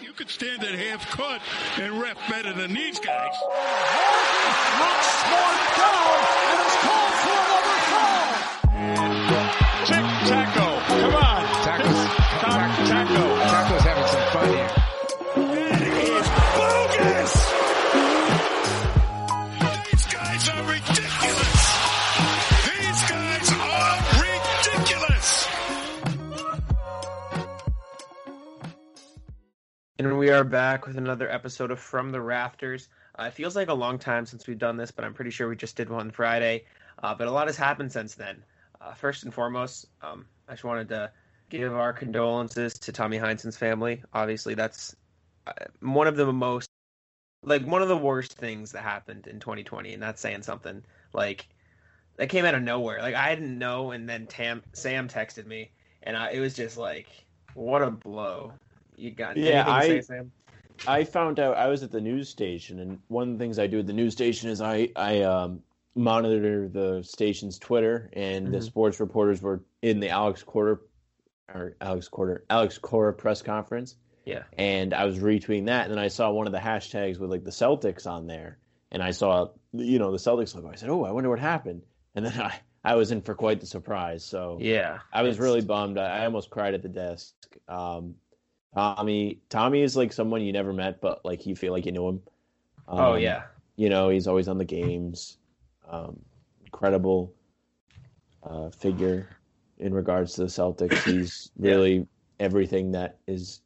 You 0.00 0.12
could 0.12 0.28
stand 0.28 0.62
at 0.62 0.74
half 0.74 1.10
court 1.10 1.40
and 1.78 2.00
ref 2.00 2.16
better 2.28 2.52
than 2.52 2.74
these 2.74 2.98
guys. 2.98 3.34
Down 5.76 5.94
and 5.96 6.70
called 6.82 7.05
we 30.26 30.32
are 30.32 30.42
back 30.42 30.88
with 30.88 30.98
another 30.98 31.30
episode 31.30 31.70
of 31.70 31.78
From 31.78 32.10
the 32.10 32.20
Rafters. 32.20 32.88
Uh, 33.16 33.26
it 33.26 33.32
feels 33.32 33.54
like 33.54 33.68
a 33.68 33.72
long 33.72 33.96
time 33.96 34.26
since 34.26 34.48
we've 34.48 34.58
done 34.58 34.76
this, 34.76 34.90
but 34.90 35.04
I'm 35.04 35.14
pretty 35.14 35.30
sure 35.30 35.48
we 35.48 35.54
just 35.54 35.76
did 35.76 35.88
one 35.88 36.10
Friday. 36.10 36.64
Uh, 37.00 37.14
but 37.14 37.28
a 37.28 37.30
lot 37.30 37.46
has 37.46 37.56
happened 37.56 37.92
since 37.92 38.16
then. 38.16 38.42
Uh, 38.80 38.92
first 38.92 39.22
and 39.22 39.32
foremost, 39.32 39.86
um, 40.02 40.26
I 40.48 40.54
just 40.54 40.64
wanted 40.64 40.88
to 40.88 41.12
give 41.48 41.72
our 41.72 41.92
condolences 41.92 42.74
to 42.74 42.90
Tommy 42.90 43.18
Heinsohn's 43.18 43.56
family. 43.56 44.02
Obviously, 44.14 44.54
that's 44.54 44.96
uh, 45.46 45.52
one 45.78 46.08
of 46.08 46.16
the 46.16 46.32
most, 46.32 46.68
like, 47.44 47.64
one 47.64 47.82
of 47.82 47.86
the 47.86 47.96
worst 47.96 48.32
things 48.32 48.72
that 48.72 48.82
happened 48.82 49.28
in 49.28 49.38
2020, 49.38 49.94
and 49.94 50.02
that's 50.02 50.20
saying 50.20 50.42
something. 50.42 50.82
Like, 51.12 51.46
that 52.16 52.30
came 52.30 52.44
out 52.44 52.56
of 52.56 52.64
nowhere. 52.64 53.00
Like, 53.00 53.14
I 53.14 53.32
didn't 53.32 53.60
know, 53.60 53.92
and 53.92 54.08
then 54.08 54.26
Tam, 54.26 54.64
Sam 54.72 55.08
texted 55.08 55.46
me, 55.46 55.70
and 56.02 56.16
I, 56.16 56.32
it 56.32 56.40
was 56.40 56.54
just 56.54 56.76
like, 56.76 57.06
what 57.54 57.80
a 57.80 57.92
blow. 57.92 58.54
You 58.96 59.10
got 59.10 59.36
Yeah, 59.36 59.64
to 59.64 59.82
say, 59.82 59.96
I- 59.96 60.00
Sam? 60.00 60.32
I 60.86 61.04
found 61.04 61.40
out 61.40 61.56
I 61.56 61.68
was 61.68 61.82
at 61.82 61.90
the 61.90 62.00
news 62.00 62.28
station, 62.28 62.80
and 62.80 62.98
one 63.08 63.28
of 63.28 63.34
the 63.38 63.42
things 63.42 63.58
I 63.58 63.66
do 63.66 63.78
at 63.78 63.86
the 63.86 63.92
news 63.94 64.12
station 64.12 64.50
is 64.50 64.60
I 64.60 64.88
I 64.94 65.22
um, 65.22 65.62
monitor 65.94 66.68
the 66.68 67.02
station's 67.02 67.58
Twitter, 67.58 68.10
and 68.12 68.52
the 68.52 68.58
Mhm. 68.58 68.62
sports 68.64 69.00
reporters 69.00 69.40
were 69.40 69.62
in 69.80 70.00
the 70.00 70.10
Alex 70.10 70.42
Cora 70.42 70.78
or 71.54 71.76
Alex 71.80 72.08
Cora 72.08 72.40
Alex 72.50 72.76
Cora 72.76 73.14
press 73.14 73.40
conference, 73.40 73.96
Yeah. 74.26 74.42
and 74.58 74.92
I 74.92 75.06
was 75.06 75.18
retweeting 75.18 75.66
that, 75.66 75.84
and 75.84 75.92
then 75.92 75.98
I 75.98 76.08
saw 76.08 76.30
one 76.30 76.46
of 76.46 76.52
the 76.52 76.58
hashtags 76.58 77.18
with 77.18 77.30
like 77.30 77.44
the 77.44 77.50
Celtics 77.50 78.06
on 78.06 78.26
there, 78.26 78.58
and 78.90 79.02
I 79.02 79.12
saw 79.12 79.48
you 79.72 79.98
know 79.98 80.10
the 80.10 80.18
Celtics 80.18 80.54
logo. 80.54 80.68
I 80.68 80.74
said, 80.74 80.90
"Oh, 80.90 81.04
I 81.04 81.10
wonder 81.12 81.30
what 81.30 81.38
happened," 81.38 81.82
and 82.14 82.26
then 82.26 82.32
I 82.40 82.54
I 82.84 82.96
was 82.96 83.10
in 83.12 83.22
for 83.22 83.34
quite 83.34 83.60
the 83.60 83.66
surprise. 83.66 84.24
So 84.24 84.58
Yeah, 84.60 84.98
I 85.10 85.22
was 85.22 85.38
really 85.40 85.62
bummed. 85.62 85.96
I, 85.96 86.18
I 86.20 86.24
almost 86.26 86.50
cried 86.50 86.74
at 86.74 86.82
the 86.82 86.88
desk. 86.90 87.34
Um, 87.66 88.14
Tommy, 88.74 89.40
Tommy 89.48 89.82
is 89.82 89.96
like 89.96 90.12
someone 90.12 90.42
you 90.42 90.52
never 90.52 90.72
met, 90.72 91.00
but 91.00 91.24
like 91.24 91.46
you 91.46 91.56
feel 91.56 91.72
like 91.72 91.86
you 91.86 91.92
know 91.92 92.08
him. 92.08 92.22
Um, 92.88 92.98
Oh 93.00 93.14
yeah, 93.14 93.44
you 93.76 93.88
know 93.88 94.08
he's 94.08 94.26
always 94.26 94.48
on 94.48 94.58
the 94.58 94.64
games. 94.64 95.38
Um, 95.88 96.20
incredible 96.64 97.32
uh, 98.42 98.70
figure 98.70 99.28
in 99.78 99.94
regards 99.94 100.34
to 100.34 100.42
the 100.42 100.46
Celtics. 100.48 101.02
He's 101.04 101.50
really 101.58 102.06
everything 102.38 102.92
that 102.92 103.18
is 103.26 103.60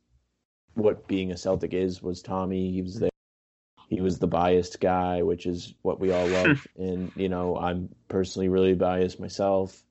what 0.75 1.07
being 1.07 1.33
a 1.33 1.37
Celtic 1.37 1.75
is. 1.75 2.03
Was 2.03 2.23
Tommy? 2.23 2.71
He 2.71 2.83
was 2.83 3.01
there. 3.01 3.11
He 3.89 4.01
was 4.01 4.19
the 4.19 4.29
biased 4.29 4.81
guy, 4.81 5.23
which 5.23 5.47
is 5.47 5.75
what 5.83 5.99
we 5.99 6.13
all 6.13 6.27
love. 6.29 6.67
and 6.77 7.11
you 7.17 7.29
know, 7.29 7.57
I'm 7.57 7.89
personally 8.09 8.49
really 8.49 8.75
biased 8.75 9.19
myself. 9.19 9.83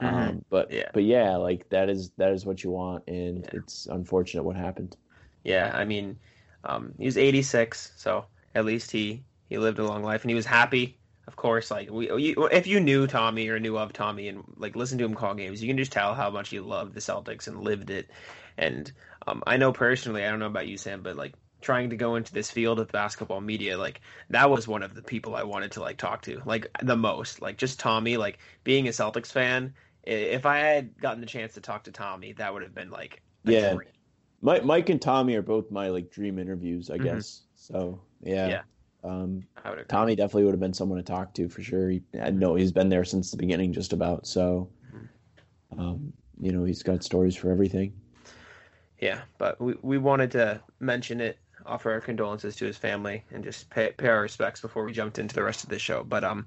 Mhm. 0.00 0.38
Um, 0.38 0.44
but 0.50 0.72
Yeah. 0.72 0.90
but 0.92 1.04
yeah, 1.04 1.36
like 1.36 1.68
that 1.70 1.88
is 1.88 2.10
that 2.18 2.32
is 2.32 2.44
what 2.46 2.62
you 2.62 2.70
want, 2.70 3.04
and 3.08 3.44
Yeah. 3.44 3.50
it's 3.52 3.86
unfortunate 3.86 4.42
what 4.44 4.56
happened. 4.56 4.96
yeah. 5.44 5.70
I 5.74 5.84
mean, 5.84 6.18
um, 6.64 6.94
he 6.98 7.04
was 7.06 7.18
86, 7.18 7.92
so 7.96 8.26
at 8.54 8.64
least 8.64 8.90
he 8.90 9.24
he 9.48 9.58
lived 9.58 9.78
a 9.78 9.86
long 9.86 10.02
life, 10.02 10.22
and 10.22 10.30
he 10.30 10.34
was 10.34 10.46
happy. 10.46 10.98
Of 11.26 11.36
course, 11.36 11.70
like 11.70 11.90
we, 11.90 12.08
you, 12.10 12.48
if 12.52 12.66
you 12.66 12.80
knew 12.80 13.06
Tommy 13.06 13.48
or 13.48 13.58
knew 13.58 13.78
of 13.78 13.92
Tommy 13.94 14.28
and 14.28 14.44
like 14.56 14.76
listened 14.76 14.98
to 14.98 15.04
him 15.06 15.14
call 15.14 15.34
games, 15.34 15.62
you 15.62 15.68
can 15.68 15.78
just 15.78 15.92
tell 15.92 16.14
how 16.14 16.30
much 16.30 16.50
he 16.50 16.60
loved 16.60 16.94
the 16.94 17.00
Celtics 17.00 17.48
and 17.48 17.60
lived 17.62 17.88
it. 17.90 18.10
And 18.58 18.92
um, 19.26 19.42
I 19.46 19.56
know 19.56 19.72
personally, 19.72 20.24
I 20.24 20.30
don't 20.30 20.38
know 20.38 20.46
about 20.46 20.66
you, 20.68 20.76
Sam, 20.76 21.02
but 21.02 21.16
like 21.16 21.34
trying 21.62 21.90
to 21.90 21.96
go 21.96 22.16
into 22.16 22.32
this 22.34 22.50
field 22.50 22.78
of 22.78 22.92
basketball 22.92 23.40
media, 23.40 23.78
like 23.78 24.02
that 24.30 24.50
was 24.50 24.68
one 24.68 24.82
of 24.82 24.94
the 24.94 25.02
people 25.02 25.34
I 25.34 25.44
wanted 25.44 25.72
to 25.72 25.80
like 25.80 25.96
talk 25.96 26.22
to, 26.22 26.42
like 26.44 26.66
the 26.82 26.96
most, 26.96 27.40
like 27.40 27.56
just 27.56 27.80
Tommy, 27.80 28.16
like 28.18 28.38
being 28.64 28.86
a 28.86 28.90
Celtics 28.90 29.32
fan. 29.32 29.74
If 30.06 30.46
I 30.46 30.58
had 30.58 30.98
gotten 31.00 31.20
the 31.20 31.26
chance 31.26 31.54
to 31.54 31.60
talk 31.60 31.84
to 31.84 31.92
Tommy, 31.92 32.32
that 32.34 32.52
would 32.52 32.62
have 32.62 32.74
been 32.74 32.90
like 32.90 33.22
Yeah. 33.44 33.74
dream. 33.74 33.88
Mike, 34.42 34.64
Mike 34.64 34.88
and 34.90 35.00
Tommy 35.00 35.34
are 35.36 35.42
both 35.42 35.70
my 35.70 35.88
like 35.88 36.10
dream 36.10 36.38
interviews, 36.38 36.90
I 36.90 36.98
Mhm. 36.98 37.04
guess. 37.04 37.42
So 37.54 38.02
yeah, 38.22 38.48
Yeah. 38.48 38.62
Um. 39.02 39.44
Tommy 39.88 40.14
definitely 40.16 40.44
would 40.44 40.52
have 40.52 40.60
been 40.60 40.74
someone 40.74 40.98
to 40.98 41.02
talk 41.02 41.34
to 41.34 41.48
for 41.48 41.62
sure. 41.62 41.88
He, 41.88 42.02
I 42.20 42.30
know 42.30 42.54
he's 42.54 42.72
been 42.72 42.88
there 42.88 43.04
since 43.04 43.30
the 43.30 43.36
beginning, 43.36 43.72
just 43.72 43.92
about. 43.92 44.26
So, 44.26 44.70
Mm-hmm. 44.86 45.80
um, 45.80 46.12
you 46.40 46.52
know, 46.52 46.64
he's 46.64 46.82
got 46.82 47.02
stories 47.04 47.36
for 47.36 47.50
everything. 47.50 47.94
Yeah, 49.00 49.22
but 49.38 49.60
we, 49.60 49.74
we 49.82 49.98
wanted 49.98 50.30
to 50.32 50.60
mention 50.80 51.20
it, 51.20 51.38
offer 51.66 51.92
our 51.92 52.00
condolences 52.00 52.56
to 52.56 52.64
his 52.66 52.76
family, 52.76 53.24
and 53.30 53.44
just 53.44 53.68
pay, 53.70 53.92
pay 53.96 54.08
our 54.08 54.22
respects 54.22 54.60
before 54.60 54.84
we 54.84 54.92
jumped 54.92 55.18
into 55.18 55.34
the 55.34 55.42
rest 55.42 55.64
of 55.64 55.70
the 55.70 55.78
show. 55.78 56.04
But 56.04 56.24
um, 56.24 56.46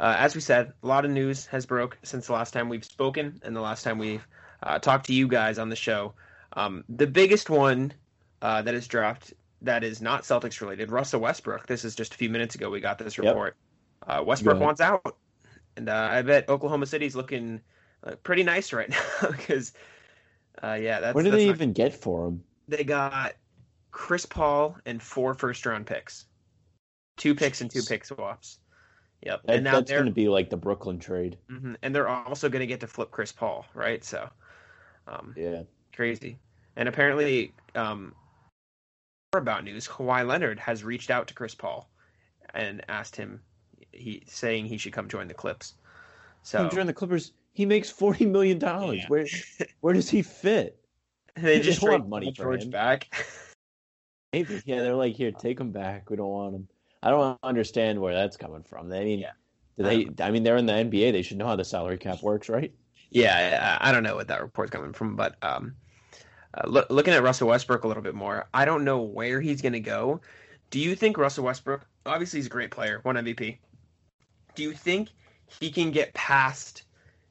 uh, 0.00 0.14
as 0.18 0.34
we 0.34 0.40
said, 0.40 0.72
a 0.82 0.86
lot 0.86 1.04
of 1.04 1.10
news 1.10 1.46
has 1.46 1.66
broke 1.66 1.98
since 2.02 2.26
the 2.26 2.32
last 2.32 2.52
time 2.52 2.68
we've 2.68 2.84
spoken 2.84 3.40
and 3.42 3.54
the 3.56 3.60
last 3.60 3.82
time 3.82 3.98
we've 3.98 4.26
uh, 4.62 4.78
talked 4.78 5.06
to 5.06 5.14
you 5.14 5.28
guys 5.28 5.58
on 5.58 5.68
the 5.68 5.76
show. 5.76 6.14
Um, 6.54 6.84
the 6.88 7.06
biggest 7.06 7.50
one 7.50 7.92
uh, 8.42 8.62
that 8.62 8.74
is 8.74 8.86
dropped 8.88 9.32
that 9.62 9.82
is 9.84 10.02
not 10.02 10.22
Celtics 10.22 10.60
related, 10.60 10.90
Russell 10.90 11.20
Westbrook. 11.20 11.66
This 11.66 11.84
is 11.84 11.94
just 11.94 12.14
a 12.14 12.16
few 12.16 12.28
minutes 12.28 12.54
ago 12.54 12.68
we 12.70 12.80
got 12.80 12.98
this 12.98 13.16
Yep. 13.16 13.26
report. 13.26 13.56
Uh, 14.06 14.22
Westbrook 14.24 14.60
wants 14.60 14.80
out, 14.80 15.16
and 15.76 15.88
uh, 15.88 16.08
I 16.12 16.22
bet 16.22 16.48
Oklahoma 16.48 16.86
City's 16.86 17.16
looking 17.16 17.60
uh, 18.04 18.12
pretty 18.22 18.42
nice 18.42 18.72
right 18.72 18.88
now 19.22 19.30
because. 19.30 19.72
Uh, 20.62 20.72
yeah, 20.80 21.00
that's 21.00 21.14
what 21.14 21.22
did 21.24 21.32
that's 21.34 21.42
they 21.42 21.46
not- 21.48 21.54
even 21.56 21.72
get 21.74 21.94
for 21.94 22.28
him? 22.28 22.42
they 22.68 22.82
got 22.82 23.34
Chris 23.90 24.24
Paul 24.24 24.76
and 24.86 25.02
four 25.02 25.34
first 25.34 25.66
round 25.66 25.86
picks, 25.86 26.24
two 27.18 27.34
picks 27.34 27.60
and 27.60 27.70
two 27.70 27.82
pick 27.82 28.04
swaps. 28.06 28.58
Yep, 29.22 29.42
That, 29.46 29.54
and 29.56 29.64
now 29.64 29.72
that's 29.72 29.90
going 29.90 30.04
to 30.06 30.10
be 30.12 30.28
like 30.28 30.50
the 30.50 30.56
Brooklyn 30.56 30.98
trade. 30.98 31.38
mhm, 31.50 31.76
and 31.82 31.94
they're 31.94 32.08
also 32.08 32.48
going 32.48 32.60
to 32.60 32.66
get 32.66 32.80
to 32.80 32.86
flip 32.86 33.10
Chris 33.10 33.32
Paul, 33.32 33.66
right? 33.74 34.04
So, 34.04 34.28
um, 35.08 35.34
Yeah. 35.36 35.62
crazy. 35.94 36.38
And 36.76 36.88
apparently, 36.88 37.54
um, 37.74 38.14
more 39.32 39.40
about 39.40 39.64
news, 39.64 39.88
Kawhi 39.88 40.26
Leonard 40.26 40.58
has 40.60 40.84
reached 40.84 41.10
out 41.10 41.26
to 41.28 41.34
Chris 41.34 41.54
Paul 41.54 41.88
and 42.54 42.84
asked 42.88 43.16
him, 43.16 43.42
he 43.92 44.22
saying 44.26 44.66
he 44.66 44.76
should 44.78 44.92
come 44.92 45.08
join 45.08 45.26
the 45.26 45.34
Clips. 45.34 45.74
So 46.42 46.68
During 46.68 46.86
the 46.86 46.92
Clippers, 46.92 47.32
he 47.52 47.66
makes 47.66 47.90
forty 47.90 48.26
million 48.26 48.58
dollars. 48.58 48.98
Yeah. 48.98 49.08
Where 49.08 49.26
where 49.80 49.94
does 49.94 50.08
he 50.10 50.22
fit? 50.22 50.78
they 51.34 51.58
they 51.58 51.60
just 51.60 51.80
don't 51.80 52.08
money 52.08 52.26
for 52.26 52.44
George 52.44 52.62
him. 52.62 52.70
back. 52.70 53.08
Maybe. 54.32 54.62
Yeah, 54.64 54.82
they're 54.82 54.94
like, 54.94 55.14
here, 55.16 55.32
take 55.32 55.58
him 55.58 55.72
back. 55.72 56.10
We 56.10 56.16
don't 56.16 56.28
want 56.28 56.54
him. 56.54 56.68
I 57.02 57.10
don't 57.10 57.38
understand 57.42 58.00
where 58.00 58.14
that's 58.14 58.36
coming 58.36 58.62
from. 58.62 58.92
I 58.92 59.04
mean, 59.04 59.18
Yeah. 59.20 59.32
do 59.76 59.84
they? 59.84 60.08
I 60.24 60.30
mean, 60.30 60.42
they're 60.42 60.56
in 60.56 60.66
the 60.66 60.72
NBA. 60.72 61.12
They 61.12 61.22
should 61.22 61.36
know 61.38 61.46
how 61.46 61.56
the 61.56 61.64
salary 61.64 61.98
cap 61.98 62.22
works, 62.22 62.48
right? 62.48 62.72
Yeah, 63.10 63.78
I 63.80 63.88
I 63.88 63.92
don't 63.92 64.02
know 64.02 64.16
what 64.16 64.28
that 64.28 64.40
report's 64.42 64.70
coming 64.70 64.92
from, 64.92 65.14
but 65.16 65.36
um, 65.42 65.74
uh, 66.54 66.66
loo- 66.68 66.84
looking 66.90 67.14
at 67.14 67.22
Russell 67.22 67.48
Westbrook 67.48 67.84
a 67.84 67.88
little 67.88 68.02
bit 68.02 68.14
more, 68.14 68.48
I 68.52 68.64
don't 68.64 68.84
know 68.84 69.00
where 69.02 69.40
he's 69.40 69.62
going 69.62 69.74
to 69.74 69.80
go. 69.80 70.20
Do 70.70 70.80
you 70.80 70.94
think 70.96 71.16
Russell 71.16 71.44
Westbrook? 71.44 71.86
Obviously, 72.06 72.38
he's 72.38 72.46
a 72.46 72.50
great 72.50 72.70
player, 72.70 73.00
one 73.04 73.16
MVP. 73.16 73.58
Do 74.54 74.62
you 74.62 74.72
think 74.72 75.10
he 75.60 75.70
can 75.70 75.90
get 75.92 76.12
past 76.14 76.82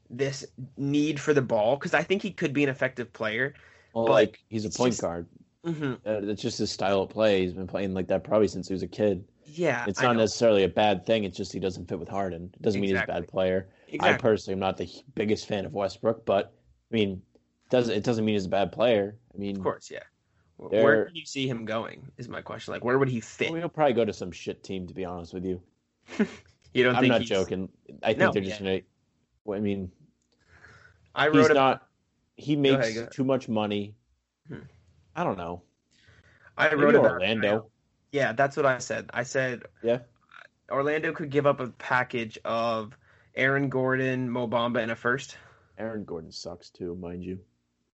this 0.09 0.45
need 0.77 1.19
for 1.19 1.33
the 1.33 1.41
ball? 1.41 1.75
Because 1.75 1.93
I 1.93 2.03
think 2.03 2.21
he 2.21 2.31
could 2.31 2.53
be 2.53 2.63
an 2.63 2.69
effective 2.69 3.11
player. 3.11 3.53
Well, 3.93 4.05
But 4.05 4.13
like 4.13 4.39
he's 4.49 4.65
a 4.65 4.69
point 4.69 4.91
just- 4.93 5.01
guard. 5.01 5.27
Mm-hmm. 5.65 5.93
Uh, 6.07 6.19
that's 6.21 6.41
just 6.43 6.59
his 6.59 6.71
style 6.71 7.01
of 7.01 7.09
play. 7.09 7.41
He's 7.41 7.53
been 7.53 7.65
playing 7.65 7.95
like 7.95 8.07
that 8.09 8.23
probably 8.23 8.47
since 8.47 8.67
he 8.67 8.73
was 8.75 8.83
a 8.83 8.87
kid. 8.87 9.25
Yeah, 9.45 9.85
It's 9.87 10.01
not 10.01 10.15
necessarily 10.15 10.63
a 10.63 10.67
bad 10.69 11.05
thing. 11.05 11.23
It's 11.23 11.37
just 11.37 11.53
he 11.53 11.59
doesn't 11.59 11.87
fit 11.87 11.99
with 11.99 12.09
Harden. 12.09 12.49
It 12.53 12.61
doesn't 12.61 12.81
mean 12.81 12.89
he's 12.91 13.01
a 13.03 13.05
bad 13.05 13.27
player. 13.27 13.67
I 13.99 14.13
personally 14.13 14.53
am 14.53 14.59
not 14.59 14.77
the 14.77 14.89
biggest 15.13 15.47
fan 15.47 15.65
of 15.65 15.73
Westbrook, 15.73 16.25
but 16.25 16.53
I 16.91 16.95
mean, 16.95 17.21
doesn't 17.69 17.93
it 17.95 18.03
doesn't 18.03 18.25
mean 18.25 18.33
he's 18.35 18.45
a 18.45 18.49
bad 18.49 18.71
player. 18.71 19.15
I 19.33 19.37
mean, 19.37 19.57
Of 19.57 19.63
course, 19.63 19.89
yeah. 19.91 20.03
Where 20.57 21.09
do 21.09 21.19
you 21.19 21.25
see 21.25 21.47
him 21.47 21.65
going? 21.65 22.05
Is 22.17 22.27
my 22.29 22.41
question. 22.41 22.73
Like, 22.73 22.83
where 22.83 22.97
would 22.97 23.09
he 23.09 23.19
fit? 23.19 23.49
he'll 23.49 23.69
probably 23.69 23.93
go 23.93 24.05
to 24.05 24.13
some 24.13 24.31
shit 24.31 24.63
team. 24.63 24.87
To 24.87 24.93
be 24.93 25.05
honest 25.05 25.33
with 25.33 25.45
you, 25.45 25.61
You 26.73 26.83
don't 26.83 26.95
I'm 26.95 27.01
think 27.01 27.11
not 27.11 27.21
he's- 27.21 27.29
joking. 27.29 27.69
I 28.03 28.07
think 28.07 28.19
No, 28.19 28.31
they're 28.31 28.41
just 28.41 28.59
yeah. 28.61 28.67
gonna. 28.67 28.81
well, 29.43 29.57
I 29.57 29.61
mean, 29.61 29.91
I 31.13 31.29
he's 31.29 31.35
wrote 31.35 31.53
not. 31.53 31.87
He 32.37 32.55
makes 32.55 32.73
ahead, 32.83 32.93
go 32.95 32.99
ahead. 33.01 33.11
too 33.13 33.23
much 33.23 33.47
money. 33.47 33.95
Hmm. 34.47 34.59
I 35.15 35.23
don't 35.23 35.37
know. 35.37 35.61
I 36.57 36.69
Maybe 36.69 36.81
wrote 36.83 36.95
about 36.95 37.11
Orlando. 37.11 37.69
Yeah, 38.15 38.31
that's 38.31 38.55
what 38.55 38.65
I 38.65 38.77
said. 38.77 39.09
I 39.13 39.23
said 39.23 39.63
Yeah. 39.83 39.99
Orlando 40.71 41.11
could 41.11 41.29
give 41.29 41.45
up 41.45 41.59
a 41.59 41.67
package 41.67 42.39
of 42.45 42.97
Aaron 43.35 43.67
Gordon, 43.67 44.29
Mo 44.29 44.47
Bamba, 44.47 44.81
and 44.81 44.89
a 44.89 44.95
first. 44.95 45.35
Aaron 45.77 46.05
Gordon 46.05 46.31
sucks 46.31 46.69
too, 46.69 46.95
mind 46.95 47.25
you. 47.25 47.39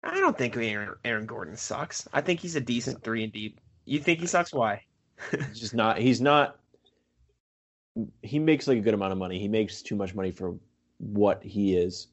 I 0.04 0.20
don't 0.20 0.38
think 0.38 0.58
Aaron, 0.58 0.96
Aaron 1.06 1.26
Gordon 1.26 1.56
sucks. 1.56 2.06
I 2.12 2.20
think 2.20 2.42
he's 2.42 2.58
a 2.58 2.60
decent 2.60 3.02
three 3.02 3.24
and 3.24 3.32
deep. 3.32 3.62
You 3.86 4.00
think 4.00 4.20
he 4.20 4.28
sucks? 4.28 4.54
Why? 4.54 4.84
He's 5.32 5.58
just 5.62 5.74
not. 5.74 5.98
He's 6.00 6.20
not. 6.20 6.60
He 8.22 8.40
makes 8.40 8.68
like 8.68 8.78
a 8.78 8.82
good 8.82 8.94
amount 8.94 9.14
of 9.14 9.18
money. 9.18 9.40
He 9.40 9.48
makes 9.48 9.82
too 9.82 9.96
much 9.96 10.14
money 10.14 10.32
for 10.32 10.58
what 10.98 11.42
he 11.42 11.78
is. 11.78 12.08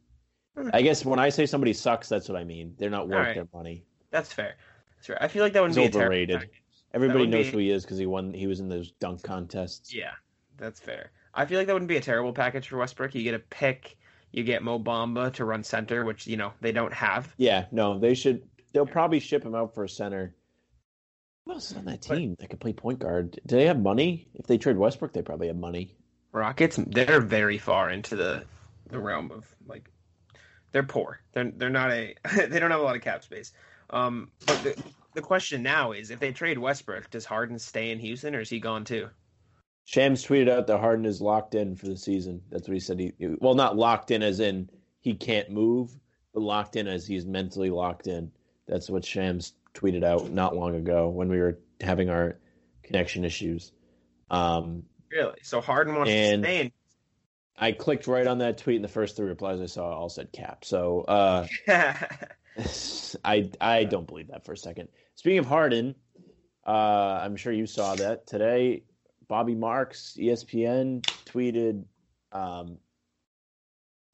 Hmm. 0.57 0.71
I 0.73 0.83
guess 0.83 1.05
when 1.05 1.19
I 1.19 1.29
say 1.29 1.45
somebody 1.45 1.73
sucks, 1.73 2.09
that's 2.09 2.29
what 2.29 2.39
I 2.39 2.45
mean. 2.45 2.77
They're 2.79 2.89
not 2.89 3.09
worth 3.09 3.27
right. 3.27 3.35
their 3.35 3.49
money. 3.53 3.85
That's 4.13 4.33
fair. 4.33 4.55
That's 4.95 5.09
fair. 5.09 5.21
I 5.21 5.27
feel 5.27 5.43
like 5.43 5.55
that 5.55 5.63
wouldn't 5.63 5.77
He's 5.77 5.87
be 5.87 5.89
a 5.89 5.91
terrible 5.91 6.15
overrated. 6.15 6.51
Everybody 6.97 7.27
knows 7.27 7.47
be- 7.47 7.53
who 7.53 7.59
he 7.59 7.71
is 7.71 7.85
because 7.85 7.99
he 7.99 8.07
won. 8.07 8.33
He 8.33 8.47
was 8.47 8.59
in 8.59 8.71
those 8.71 8.91
dunk 8.93 9.23
contests. 9.23 9.95
Yeah, 9.95 10.13
that's 10.57 10.81
fair. 10.81 11.11
I 11.35 11.45
feel 11.45 11.59
like 11.59 11.67
that 11.67 11.75
wouldn't 11.75 11.91
be 11.91 11.99
a 11.99 12.01
terrible 12.01 12.33
package 12.33 12.69
for 12.69 12.79
Westbrook. 12.79 13.15
You 13.15 13.23
get 13.23 13.35
a 13.35 13.39
pick, 13.39 13.99
you 14.33 14.45
get 14.45 14.63
Mo 14.63 14.79
Bamba 14.79 15.31
to 15.35 15.45
run 15.45 15.63
center, 15.63 16.07
which 16.07 16.27
you 16.27 16.39
know 16.39 16.55
they 16.63 16.73
don't 16.73 16.95
have. 16.95 17.31
Yeah, 17.37 17.67
no, 17.71 17.99
they 17.99 18.15
should. 18.15 18.49
They'll 18.73 18.87
probably 18.87 19.21
ship 19.21 19.45
him 19.45 19.55
out 19.55 19.75
for 19.75 19.85
a 19.85 19.89
center. 19.91 20.35
Who 21.45 21.53
else 21.53 21.71
is 21.71 21.77
on 21.77 21.85
that 21.85 22.01
team 22.01 22.35
that 22.39 22.49
could 22.49 22.61
play 22.61 22.73
point 22.73 22.99
guard? 22.99 23.39
Do 23.45 23.57
they 23.57 23.67
have 23.67 23.79
money? 23.79 24.29
If 24.35 24.47
they 24.47 24.57
trade 24.57 24.79
Westbrook, 24.79 25.13
they 25.13 25.21
probably 25.21 25.49
have 25.49 25.57
money. 25.57 25.95
Rockets, 26.33 26.81
they're 26.87 27.21
very 27.21 27.59
far 27.59 27.91
into 27.91 28.17
the 28.17 28.45
the 28.89 28.99
realm 28.99 29.31
of 29.33 29.45
like 29.67 29.91
they're 30.73 30.83
poor. 30.83 31.21
They're 31.35 31.53
they're 31.55 31.69
not 31.69 31.91
a 31.91 32.15
they 32.49 32.59
don't 32.59 32.71
have 32.71 32.81
a 32.81 32.85
lot 32.85 32.97
of 32.97 33.03
cap 33.03 33.23
space. 33.23 33.53
Um, 33.91 34.31
but 34.47 34.63
the 34.63 34.83
the 35.17 35.23
question 35.23 35.63
now 35.63 35.93
is 35.93 36.11
if 36.11 36.21
they 36.21 36.31
trade 36.31 36.59
Westbrook, 36.59 37.11
does 37.11 37.25
Harden 37.25 37.59
stay 37.59 37.91
in 37.91 37.99
Houston 37.99 38.37
or 38.37 38.41
is 38.41 38.51
he 38.51 38.61
gone 38.61 38.85
too? 38.85 39.09
Shams 39.85 40.25
tweeted 40.25 40.49
out 40.49 40.67
that 40.67 40.79
Harden 40.79 41.07
is 41.07 41.21
locked 41.21 41.55
in 41.55 41.77
for 41.77 41.87
the 41.87 41.97
season. 41.97 42.43
That's 42.51 42.69
what 42.69 42.75
he 42.75 42.81
said. 42.81 43.01
He 43.01 43.13
well, 43.41 43.55
not 43.55 43.77
locked 43.77 44.11
in 44.11 44.23
as 44.23 44.41
in 44.41 44.71
he 45.01 45.15
can't 45.15 45.51
move, 45.51 45.91
but 46.35 46.43
locked 46.43 46.77
in 46.77 46.87
as 46.87 47.07
he's 47.07 47.25
mentally 47.25 47.71
locked 47.71 48.07
in. 48.07 48.31
That's 48.67 48.91
what 48.91 49.05
Shams 49.05 49.55
tweeted 49.75 50.05
out 50.05 50.31
not 50.31 50.57
long 50.57 50.75
ago 50.75 51.09
when 51.09 51.29
we 51.29 51.39
were 51.39 51.59
having 51.81 52.11
our 52.11 52.39
connection 52.83 53.25
issues. 53.25 53.73
Um, 54.31 54.85
Really? 55.11 55.39
So 55.43 55.61
Harden 55.61 55.95
wants 55.95 56.11
to 56.11 56.39
stay 56.39 56.61
in. 56.61 56.73
I 57.59 57.73
clicked 57.73 58.07
right 58.07 58.27
on 58.27 58.39
that 58.39 58.59
tweet, 58.59 58.77
and 58.77 58.85
the 58.85 58.89
first 58.89 59.17
three 59.17 59.29
replies 59.29 59.61
I 59.61 59.67
saw 59.67 59.87
all 59.87 60.09
said 60.09 60.31
cap. 60.33 60.65
So 60.65 61.03
uh, 61.03 61.47
I 63.25 63.51
I 63.61 63.85
don't 63.85 64.07
believe 64.07 64.29
that 64.29 64.45
for 64.45 64.53
a 64.53 64.57
second. 64.57 64.89
Speaking 65.17 65.39
of 65.39 65.47
Harden, 65.47 65.95
uh, 66.67 67.21
I'm 67.23 67.37
sure 67.37 67.53
you 67.53 67.67
saw 67.67 67.95
that 67.97 68.27
today. 68.27 68.83
Bobby 69.29 69.55
Marks, 69.55 70.17
ESPN, 70.19 71.03
tweeted, 71.25 71.85
um, 72.33 72.79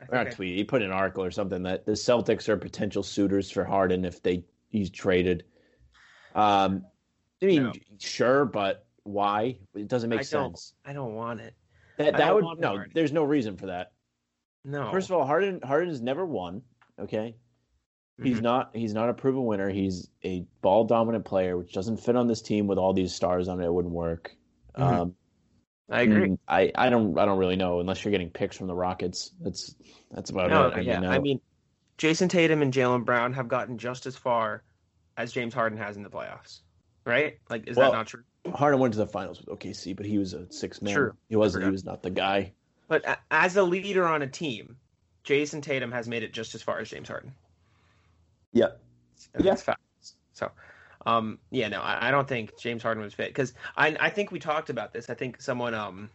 or 0.01 0.09
not 0.15 0.29
tweeted, 0.29 0.57
he 0.57 0.65
put 0.65 0.81
an 0.83 0.91
article 0.91 1.23
or 1.25 1.31
something 1.31 1.63
that 1.65 1.85
the 1.85 1.93
Celtics 1.93 2.49
are 2.49 2.57
potential 2.57 3.03
suitors 3.03 3.51
for 3.51 3.65
Harden 3.65 4.05
if 4.05 4.23
they 4.23 4.45
he's 4.71 4.91
traded. 4.91 5.45
Um, 6.35 6.87
I 7.43 7.47
mean, 7.47 7.63
No. 7.65 7.73
sure, 7.99 8.45
but 8.47 8.87
why? 9.03 9.59
It 9.75 9.89
doesn't 9.89 10.09
make 10.09 10.21
I 10.21 10.23
don't- 10.23 10.57
sense. 10.57 10.75
I 10.85 10.93
don't 10.93 11.15
want 11.15 11.41
it. 11.41 11.55
That 11.99 12.17
that 12.17 12.35
would 12.35 12.59
no. 12.59 12.69
Harden. 12.69 12.93
There's 12.95 13.13
no 13.13 13.25
reason 13.25 13.57
for 13.57 13.67
that. 13.67 13.93
No. 14.65 14.91
First 14.91 15.11
of 15.11 15.17
all, 15.17 15.27
Harden 15.27 15.61
Harden 15.63 15.89
has 15.91 16.01
never 16.01 16.25
won. 16.25 16.63
Okay, 16.99 17.37
He's 18.23 18.39
Mhm. 18.39 18.43
not. 18.43 18.71
He's 18.77 18.95
not 18.95 19.09
a 19.09 19.15
proven 19.15 19.45
winner. 19.47 19.69
He's 19.71 20.09
a 20.25 20.47
ball 20.61 20.85
dominant 20.85 21.25
player, 21.25 21.57
which 21.57 21.73
doesn't 21.73 21.99
fit 21.99 22.15
on 22.17 22.27
this 22.27 22.43
team 22.43 22.67
with 22.67 22.79
all 22.79 22.93
these 22.93 23.15
stars 23.15 23.49
on 23.49 23.61
it. 23.61 23.65
It 23.67 23.73
wouldn't 23.73 23.95
work. 23.95 24.35
Mhm. 24.77 24.83
Um, 24.83 25.15
I 25.91 26.03
agree. 26.03 26.37
I, 26.47 26.73
I 26.75 26.91
don't. 26.91 27.19
I 27.19 27.25
don't 27.25 27.39
really 27.39 27.57
know 27.57 27.81
unless 27.81 28.05
you're 28.05 28.13
getting 28.13 28.31
picks 28.31 28.57
from 28.57 28.67
the 28.67 28.75
Rockets. 28.75 29.31
That's 29.41 29.75
that's 30.11 30.31
about 30.31 30.51
No, 30.51 30.69
it. 30.69 30.75
I 30.75 30.81
yeah. 30.81 31.01
mean, 31.01 31.11
I 31.11 31.19
mean, 31.19 31.41
Jayson 31.99 32.29
Tatum 32.29 32.63
and 32.63 32.73
Jaylen 32.73 33.05
Brown 33.05 33.33
have 33.35 33.49
gotten 33.49 33.79
just 33.79 34.07
as 34.07 34.17
far 34.17 34.63
as 35.17 35.33
James 35.33 35.53
Harden 35.55 35.79
has 35.79 35.97
in 35.97 36.03
the 36.03 36.09
playoffs, 36.11 36.61
right? 37.05 37.39
Like, 37.51 37.67
is 37.69 37.77
Well, 37.77 37.91
that 37.91 37.97
not 37.97 38.07
true? 38.07 38.23
Harden 38.55 38.81
went 38.81 38.95
to 38.95 38.99
the 38.99 39.07
finals 39.07 39.39
with 39.41 39.49
OKC, 39.49 39.95
but 39.95 40.07
he 40.07 40.19
was 40.19 40.33
a 40.35 40.51
six 40.53 40.81
man. 40.83 40.95
True. 40.95 41.13
He 41.29 41.37
wasn't. 41.37 41.65
He 41.65 41.71
was 41.71 41.85
not 41.85 42.03
the 42.03 42.11
guy. 42.11 42.53
But 42.89 43.21
as 43.31 43.57
a 43.57 43.63
leader 43.63 44.07
on 44.07 44.23
a 44.23 44.27
team, 44.27 44.77
Jayson 45.25 45.61
Tatum 45.63 45.93
has 45.93 46.09
made 46.09 46.23
it 46.23 46.33
just 46.33 46.55
as 46.55 46.63
far 46.63 46.79
as 46.79 46.91
James 46.91 47.09
Harden. 47.09 47.33
Yep. 48.53 48.81
And 49.35 49.45
Yeah. 49.45 49.51
That's 49.53 49.63
facts. 49.63 50.15
So, 50.33 50.51
um, 51.07 51.39
yeah, 51.51 51.69
no, 51.69 51.81
I, 51.81 52.09
I 52.09 52.11
don't 52.11 52.29
think 52.29 52.57
James 52.59 52.83
Harden 52.83 53.03
was 53.03 53.15
fit 53.15 53.29
because 53.29 53.55
I, 53.77 53.97
I 54.01 54.11
think 54.11 54.31
we 54.31 54.39
talked 54.39 54.71
about 54.71 54.93
this. 54.93 55.11
I 55.11 55.15
think 55.15 55.41
someone 55.41 55.75
um 55.75 56.11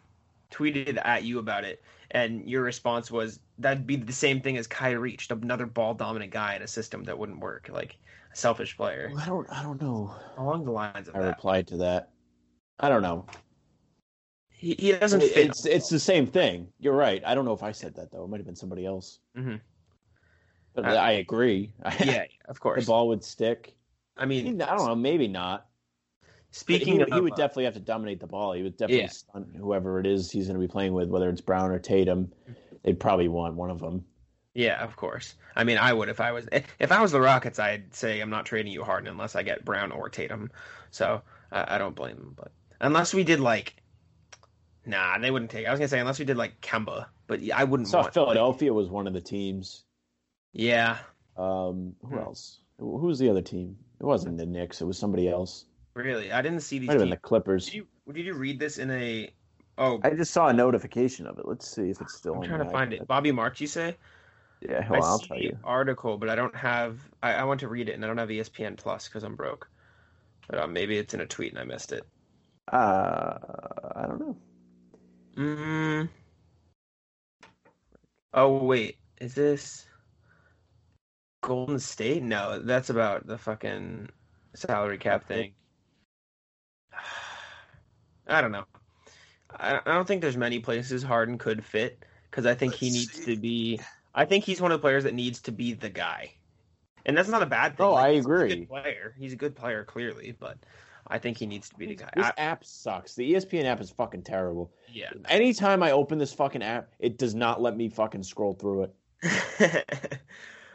tweeted 0.52 1.00
at 1.04 1.24
you 1.24 1.40
about 1.40 1.64
it, 1.66 1.84
and 2.12 2.48
your 2.50 2.62
response 2.62 3.12
was 3.12 3.40
that'd 3.58 3.86
be 3.86 3.96
the 3.96 4.14
same 4.14 4.42
thing 4.42 4.58
as 4.58 4.68
Kyrie, 4.68 5.18
just 5.18 5.32
another 5.32 5.66
ball 5.66 5.94
dominant 5.94 6.32
guy 6.32 6.56
in 6.56 6.62
a 6.62 6.68
system 6.68 7.04
that 7.04 7.18
wouldn't 7.18 7.40
work, 7.40 7.70
like 7.72 7.98
a 8.32 8.36
selfish 8.36 8.78
player. 8.78 9.12
I 9.18 9.26
don't. 9.26 9.48
I 9.52 9.62
don't 9.64 9.82
know. 9.82 10.14
Along 10.38 10.64
the 10.66 10.72
lines 10.72 11.08
of 11.08 11.16
I 11.16 11.20
that, 11.20 11.28
replied 11.28 11.68
to 11.68 11.78
that. 11.78 12.12
I 12.80 12.90
don't 12.90 13.02
know. 13.02 13.26
he, 14.50 14.76
he 14.78 14.92
doesn't 14.92 15.22
fit. 15.22 15.50
It's 15.50 15.66
it's 15.66 15.90
the 15.90 16.00
same 16.00 16.28
thing. 16.28 16.68
You're 16.80 16.96
right. 16.96 17.22
I 17.26 17.36
don't 17.36 17.46
know 17.46 17.54
if 17.54 17.64
I 17.64 17.72
said 17.72 17.96
that 17.96 18.12
though. 18.12 18.24
It 18.24 18.30
might 18.30 18.38
have 18.38 18.46
been 18.46 18.56
somebody 18.56 18.86
else. 18.86 19.20
Mhm. 19.38 19.60
But 20.78 20.86
Uh, 20.86 20.90
I 20.90 21.14
agree. 21.14 21.74
yeah, 22.04 22.26
of 22.46 22.60
course. 22.60 22.86
the 22.86 22.88
ball 22.88 23.08
would 23.08 23.24
stick. 23.24 23.76
I 24.16 24.26
mean, 24.26 24.62
I 24.62 24.76
don't 24.76 24.86
know. 24.86 24.96
Maybe 24.96 25.28
not. 25.28 25.66
Speaking 26.52 26.96
he, 26.96 27.02
of, 27.02 27.10
he 27.10 27.20
would 27.20 27.34
uh, 27.34 27.36
definitely 27.36 27.66
have 27.66 27.74
to 27.74 27.80
dominate 27.80 28.20
the 28.20 28.28
ball. 28.28 28.54
He 28.54 28.62
would 28.62 28.78
definitely 28.78 29.02
Yeah. 29.02 29.10
stun 29.10 29.54
whoever 29.58 30.00
it 30.00 30.06
is 30.06 30.32
he's 30.32 30.46
going 30.46 30.60
to 30.60 30.66
be 30.66 30.72
playing 30.72 30.94
with, 30.94 31.10
whether 31.10 31.30
it's 31.30 31.42
Brown 31.42 31.72
or 31.72 31.80
Tatum. 31.80 32.32
They'd 32.84 33.00
probably 33.00 33.28
want 33.28 33.56
one 33.56 33.72
of 33.72 33.80
them. 33.80 34.06
Yeah, 34.54 34.84
of 34.84 34.96
course. 34.96 35.36
I 35.56 35.64
mean, 35.64 35.78
I 35.80 35.94
would 35.94 36.10
if 36.10 36.20
I 36.20 36.32
was 36.32 36.48
if 36.52 36.92
I 36.92 37.02
was 37.02 37.12
the 37.12 37.22
Rockets. 37.22 37.58
I'd 37.60 37.94
say 37.94 38.22
I'm 38.22 38.30
not 38.30 38.46
trading 38.46 38.72
you 38.72 38.84
Harden 38.84 39.10
unless 39.10 39.36
I 39.36 39.42
get 39.44 39.66
Brown 39.66 39.92
or 39.92 40.10
Tatum. 40.10 40.52
So 40.92 41.22
I 41.52 41.76
I 41.76 41.78
don't 41.80 41.96
blame 41.96 42.18
them. 42.18 42.34
But 42.36 42.52
unless 42.82 43.14
we 43.16 43.24
did 43.24 43.40
like, 43.40 43.76
nah, 44.86 45.18
they 45.18 45.32
wouldn't 45.32 45.50
take. 45.52 45.66
I 45.68 45.72
was 45.72 45.80
gonna 45.80 45.88
say 45.90 46.00
unless 46.00 46.20
we 46.20 46.26
did 46.26 46.38
like 46.38 46.62
Kemba, 46.62 47.08
but 47.26 47.42
I 47.54 47.62
I 47.62 47.64
wouldn't 47.66 47.90
saw 47.90 48.02
want. 48.02 48.14
Philadelphia 48.14 48.74
was 48.74 48.90
one 48.90 49.08
of 49.08 49.14
the 49.14 49.22
teams. 49.22 49.84
Yeah, 50.58 50.98
Um, 51.38 51.96
who 52.02 52.08
Hmm. 52.10 52.18
else? 52.18 52.60
Who 52.80 52.88
was 52.98 53.20
the 53.20 53.30
other 53.30 53.42
team? 53.42 53.78
It 54.00 54.06
wasn't 54.06 54.38
the 54.38 54.46
Knicks. 54.46 54.82
It 54.82 54.86
was 54.86 54.98
somebody 54.98 55.28
else. 55.28 55.66
really, 55.96 56.32
I 56.32 56.42
didn't 56.42 56.62
see 56.62 56.80
these. 56.80 56.88
Might 56.88 56.94
have 56.94 57.02
been 57.02 57.10
the 57.10 57.16
Teams. 57.16 57.22
Clippers. 57.24 57.66
Did 57.66 57.74
you 57.76 57.88
did 58.14 58.26
you 58.26 58.34
read 58.34 58.60
this 58.60 58.78
in 58.78 58.92
a? 58.92 59.30
Oh, 59.78 60.00
I 60.04 60.12
just 60.12 60.32
saw 60.34 60.48
a 60.48 60.54
notification 60.54 61.28
of 61.28 61.40
it. 61.40 61.48
Let's 61.48 61.68
see 61.68 61.90
if 61.90 62.02
it's 62.02 62.14
still. 62.16 62.34
I'm 62.34 62.40
on 62.40 62.48
trying 62.48 62.60
to 62.60 62.66
find 62.70 62.94
it. 62.94 63.08
Bobby 63.08 63.32
Marks, 63.32 63.62
you 63.62 63.68
say? 63.68 63.98
Yeah, 64.62 64.82
hold 64.82 65.04
I 65.04 65.08
I'll 65.08 65.20
see 65.20 65.28
tell 65.28 65.38
the 65.38 65.44
you. 65.44 65.58
article, 65.64 66.18
but 66.18 66.30
I 66.30 66.36
don't 66.36 66.56
have. 66.56 67.00
I, 67.22 67.34
I 67.36 67.44
want 67.44 67.60
to 67.62 67.68
read 67.68 67.90
it, 67.90 67.94
and 67.94 68.04
I 68.04 68.08
don't 68.08 68.18
have 68.18 68.30
ESPN 68.30 68.76
Plus 68.78 69.08
because 69.08 69.24
I'm 69.24 69.36
broke. 69.36 69.70
But 70.48 70.60
uh, 70.60 70.68
maybe 70.68 70.98
it's 70.98 71.14
in 71.14 71.22
a 71.22 71.26
tweet 71.26 71.52
and 71.52 71.60
I 71.60 71.64
missed 71.66 71.92
it. 71.92 72.08
Uh, 72.72 73.38
I 73.96 74.06
don't 74.08 74.20
know. 74.20 74.38
Mm. 75.38 76.10
Oh 78.34 78.64
wait, 78.64 78.98
is 79.20 79.36
this 79.36 79.86
Golden 81.42 81.80
State? 81.80 82.24
No, 82.24 82.60
that's 82.60 82.90
about 82.90 83.28
the 83.28 83.38
fucking 83.38 84.10
salary 84.56 84.98
cap 84.98 85.28
thing. 85.28 85.54
I 88.28 88.42
don't 88.42 88.52
know. 88.52 88.66
I, 89.52 89.78
I 89.78 89.94
don't 89.94 90.06
think 90.08 90.22
there's 90.22 90.38
many 90.38 90.60
places 90.60 91.02
Harden 91.04 91.38
could 91.38 91.64
fit 91.64 92.04
because 92.30 92.46
I 92.46 92.54
think 92.54 92.74
he 92.74 92.88
Let's 92.88 92.96
needs 92.96 93.14
see. 93.14 93.36
to 93.36 93.42
be. 93.42 93.80
I 94.14 94.26
think 94.26 94.44
he's 94.44 94.60
one 94.62 94.72
of 94.72 94.80
the 94.80 94.82
players 94.82 95.04
that 95.06 95.14
needs 95.14 95.40
to 95.44 95.52
be 95.52 95.74
the 95.74 95.90
guy, 95.90 96.34
and 97.06 97.18
that's 97.18 97.30
not 97.30 97.42
a 97.44 97.46
bad 97.46 97.78
thing. 97.78 97.86
Oh, 97.86 97.94
I 97.94 98.14
he's 98.16 98.26
a 98.26 98.28
agree. 98.28 98.50
good 98.50 98.68
player. 98.70 99.16
He's 99.18 99.34
a 99.34 99.38
good 99.38 99.56
player, 99.56 99.84
clearly, 99.86 100.36
but 100.38 100.58
I 101.08 101.18
think 101.20 101.38
he 101.38 101.46
needs 101.46 101.70
to 101.70 101.76
be 101.76 101.86
the 101.86 101.96
guy. 101.96 102.10
This 102.16 102.26
I- 102.26 102.34
app 102.38 102.66
sucks. 102.66 103.16
The 103.16 103.34
ESPN 103.34 103.64
app 103.66 103.80
is 103.80 103.90
fucking 103.92 104.24
terrible. 104.24 104.74
yeah. 104.92 105.12
Anytime 105.30 105.82
I 105.84 105.92
open 105.92 106.18
this 106.18 106.34
fucking 106.34 106.64
app, 106.64 106.90
it 107.00 107.18
does 107.18 107.34
not 107.36 107.62
let 107.62 107.78
me 107.78 107.88
fucking 107.90 108.24
scroll 108.24 108.54
through 108.54 108.90
it. 109.22 110.20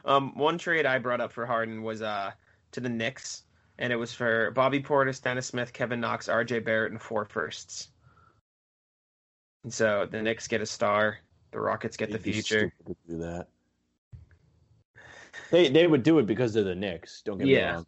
um, 0.04 0.36
one 0.36 0.58
trade 0.58 0.86
I 0.86 0.98
brought 0.98 1.20
up 1.20 1.32
for 1.32 1.46
Harden 1.46 1.82
was 1.82 2.02
uh 2.02 2.32
to 2.72 2.80
the 2.80 2.88
Knicks, 2.88 3.42
and 3.78 3.92
it 3.92 3.96
was 3.96 4.12
for 4.12 4.50
Bobby 4.52 4.82
Portis, 4.82 5.22
Dennis 5.22 5.46
Smith, 5.46 5.72
Kevin 5.72 6.00
Knox, 6.00 6.28
R.J. 6.28 6.60
Barrett, 6.60 6.92
and 6.92 7.00
four 7.00 7.24
firsts. 7.24 7.88
And 9.64 9.72
so 9.72 10.06
the 10.10 10.20
Knicks 10.22 10.48
get 10.48 10.60
a 10.60 10.66
star, 10.66 11.18
the 11.52 11.60
Rockets 11.60 11.96
get 11.96 12.08
the 12.08 12.14
It'd 12.14 12.24
be 12.24 12.32
future. 12.32 12.72
do 13.08 13.18
that. 13.18 13.46
They 15.50 15.68
they 15.68 15.86
would 15.86 16.02
do 16.02 16.18
it 16.18 16.26
because 16.26 16.52
they're 16.54 16.64
the 16.64 16.74
Knicks. 16.74 17.22
Don't 17.22 17.38
get 17.38 17.46
me 17.46 17.52
wrong. 17.74 17.86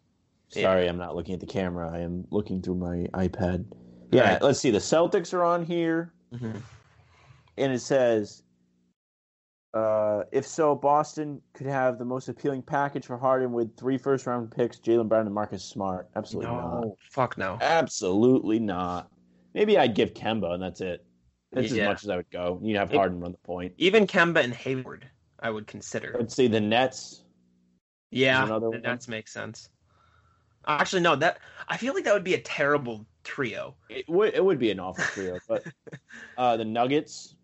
Sorry, 0.49 0.87
I'm 0.87 0.97
not 0.97 1.15
looking 1.15 1.33
at 1.33 1.39
the 1.39 1.45
camera. 1.47 1.91
I 1.91 1.99
am 1.99 2.25
looking 2.29 2.61
through 2.61 2.75
my 2.75 3.07
iPad. 3.13 3.65
Yeah, 4.11 4.21
Right. 4.21 4.35
Mm-hmm. 4.35 4.45
let's 4.45 4.59
see. 4.59 4.71
The 4.71 4.77
Celtics 4.77 5.33
are 5.33 5.43
on 5.43 5.65
here, 5.65 6.13
and 7.57 7.73
it 7.73 7.79
says, 7.81 8.43
uh, 9.75 10.23
"If 10.31 10.47
so, 10.47 10.73
Boston 10.75 11.41
could 11.53 11.67
have 11.67 11.99
the 11.99 12.05
most 12.05 12.29
appealing 12.29 12.63
package 12.63 13.05
for 13.05 13.17
Harden 13.17 13.51
with 13.51 13.75
three 13.77 13.97
first 13.97 14.25
round 14.25 14.49
picks, 14.51 14.79
Jaylen 14.79 15.07
Brown 15.09 15.25
and 15.25 15.35
Marcus 15.35 15.63
Smart. 15.63 16.09
Absolutely 16.15 16.51
not. 16.51 16.81
No, 16.81 16.97
fuck 17.11 17.37
no. 17.37 17.57
Absolutely 17.61 18.59
not. 18.59 19.11
Maybe 19.53 19.77
I'd 19.77 19.93
give 19.95 20.13
Kemba, 20.13 20.53
and 20.53 20.63
that's 20.63 20.81
it. 20.81 21.05
That's 21.51 21.71
Yeah. 21.71 21.83
as 21.83 21.87
much 21.89 22.03
as 22.03 22.09
I 22.09 22.15
would 22.17 22.29
go. 22.31 22.59
You'd 22.63 22.77
have 22.77 22.91
It- 22.91 22.97
Harden 22.97 23.19
run 23.19 23.31
the 23.31 23.37
point. 23.39 23.73
Even 23.77 24.07
Kemba 24.07 24.43
and 24.43 24.53
Hayward, 24.53 25.07
I 25.39 25.49
would 25.49 25.67
consider. 25.67 26.15
I'd 26.19 26.31
say 26.31 26.47
the 26.47 26.59
Nets. 26.61 27.23
Yeah, 28.11 28.45
the 28.45 28.69
one. 28.69 28.81
Nets 28.81 29.07
makes 29.07 29.31
sense. 29.33 29.69
Actually, 30.67 31.01
no. 31.01 31.15
That 31.15 31.39
I 31.67 31.77
feel 31.77 31.93
like 31.93 32.05
that 32.05 32.13
would 32.13 32.23
be 32.23 32.33
a 32.33 32.41
terrible 32.41 33.05
trio. 33.23 33.75
It 33.89 34.05
would 34.09 34.33
it 34.33 34.43
would 34.43 34.57
be 34.57 34.71
an 34.71 34.79
awful 34.79 35.03
trio, 35.05 35.37
but 35.47 35.63
uh, 36.37 36.57
the 36.57 36.65
Nuggets 36.65 37.34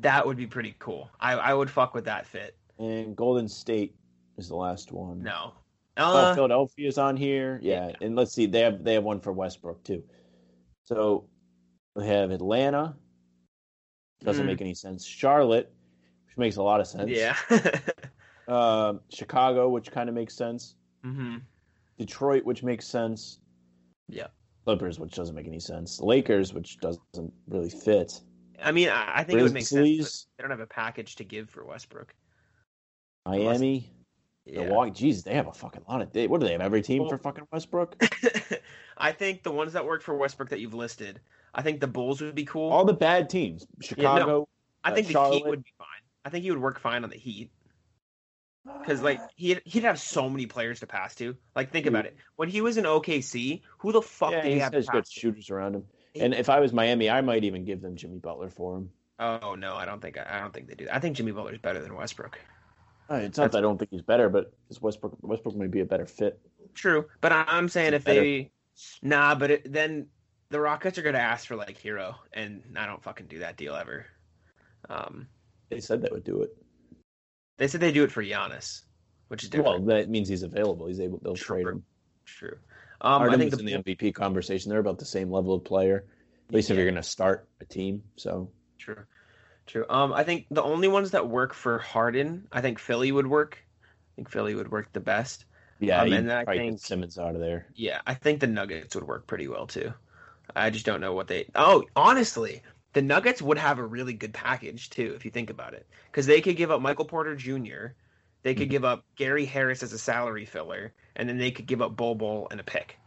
That 0.00 0.26
would 0.26 0.36
be 0.36 0.46
pretty 0.46 0.74
cool. 0.78 1.10
I 1.20 1.32
I 1.34 1.54
would 1.54 1.70
fuck 1.70 1.94
with 1.94 2.04
that 2.06 2.26
fit. 2.26 2.56
and 2.78 3.16
Golden 3.16 3.48
State 3.48 3.94
is 4.36 4.48
the 4.48 4.56
last 4.56 4.92
one. 4.92 5.22
No. 5.22 5.52
Oh, 5.96 6.16
Uh, 6.16 6.34
Philadelphia's 6.34 6.96
on 6.98 7.16
here. 7.16 7.58
Yeah. 7.62 7.88
yeah. 7.88 7.96
and 8.06 8.14
let's 8.14 8.32
see, 8.32 8.46
they 8.46 8.60
have 8.60 8.84
they 8.84 8.94
have 8.94 9.04
one 9.04 9.20
for 9.20 9.32
Westbrook 9.32 9.82
too. 9.84 10.02
So 10.84 11.28
we 11.96 12.06
have 12.06 12.30
Atlanta. 12.30 12.94
Doesn't 14.24 14.44
Mm. 14.44 14.48
make 14.48 14.60
any 14.60 14.74
sense. 14.74 15.04
Charlotte, 15.04 15.72
which 16.26 16.36
makes 16.38 16.56
a 16.56 16.62
lot 16.62 16.80
of 16.80 16.86
sense. 16.86 17.10
yeah. 17.10 17.36
Um, 18.48 19.00
Chicago, 19.10 19.68
which 19.68 19.90
kind 19.90 20.08
of 20.08 20.14
makes 20.14 20.34
sense. 20.34 20.74
hmm 21.04 21.36
Detroit, 21.98 22.44
which 22.46 22.62
makes 22.62 22.86
sense. 22.86 23.40
Yeah. 24.08 24.28
Clippers, 24.64 24.98
which 24.98 25.14
doesn't 25.14 25.34
make 25.34 25.46
any 25.46 25.60
sense. 25.60 26.00
Lakers, 26.00 26.54
which 26.54 26.78
doesn't 26.78 27.32
really 27.48 27.68
fit. 27.68 28.22
I 28.62 28.72
mean, 28.72 28.88
I, 28.88 29.18
I 29.18 29.24
think 29.24 29.38
it 29.38 29.42
would 29.42 29.52
make 29.52 29.66
sense. 29.66 30.26
They 30.36 30.42
don't 30.42 30.50
have 30.50 30.60
a 30.60 30.66
package 30.66 31.16
to 31.16 31.24
give 31.24 31.48
for 31.50 31.64
Westbrook. 31.64 32.14
Miami, 33.26 33.92
Yeah. 34.44 34.64
Milwaukee. 34.64 35.12
Jeez, 35.12 35.22
they 35.22 35.34
have 35.34 35.46
a 35.46 35.52
fucking 35.52 35.82
lot 35.88 36.02
of. 36.02 36.12
They, 36.12 36.26
what 36.26 36.40
do 36.40 36.46
they 36.46 36.52
have? 36.52 36.60
Every 36.60 36.82
team 36.82 37.02
Well- 37.02 37.10
for 37.10 37.18
fucking 37.18 37.46
Westbrook? 37.52 38.02
I 38.98 39.12
think 39.12 39.42
the 39.42 39.52
ones 39.52 39.74
that 39.74 39.84
work 39.84 40.02
for 40.02 40.16
Westbrook 40.16 40.48
that 40.48 40.60
you've 40.60 40.74
listed, 40.74 41.20
I 41.54 41.62
think 41.62 41.80
the 41.80 41.86
Bulls 41.86 42.20
would 42.20 42.34
be 42.34 42.44
cool. 42.44 42.70
All 42.70 42.84
the 42.84 42.94
bad 42.94 43.30
teams. 43.30 43.66
Chicago. 43.80 44.48
I 44.82 44.90
uh, 44.90 44.94
think 44.94 45.08
the 45.08 45.30
Heat 45.30 45.46
would 45.46 45.62
be 45.62 45.72
fine. 45.78 45.86
I 46.24 46.30
think 46.30 46.42
he 46.42 46.50
would 46.50 46.60
work 46.60 46.80
fine 46.80 47.04
on 47.04 47.10
the 47.10 47.16
Heat 47.16 47.50
because 48.80 49.02
like 49.02 49.20
he'd 49.36 49.62
he'd 49.64 49.84
have 49.84 49.98
so 49.98 50.28
many 50.28 50.46
players 50.46 50.80
to 50.80 50.86
pass 50.86 51.14
to. 51.16 51.36
Like 51.54 51.70
think 51.70 51.86
about 51.86 52.06
it. 52.06 52.16
When 52.36 52.48
he 52.48 52.60
was 52.60 52.76
in 52.76 52.84
OKC, 52.84 53.62
who 53.78 53.92
the 53.92 54.02
fuck 54.02 54.32
yeah, 54.32 54.42
did 54.42 54.48
he 54.48 54.54
he's 54.54 54.62
have 54.62 54.72
has 54.74 54.88
good 54.88 55.08
shooters 55.08 55.50
around 55.50 55.76
him. 55.76 55.84
And 56.14 56.34
if 56.34 56.48
I 56.48 56.60
was 56.60 56.72
Miami, 56.72 57.08
I 57.10 57.20
might 57.20 57.44
even 57.44 57.64
give 57.64 57.80
them 57.80 57.96
Jimmy 57.96 58.18
Butler 58.18 58.48
for 58.50 58.76
him. 58.78 58.90
Oh 59.20 59.54
no, 59.54 59.74
I 59.74 59.84
don't 59.84 60.00
think 60.00 60.16
I 60.18 60.40
don't 60.40 60.52
think 60.52 60.68
they 60.68 60.74
do. 60.74 60.84
that. 60.86 60.94
I 60.94 60.98
think 61.00 61.16
Jimmy 61.16 61.32
Butler's 61.32 61.58
better 61.58 61.80
than 61.82 61.94
Westbrook. 61.94 62.38
Uh, 63.10 63.14
It's 63.16 63.38
not 63.38 63.52
that 63.52 63.58
I 63.58 63.60
don't 63.62 63.78
think 63.78 63.90
he's 63.90 64.02
better, 64.02 64.28
but 64.28 64.52
Westbrook 64.80 65.16
Westbrook 65.22 65.56
may 65.56 65.66
be 65.66 65.80
a 65.80 65.84
better 65.84 66.06
fit. 66.06 66.40
True, 66.74 67.06
but 67.20 67.32
I- 67.32 67.44
I'm 67.48 67.68
saying 67.68 67.94
if 67.94 68.04
Better. 68.04 68.20
they 68.20 68.50
nah, 69.02 69.34
but 69.34 69.50
it, 69.50 69.72
then 69.72 70.06
the 70.50 70.60
Rockets 70.60 70.98
are 70.98 71.02
gonna 71.02 71.18
ask 71.18 71.46
for 71.46 71.56
like 71.56 71.78
Herro, 71.82 72.14
and 72.32 72.62
I 72.76 72.86
don't 72.86 73.02
fucking 73.02 73.26
do 73.26 73.40
that 73.40 73.56
deal 73.56 73.74
ever. 73.74 74.06
Um, 74.88 75.28
They 75.70 75.80
said 75.80 76.00
they 76.02 76.10
would 76.12 76.24
do 76.24 76.42
it. 76.42 76.50
they 77.56 77.66
said 77.66 77.80
they 77.80 77.92
do 77.92 78.04
it 78.04 78.12
for 78.12 78.22
Giannis, 78.22 78.82
which 79.28 79.42
is 79.42 79.50
different. 79.50 79.84
Well, 79.84 79.96
that 79.96 80.08
means 80.08 80.28
he's 80.28 80.42
available. 80.44 80.86
He's 80.86 81.00
able. 81.00 81.18
They'll 81.18 81.34
True. 81.34 81.56
trade 81.62 81.66
him. 81.66 81.84
True. 82.24 82.56
Um, 83.00 83.22
I 83.22 83.36
think 83.36 83.50
was 83.52 83.60
the, 83.60 83.72
in 83.74 83.82
the 83.84 83.94
MVP 83.94 84.14
conversation. 84.14 84.70
They're 84.70 84.80
about 84.80 84.98
the 84.98 85.04
same 85.04 85.30
level 85.30 85.54
of 85.54 85.64
player. 85.64 86.04
At 86.48 86.54
least 86.54 86.70
if 86.70 86.76
you're 86.76 86.86
going 86.86 86.96
to 86.96 87.02
start 87.02 87.46
a 87.60 87.64
team. 87.64 88.02
So 88.16 88.50
True. 88.78 89.04
True. 89.66 89.84
Um, 89.88 90.12
I 90.14 90.24
think 90.24 90.46
the 90.50 90.62
only 90.62 90.88
ones 90.88 91.10
that 91.10 91.28
work 91.28 91.52
for 91.52 91.78
Harden, 91.78 92.48
I 92.50 92.60
think 92.62 92.78
Philly 92.78 93.12
would 93.12 93.26
work. 93.26 93.58
I 93.84 94.10
think 94.16 94.30
Philly 94.30 94.54
would 94.54 94.70
work 94.70 94.92
the 94.92 95.00
best. 95.00 95.44
yeah, 95.78 96.00
Um, 96.00 96.12
and 96.12 96.32
I 96.32 96.44
think- 96.44 96.80
Simmons 96.80 97.18
out 97.18 97.34
of 97.34 97.40
there. 97.40 97.66
Yeah, 97.74 98.00
I 98.06 98.14
think 98.14 98.40
the 98.40 98.46
Nuggets 98.46 98.94
would 98.94 99.06
work 99.06 99.26
pretty 99.26 99.46
well 99.46 99.66
too. 99.66 99.92
I 100.56 100.70
just 100.70 100.86
don't 100.86 101.02
know 101.02 101.12
what 101.12 101.28
they. 101.28 101.50
Oh, 101.54 101.84
honestly, 101.94 102.62
the 102.94 103.02
Nuggets 103.02 103.42
would 103.42 103.58
have 103.58 103.78
a 103.78 103.84
really 103.84 104.14
good 104.14 104.32
package 104.32 104.88
too, 104.88 105.12
if 105.14 105.24
you 105.26 105.30
think 105.30 105.50
about 105.50 105.74
it, 105.74 105.86
because 106.10 106.24
they 106.26 106.40
could 106.40 106.56
give 106.56 106.70
up 106.70 106.80
Michael 106.80 107.04
Porter 107.04 107.36
Jr., 107.36 107.88
they 108.42 108.54
could 108.54 108.68
Mhm. 108.68 108.72
give 108.72 108.84
up 108.84 109.04
Gary 109.16 109.44
Harris 109.44 109.82
as 109.82 109.92
a 109.92 109.98
salary 109.98 110.44
filler, 110.44 110.92
and 111.16 111.28
then 111.28 111.38
they 111.38 111.50
could 111.50 111.66
give 111.66 111.82
up 111.82 111.96
Bol 111.96 112.14
Bol 112.14 112.48
and 112.50 112.60
a 112.60 112.64
pick. 112.64 112.98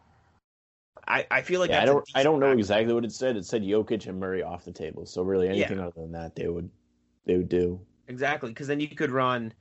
I, 1.08 1.26
I 1.30 1.42
feel 1.42 1.58
like 1.60 1.70
yeah, 1.70 1.82
I 1.82 1.84
don't. 1.84 2.08
I 2.14 2.22
don't 2.22 2.38
know 2.38 2.46
package. 2.46 2.60
exactly 2.60 2.94
what 2.94 3.04
it 3.04 3.12
said. 3.12 3.36
It 3.36 3.44
said 3.44 3.62
Jokic 3.62 4.06
and 4.06 4.20
Murray 4.20 4.42
off 4.42 4.64
the 4.64 4.72
table. 4.72 5.04
So 5.04 5.22
really, 5.22 5.48
anything 5.48 5.80
other 5.80 5.92
than 5.96 6.12
that, 6.12 6.36
they 6.36 6.48
would 6.48 6.70
they 7.26 7.36
would 7.36 7.48
do. 7.48 7.80
exactly 8.08 8.50
because 8.50 8.66
then 8.66 8.80
you 8.80 8.88
could 8.88 9.10
run 9.10 9.52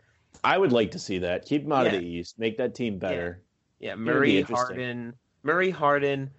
I 0.43 0.57
would 0.57 0.71
like 0.71 0.91
to 0.91 0.99
see 0.99 1.19
that. 1.19 1.45
Keep 1.45 1.63
them 1.63 1.71
out 1.73 1.85
Yeah. 1.85 1.93
of 1.93 2.01
the 2.01 2.07
East. 2.07 2.39
Make 2.39 2.57
that 2.57 2.73
team 2.73 2.97
better. 2.97 3.41
Yeah, 3.79 3.95
be 3.95 4.01
Murray 4.01 4.37
interesting. 4.37 4.77
Harden, 4.77 5.13
Murray 5.43 5.69
Harden, 5.69 6.31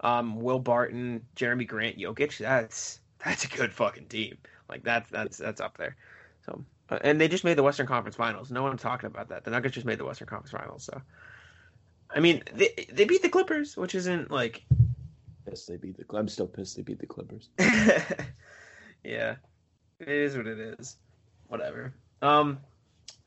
um, 0.00 0.40
Will 0.40 0.58
Barton, 0.58 1.26
Jerami 1.36 1.66
Grant, 1.66 1.98
Jokic. 1.98 2.38
That's 2.38 3.00
that's 3.24 3.44
a 3.44 3.48
good 3.48 3.72
fucking 3.72 4.06
team. 4.06 4.38
Like 4.68 4.84
that's 4.84 5.10
that's 5.10 5.36
that's 5.38 5.60
up 5.60 5.76
there. 5.78 5.96
So 6.46 6.64
and 7.02 7.20
they 7.20 7.28
just 7.28 7.44
made 7.44 7.56
the 7.56 7.62
Western 7.62 7.86
Conference 7.86 8.16
Finals. 8.16 8.50
No 8.50 8.62
one's 8.62 8.82
talking 8.82 9.06
about 9.06 9.28
that. 9.28 9.44
The 9.44 9.50
Nuggets 9.50 9.74
just 9.74 9.86
made 9.86 9.98
the 9.98 10.04
Western 10.04 10.28
Conference 10.28 10.50
Finals. 10.50 10.84
So 10.84 11.00
I 12.14 12.20
mean, 12.20 12.42
they 12.54 12.86
they 12.92 13.04
beat 13.04 13.22
the 13.22 13.28
Clippers, 13.28 13.76
which 13.76 13.94
isn't 13.94 14.30
like 14.30 14.64
Pissed 15.50 15.68
they 15.68 15.76
beat 15.76 15.96
the. 15.96 16.04
I'm 16.16 16.28
still 16.28 16.46
pissed 16.46 16.76
they 16.76 16.82
beat 16.82 16.98
the 16.98 17.06
Clippers. 17.06 17.48
yeah, 19.04 19.36
it 19.98 20.08
is 20.08 20.36
what 20.36 20.46
it 20.46 20.58
is. 20.58 20.96
Whatever. 21.48 21.94
Um, 22.22 22.58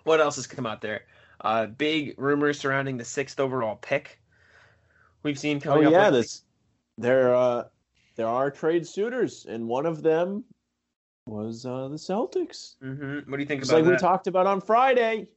what 0.04 0.20
else 0.20 0.36
has 0.36 0.48
come 0.48 0.66
out 0.66 0.82
there? 0.82 1.02
Uh, 1.42 1.66
big 1.66 2.16
rumors 2.18 2.60
surrounding 2.60 2.98
the 2.98 3.06
sixth 3.06 3.40
overall 3.40 3.76
pick. 3.76 4.20
We've 5.24 5.40
seen 5.40 5.60
coming 5.60 5.86
up. 5.86 5.94
Oh, 5.94 5.96
yeah, 5.96 6.04
lately. 6.06 6.22
this 6.22 6.44
there 6.98 7.36
uh 7.36 7.64
there 8.16 8.28
are 8.28 8.52
trade 8.52 8.88
suitors, 8.88 9.46
and 9.48 9.68
one 9.68 9.86
of 9.86 10.04
them 10.04 10.44
was 11.26 11.66
uh 11.66 11.88
the 11.88 11.96
Celtics. 11.96 12.76
hmm 12.82 13.20
What 13.30 13.38
do 13.38 13.42
you 13.42 13.46
think 13.46 13.62
Just 13.62 13.72
about 13.72 13.84
like 13.84 13.92
we 13.92 13.98
talked 13.98 14.28
about 14.28 14.46
on 14.48 14.62
Friday. 14.62 15.28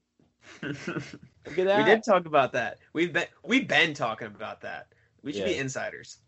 we 0.62 0.68
Look 0.86 1.58
at 1.58 1.66
that. 1.66 1.78
We 1.78 1.84
did 1.84 2.02
talk 2.04 2.26
about 2.26 2.52
that. 2.54 2.78
We've 2.92 3.12
been 3.12 3.26
we've 3.44 3.68
been 3.68 3.94
talking 3.94 4.26
about 4.26 4.60
that. 4.62 4.88
We 5.22 5.32
should 5.32 5.44
be 5.44 5.56
insiders. 5.56 6.18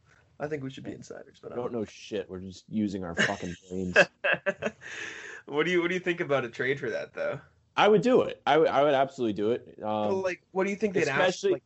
I 0.41 0.47
think 0.47 0.63
we 0.63 0.71
should 0.71 0.85
be 0.85 0.93
insiders, 0.93 1.41
but 1.43 1.53
I 1.53 1.57
don't 1.57 1.73
know 1.73 1.85
shit. 1.85 2.31
We're 2.31 2.39
just 2.39 2.65
using 2.69 3.03
our 3.05 3.17
fucking 3.17 3.57
brains. 3.69 3.97
what 5.47 5.67
do 5.67 5.73
you 5.73 5.81
what 5.81 5.89
do 5.89 5.95
you 5.95 6.01
think 6.01 6.21
about 6.21 6.45
a 6.45 6.49
trade 6.49 6.79
for 6.79 6.91
that 6.91 7.13
though? 7.15 7.41
I 7.77 7.87
would 7.89 8.03
do 8.03 8.23
it. 8.23 8.41
I 8.47 8.59
would. 8.59 8.69
I 8.69 8.83
would 8.83 8.95
absolutely 8.95 9.35
do 9.35 9.53
it. 9.53 9.75
well, 9.79 10.09
Um, 10.11 10.23
like, 10.23 10.43
what 10.51 10.65
do 10.65 10.71
you 10.71 10.77
think 10.77 10.95
they'd 10.95 11.07
ask? 11.09 11.45
Like, 11.45 11.63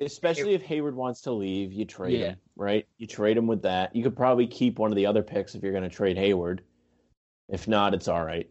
especially 0.00 0.54
if 0.54 0.62
Hayward 0.62 0.94
wants 0.94 1.22
to 1.22 1.32
leave, 1.32 1.72
you 1.72 1.84
trade 1.84 2.18
Yeah. 2.18 2.26
him, 2.30 2.36
right? 2.56 2.86
You 2.98 3.06
trade 3.06 3.36
him 3.36 3.46
with 3.46 3.62
that. 3.62 3.94
You 3.96 4.02
could 4.02 4.16
probably 4.16 4.46
keep 4.46 4.78
one 4.78 4.90
of 4.92 4.96
the 4.96 5.06
other 5.06 5.22
picks 5.22 5.54
if 5.54 5.62
you're 5.62 5.72
going 5.72 5.88
to 5.88 5.94
trade 5.94 6.16
Hayward. 6.18 6.62
If 7.48 7.68
not, 7.68 7.94
it's 7.94 8.08
all 8.08 8.24
right. 8.24 8.48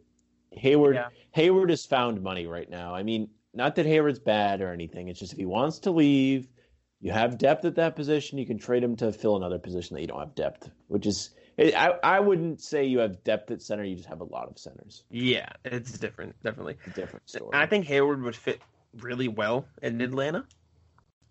Hayward. 0.52 0.96
Yeah. 0.96 1.10
Hayward 1.32 1.70
has 1.70 1.86
found 1.86 2.22
money 2.24 2.48
right 2.48 2.70
now. 2.70 2.96
I 2.96 3.04
mean, 3.04 3.30
not 3.54 3.76
that 3.76 3.86
Hayward's 3.86 4.20
bad 4.20 4.62
or 4.62 4.72
anything. 4.72 5.08
It's 5.10 5.20
just 5.20 5.34
if 5.34 5.38
he 5.38 5.46
wants 5.46 5.80
to 5.80 5.92
leave, 5.92 6.48
you 7.02 7.12
have 7.12 7.38
depth 7.38 7.66
at 7.66 7.76
that 7.76 7.96
position. 7.96 8.38
You 8.38 8.46
can 8.46 8.58
trade 8.58 8.84
him 8.84 8.96
to 8.98 9.12
fill 9.12 9.36
another 9.36 9.60
position 9.60 9.96
that 9.96 10.02
you 10.02 10.08
don't 10.08 10.20
have 10.20 10.36
depth, 10.36 10.70
which 10.88 11.06
is. 11.06 11.32
I, 11.58 11.94
I 12.04 12.20
wouldn't 12.20 12.60
say 12.60 12.84
you 12.84 13.00
have 13.00 13.24
depth 13.24 13.50
at 13.52 13.62
center. 13.62 13.84
You 13.86 13.96
just 13.96 14.10
have 14.10 14.20
a 14.20 14.26
lot 14.26 14.50
of 14.50 14.58
centers. 14.60 15.04
yeah, 15.10 15.48
it's 15.64 15.98
different, 15.98 16.36
definitely. 16.44 16.76
A 16.86 16.90
different 16.90 17.30
story. 17.30 17.52
I 17.54 17.66
think 17.66 17.86
Hayward 17.86 18.22
would 18.24 18.36
fit 18.36 18.60
really 18.98 19.30
well 19.30 19.66
in 19.82 20.02
Atlanta. 20.02 20.46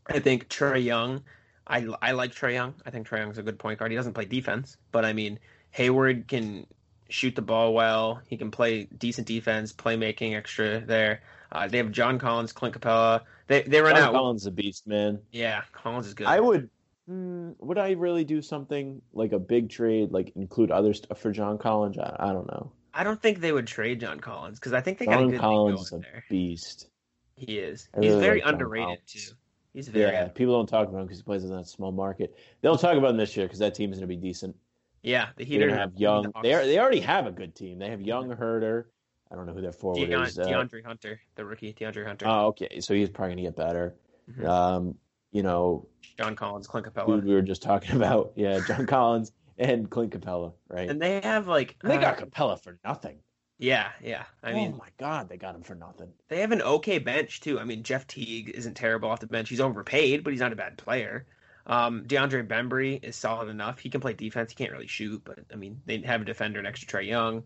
I 0.07 0.19
think 0.19 0.49
Trae 0.49 0.83
Young, 0.83 1.23
I, 1.67 1.87
I 2.03 2.13
like 2.13 2.35
Trae 2.35 2.55
Young. 2.55 2.75
I 2.85 2.91
think 2.91 3.09
Trae 3.09 3.19
Young's 3.19 3.39
a 3.39 3.43
good 3.43 3.59
point 3.59 3.79
guard. 3.79 3.91
He 3.91 3.97
doesn't 3.97 4.13
play 4.13 4.25
defense, 4.27 4.77
but 4.93 5.05
I 5.05 5.13
mean, 5.13 5.39
Hayward 5.71 6.29
can 6.29 6.67
shoot 7.09 7.35
the 7.35 7.43
ball 7.43 7.75
well. 7.75 8.21
He 8.27 8.37
can 8.37 8.51
play 8.51 8.85
decent 8.85 9.27
defense, 9.27 9.73
playmaking 9.73 10.37
extra 10.37 10.81
there. 10.81 11.23
Uh, 11.53 11.69
they 11.69 11.79
have 11.79 11.93
John 11.93 12.19
Collins, 12.19 12.53
Clint 12.53 12.79
Capela. 12.79 13.23
They 13.47 13.63
they 13.63 13.81
run 13.81 13.95
John 13.95 14.05
out. 14.05 14.13
Collins 14.13 14.43
is 14.43 14.47
a 14.47 14.51
beast, 14.51 14.87
man. 14.87 15.21
Yeah, 15.31 15.63
Collins 15.73 16.07
is 16.07 16.15
good. 16.15 16.27
I 16.27 16.41
would. 16.41 16.71
Hmm, 17.07 17.51
would 17.59 17.77
I 17.77 17.91
really 17.93 18.25
do 18.25 18.41
something 18.41 19.03
like 19.13 19.33
a 19.33 19.39
big 19.39 19.69
trade, 19.69 20.11
like 20.11 20.33
include 20.37 20.71
other 20.71 20.95
stuff 20.95 21.21
for 21.21 21.31
John 21.33 21.59
Collins? 21.59 21.99
I, 21.99 22.17
I 22.19 22.33
don't 22.33 22.47
know. 22.47 22.73
I 22.95 23.05
don't 23.05 23.21
think 23.21 23.41
they 23.41 23.53
would 23.53 23.67
trade 23.67 24.01
John 24.01 24.21
Collins 24.21 24.59
because 24.59 24.73
I 24.73 24.81
think 24.81 24.99
they 24.99 25.07
got 25.07 25.23
a 25.23 25.27
good 25.27 25.41
Collins 25.41 25.91
thing 25.91 25.99
is 26.01 26.07
a 26.07 26.11
there. 26.11 26.25
beast. 26.31 26.89
He 27.37 27.59
is. 27.59 27.89
I 27.95 28.01
He's 28.01 28.11
really 28.11 28.23
very 28.23 28.41
like 28.41 28.53
underrated 28.53 28.99
too. 29.07 29.35
He's 29.75 29.89
very. 29.89 30.11
Yeah, 30.13 30.29
people 30.29 30.55
don't 30.55 30.69
talk 30.69 30.89
about 30.89 31.01
him 31.01 31.05
because 31.07 31.19
he 31.19 31.25
plays 31.25 31.45
in 31.45 31.51
that 31.51 31.67
small 31.67 31.93
market. 31.93 32.39
They'll 32.63 32.79
talk 32.79 32.97
about 32.97 33.11
him 33.11 33.17
this 33.17 33.37
year 33.37 33.45
because 33.47 33.59
that 33.59 33.75
team 33.75 33.93
is 33.93 33.99
going 33.99 34.09
to 34.09 34.17
be 34.17 34.21
decent. 34.21 34.57
Yeah, 35.03 35.29
the 35.37 35.45
Heat 35.45 35.63
are 35.63 35.77
have 35.77 35.93
young. 35.97 36.25
Hawks. 36.33 36.41
They 36.43 36.55
are, 36.55 36.65
they 36.65 36.79
already 36.79 37.01
have 37.01 37.27
a 37.27 37.33
good 37.33 37.55
team. 37.55 37.79
They 37.79 37.91
have 37.91 38.01
young 38.01 38.31
Herder. 38.31 38.89
I 39.31 39.35
don't 39.35 39.47
know 39.47 39.53
who 39.53 39.61
their 39.61 39.73
forward 39.73 40.09
Deon- 40.09 40.27
is. 40.29 40.39
Uh, 40.39 40.47
DeAndre 40.47 40.85
Hunter, 40.85 41.21
the 41.35 41.45
rookie 41.45 41.75
DeAndre 41.75 42.07
Hunter, 42.07 42.27
oh, 42.29 42.47
okay. 42.47 42.81
So 42.81 42.95
he's 42.95 43.11
probably 43.11 43.35
going 43.35 43.45
to 43.45 43.51
get 43.51 43.57
better. 43.57 43.97
Mhm. 44.31 44.47
Um, 44.47 44.95
you 45.33 45.43
know, 45.43 45.89
John 46.17 46.37
Collins, 46.37 46.69
Clint 46.69 46.87
Capela, 46.87 47.23
we 47.23 47.35
were 47.35 47.43
just 47.43 47.63
talking 47.63 47.97
about. 47.97 48.33
Yeah, 48.37 48.61
John 48.67 48.87
Collins 48.87 49.33
and 49.59 49.91
Clint 49.91 50.13
Capela, 50.13 50.53
right? 50.69 50.89
and 50.89 51.03
they 51.03 51.21
have 51.21 51.49
like 51.49 51.77
they 51.83 51.99
got 51.99 52.23
uh, 52.23 52.27
Capela 52.27 52.63
for 52.63 52.79
nothing. 52.85 53.19
Yeah, 53.59 53.91
yeah. 54.03 54.25
I 54.43 54.53
mean, 54.53 54.73
oh 54.75 54.79
my 54.79 54.89
god, 54.99 55.29
they 55.29 55.37
got 55.37 55.55
him 55.55 55.63
for 55.63 55.75
nothing. 55.75 56.13
they 56.29 56.41
have 56.41 56.53
an 56.53 56.63
okay 56.63 56.99
bench 56.99 57.41
too. 57.41 57.61
I 57.61 57.65
mean, 57.65 57.83
Jeff 57.85 58.07
Teague 58.07 58.51
isn't 58.51 58.75
terrible 58.75 59.09
off 59.11 59.21
the 59.21 59.27
bench. 59.27 59.49
He's 59.49 59.61
overpaid, 59.61 60.25
but 60.25 60.33
he's 60.33 60.41
not 60.41 60.53
a 60.53 60.57
bad 60.57 60.77
player. 60.77 61.27
Um, 61.67 62.05
DeAndre 62.07 62.47
Bembry 62.47 63.03
is 63.03 63.17
solid 63.17 63.49
enough. 63.49 63.79
He 63.79 63.89
can 63.89 64.01
play 64.01 64.13
defense. 64.13 64.51
He 64.51 64.57
can't 64.57 64.73
really 64.73 64.87
shoot, 64.89 65.23
but 65.25 65.39
I 65.53 65.57
mean, 65.57 65.81
they 65.87 65.99
have 66.01 66.21
a 66.21 66.25
defender 66.25 66.61
next 66.63 66.81
to 66.81 66.87
Trae 66.87 67.07
Young. 67.07 67.43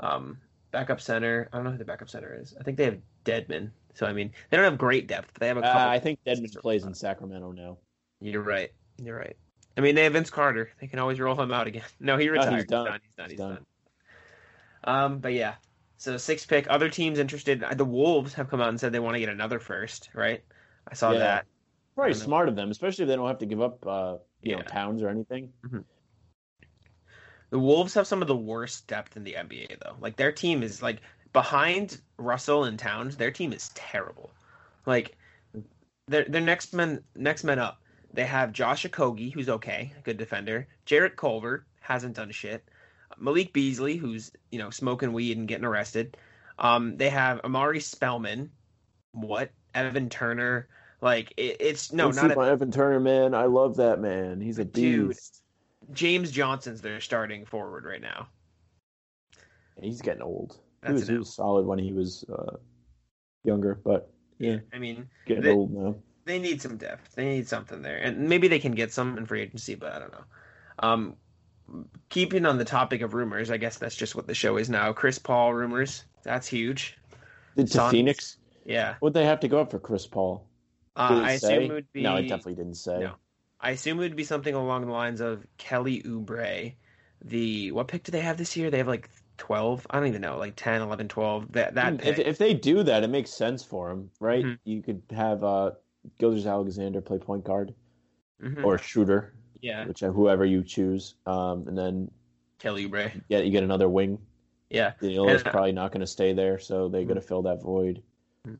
Um, 0.00 0.38
backup 0.70 1.00
center. 1.00 1.48
I 1.52 1.56
don't 1.56 1.64
know 1.64 1.70
who 1.70 1.78
the 1.78 1.84
backup 1.84 2.10
center 2.10 2.36
is. 2.38 2.54
I 2.60 2.64
think 2.64 2.76
they 2.76 2.84
have 2.84 2.98
Dedmon. 3.24 3.70
So 3.94 4.06
I 4.06 4.12
mean, 4.12 4.32
they 4.50 4.56
don't 4.56 4.64
have 4.64 4.76
great 4.76 5.06
depth. 5.06 5.30
But 5.32 5.40
they 5.40 5.46
have 5.48 5.56
a 5.56 5.60
Uh, 5.60 5.72
couple. 5.72 5.88
I 5.88 5.98
think 6.00 6.18
Dedmon 6.26 6.60
plays 6.60 6.84
in 6.84 6.92
Sacramento 6.94 7.52
now. 7.52 7.78
You're 8.20 8.42
right. 8.42 8.72
You're 8.98 9.16
right. 9.16 9.36
I 9.76 9.80
mean, 9.80 9.94
they 9.94 10.04
have 10.04 10.12
Vince 10.12 10.30
Carter. 10.30 10.70
They 10.80 10.86
can 10.88 10.98
always 10.98 11.18
roll 11.20 11.40
him 11.40 11.52
out 11.52 11.66
again. 11.68 11.82
No, 12.00 12.16
he 12.18 12.28
retired. 12.28 12.52
Oh, 12.52 12.56
he's 12.56 12.64
done. 12.66 12.86
He's 12.86 12.90
done. 12.90 13.00
He's 13.02 13.10
done. 13.16 13.24
He's 13.24 13.30
He's 13.30 13.38
done. 13.38 13.54
done. 13.54 13.66
Um, 14.84 15.18
but 15.18 15.32
yeah. 15.32 15.54
So 15.96 16.16
six 16.16 16.44
pick. 16.44 16.66
Other 16.68 16.88
teams 16.88 17.18
interested. 17.18 17.64
The 17.76 17.84
Wolves 17.84 18.34
have 18.34 18.48
come 18.50 18.60
out 18.60 18.68
and 18.68 18.78
said 18.78 18.92
they 18.92 18.98
want 19.00 19.14
to 19.14 19.20
get 19.20 19.28
another 19.28 19.58
first. 19.58 20.10
Right. 20.14 20.42
I 20.88 20.94
saw 20.94 21.12
Yeah. 21.12 21.18
that. 21.18 21.46
Probably 21.94 22.14
smart 22.14 22.48
of 22.48 22.56
them, 22.56 22.70
especially 22.70 23.04
if 23.04 23.08
they 23.08 23.16
don't 23.16 23.28
have 23.28 23.38
to 23.38 23.46
give 23.46 23.62
up, 23.62 23.86
uh, 23.86 24.16
you 24.42 24.52
know, 24.52 24.58
Yeah. 24.58 24.64
towns 24.64 25.02
or 25.02 25.08
anything. 25.08 25.52
The 27.50 27.58
Wolves 27.58 27.94
have 27.94 28.06
some 28.06 28.20
of 28.20 28.26
the 28.28 28.36
worst 28.36 28.86
depth 28.88 29.16
in 29.16 29.22
the 29.24 29.34
NBA 29.36 29.76
though. 29.80 29.96
Like 30.00 30.16
their 30.16 30.32
team 30.32 30.62
is 30.62 30.82
like 30.82 31.00
behind 31.32 32.00
Russell 32.16 32.64
and 32.64 32.78
Towns. 32.78 33.16
Their 33.16 33.30
team 33.30 33.52
is 33.52 33.68
terrible. 33.70 34.32
Like 34.86 35.16
their 36.08 36.24
their 36.24 36.40
next 36.40 36.74
men 36.74 37.02
next 37.14 37.44
men 37.44 37.58
up. 37.60 37.80
They 38.12 38.24
have 38.24 38.52
Josh 38.52 38.84
Okogie, 38.84 39.32
who's 39.32 39.48
okay, 39.48 39.92
good 40.02 40.16
defender. 40.16 40.66
Jarrett 40.84 41.16
Culver 41.16 41.64
hasn't 41.80 42.16
done 42.16 42.30
shit. 42.32 42.68
Malik 43.18 43.52
Beasley, 43.52 43.96
who's 43.96 44.30
you 44.50 44.58
know 44.58 44.70
smoking 44.70 45.12
weed 45.12 45.36
and 45.36 45.48
getting 45.48 45.64
arrested. 45.64 46.16
Um, 46.58 46.96
they 46.96 47.10
have 47.10 47.40
Omari 47.44 47.80
Spellman. 47.80 48.50
What 49.12 49.50
Evan 49.74 50.08
Turner? 50.08 50.68
Like 51.00 51.32
it, 51.36 51.56
it's 51.60 51.92
no 51.92 52.10
not 52.10 52.30
a, 52.30 52.38
on 52.38 52.48
Evan 52.48 52.70
Turner, 52.70 53.00
man. 53.00 53.34
I 53.34 53.44
love 53.46 53.76
that 53.76 54.00
man. 54.00 54.40
He's 54.40 54.58
a 54.58 54.64
Dude. 54.64 55.08
beast. 55.10 55.42
James 55.92 56.30
Johnson's 56.30 56.80
their 56.80 57.00
starting 57.00 57.44
forward 57.44 57.84
right 57.84 58.00
now. 58.00 58.28
He's 59.80 60.00
getting 60.00 60.22
old. 60.22 60.56
He 60.86 60.92
was, 60.92 61.08
he 61.08 61.16
was 61.16 61.34
solid 61.34 61.66
when 61.66 61.78
he 61.78 61.92
was 61.92 62.24
uh, 62.30 62.56
younger, 63.42 63.74
but 63.84 64.10
yeah, 64.38 64.58
I 64.72 64.78
mean, 64.78 65.08
getting 65.26 65.42
They- 65.42 65.52
old 65.52 65.72
now. 65.72 65.96
they 66.26 66.38
need 66.38 66.60
some 66.62 66.76
depth. 66.76 67.14
They 67.14 67.24
need 67.24 67.48
something 67.48 67.82
there, 67.82 67.96
and 67.98 68.28
maybe 68.28 68.48
they 68.48 68.58
can 68.58 68.72
get 68.72 68.92
some 68.92 69.16
in 69.18 69.26
free 69.26 69.42
agency, 69.42 69.74
but 69.74 69.92
I 69.92 69.98
don't 69.98 70.12
know. 70.12 70.24
Um, 70.78 71.16
keeping 72.08 72.46
on 72.46 72.58
the 72.58 72.64
topic 72.64 73.02
of 73.02 73.14
rumors, 73.14 73.50
I 73.50 73.56
guess 73.56 73.78
that's 73.78 73.96
just 73.96 74.14
what 74.14 74.26
the 74.26 74.34
show 74.34 74.56
is 74.56 74.68
now. 74.68 74.92
Chris 74.92 75.18
Paul 75.18 75.54
rumors. 75.54 76.04
That's 76.22 76.46
huge. 76.46 76.96
To. 77.56 77.88
Phoenix? 77.90 78.38
Yeah. 78.64 78.94
Would 79.00 79.14
they 79.14 79.24
have 79.24 79.40
to 79.40 79.48
go 79.48 79.60
up 79.60 79.70
for 79.70 79.78
Chris 79.78 80.06
Paul? 80.06 80.46
Uh, 80.96 81.20
I 81.24 81.36
say? 81.36 81.56
assume 81.56 81.70
it 81.70 81.74
would 81.74 81.92
be. 81.92 82.02
No, 82.02 82.16
it 82.16 82.22
definitely 82.22 82.54
didn't 82.54 82.74
say. 82.76 82.98
No. 82.98 83.12
I 83.60 83.70
assume 83.70 83.98
it 83.98 84.02
would 84.02 84.16
be 84.16 84.24
something 84.24 84.54
along 84.54 84.86
the 84.86 84.92
lines 84.92 85.20
of 85.20 85.46
Kelly 85.58 86.02
Oubre. 86.02 86.74
The 87.24 87.72
what 87.72 87.88
pick 87.88 88.02
do 88.02 88.12
they 88.12 88.20
have 88.20 88.36
this 88.36 88.56
year? 88.56 88.70
They 88.70 88.78
have 88.78 88.88
like 88.88 89.08
twelve. 89.38 89.86
I 89.90 89.98
don't 89.98 90.08
even 90.08 90.20
know, 90.20 90.36
like 90.38 90.54
10, 90.56 90.82
11, 90.82 91.08
12. 91.08 91.52
That 91.52 91.74
that 91.74 91.94
Hmm, 91.94 92.08
if, 92.08 92.18
if 92.18 92.38
they 92.38 92.52
do 92.54 92.82
that, 92.82 93.02
it 93.02 93.08
makes 93.08 93.30
sense 93.30 93.64
for 93.64 93.90
him, 93.90 94.10
right? 94.20 94.44
Mhm. 94.44 94.58
You 94.64 94.82
could 94.82 95.02
have 95.10 95.42
uh, 95.42 95.72
Gilgeous-Alexander 96.18 97.00
play 97.00 97.18
point 97.18 97.44
guard 97.44 97.74
Mhm. 98.42 98.64
or 98.64 98.76
shooter, 98.76 99.32
yeah, 99.64 99.86
which 99.86 100.00
whoever 100.00 100.44
you 100.44 100.62
choose, 100.62 101.14
um, 101.26 101.66
and 101.66 101.76
then 101.76 102.10
Kelly 102.58 102.86
Oubre. 102.88 103.10
yeah, 103.28 103.38
you 103.38 103.50
get 103.50 103.62
another 103.64 103.88
wing. 103.88 104.18
Yeah, 104.70 104.92
Danilo's 105.00 105.42
And- 105.42 105.50
probably 105.52 105.72
not 105.72 105.90
going 105.92 106.00
to 106.00 106.06
stay 106.06 106.32
there, 106.32 106.58
so 106.58 106.88
they 106.88 107.04
got 107.04 107.14
to 107.14 107.20
fill 107.20 107.42
that 107.42 107.62
void. 107.62 108.02
Mhm. 108.46 108.58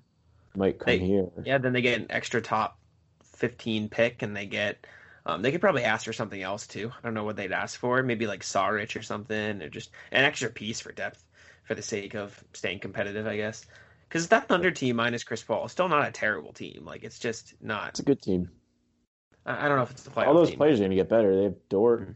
Might 0.56 0.78
come 0.78 0.87
They- 0.87 0.99
here. 0.99 1.28
Yeah, 1.44 1.58
then 1.58 1.73
they 1.73 1.82
get 1.82 2.00
an 2.00 2.06
extra 2.11 2.40
top 2.40 2.78
15 3.25 3.88
pick 3.88 4.23
and 4.23 4.34
they 4.37 4.46
get 4.46 4.87
um, 5.26 5.40
they 5.40 5.50
could 5.52 5.61
probably 5.62 5.84
ask 5.84 6.04
for 6.04 6.12
something 6.12 6.42
else 6.42 6.66
too. 6.66 6.90
I 6.96 7.00
don't 7.02 7.14
know 7.14 7.25
what 7.25 7.37
they'd 7.37 7.50
ask 7.50 7.78
for. 7.80 8.02
Maybe 8.02 8.26
like 8.26 8.42
Saric 8.42 8.94
or 8.94 9.02
something 9.02 9.62
or 9.62 9.70
just 9.70 9.90
an 10.12 10.23
extra 10.23 10.50
piece 10.50 10.80
for 10.80 10.92
depth 10.92 11.25
for 11.64 11.75
the 11.75 11.80
sake 11.82 12.14
of 12.14 12.44
staying 12.52 12.80
competitive, 12.80 13.26
I 13.26 13.37
guess. 13.37 13.64
Cuz 14.11 14.28
that 14.28 14.49
Thunder 14.49 14.70
team 14.70 14.96
minus 14.96 15.25
Chris 15.25 15.42
Paul 15.42 15.64
is 15.64 15.73
still 15.73 15.88
not 15.88 16.06
a 16.06 16.12
terrible 16.12 16.52
team. 16.52 16.84
Like 16.84 17.04
it's 17.04 17.18
just 17.18 17.54
not 17.62 17.88
It's 17.90 18.00
a 18.00 18.04
good 18.04 18.20
team. 18.20 18.50
I 19.46 19.64
I 19.66 19.68
don't 19.68 19.76
know 19.76 19.82
if 19.82 19.90
it's 19.90 20.02
the 20.02 20.10
playoff 20.10 20.26
All 20.28 20.34
those 20.34 20.50
team. 20.50 20.58
players 20.58 20.78
are 20.78 20.82
going 20.82 20.90
to 20.90 20.96
get 20.96 21.08
better. 21.08 21.34
They 21.36 21.44
have 21.44 21.68
Dort. 21.68 22.08
Mhm. 22.08 22.14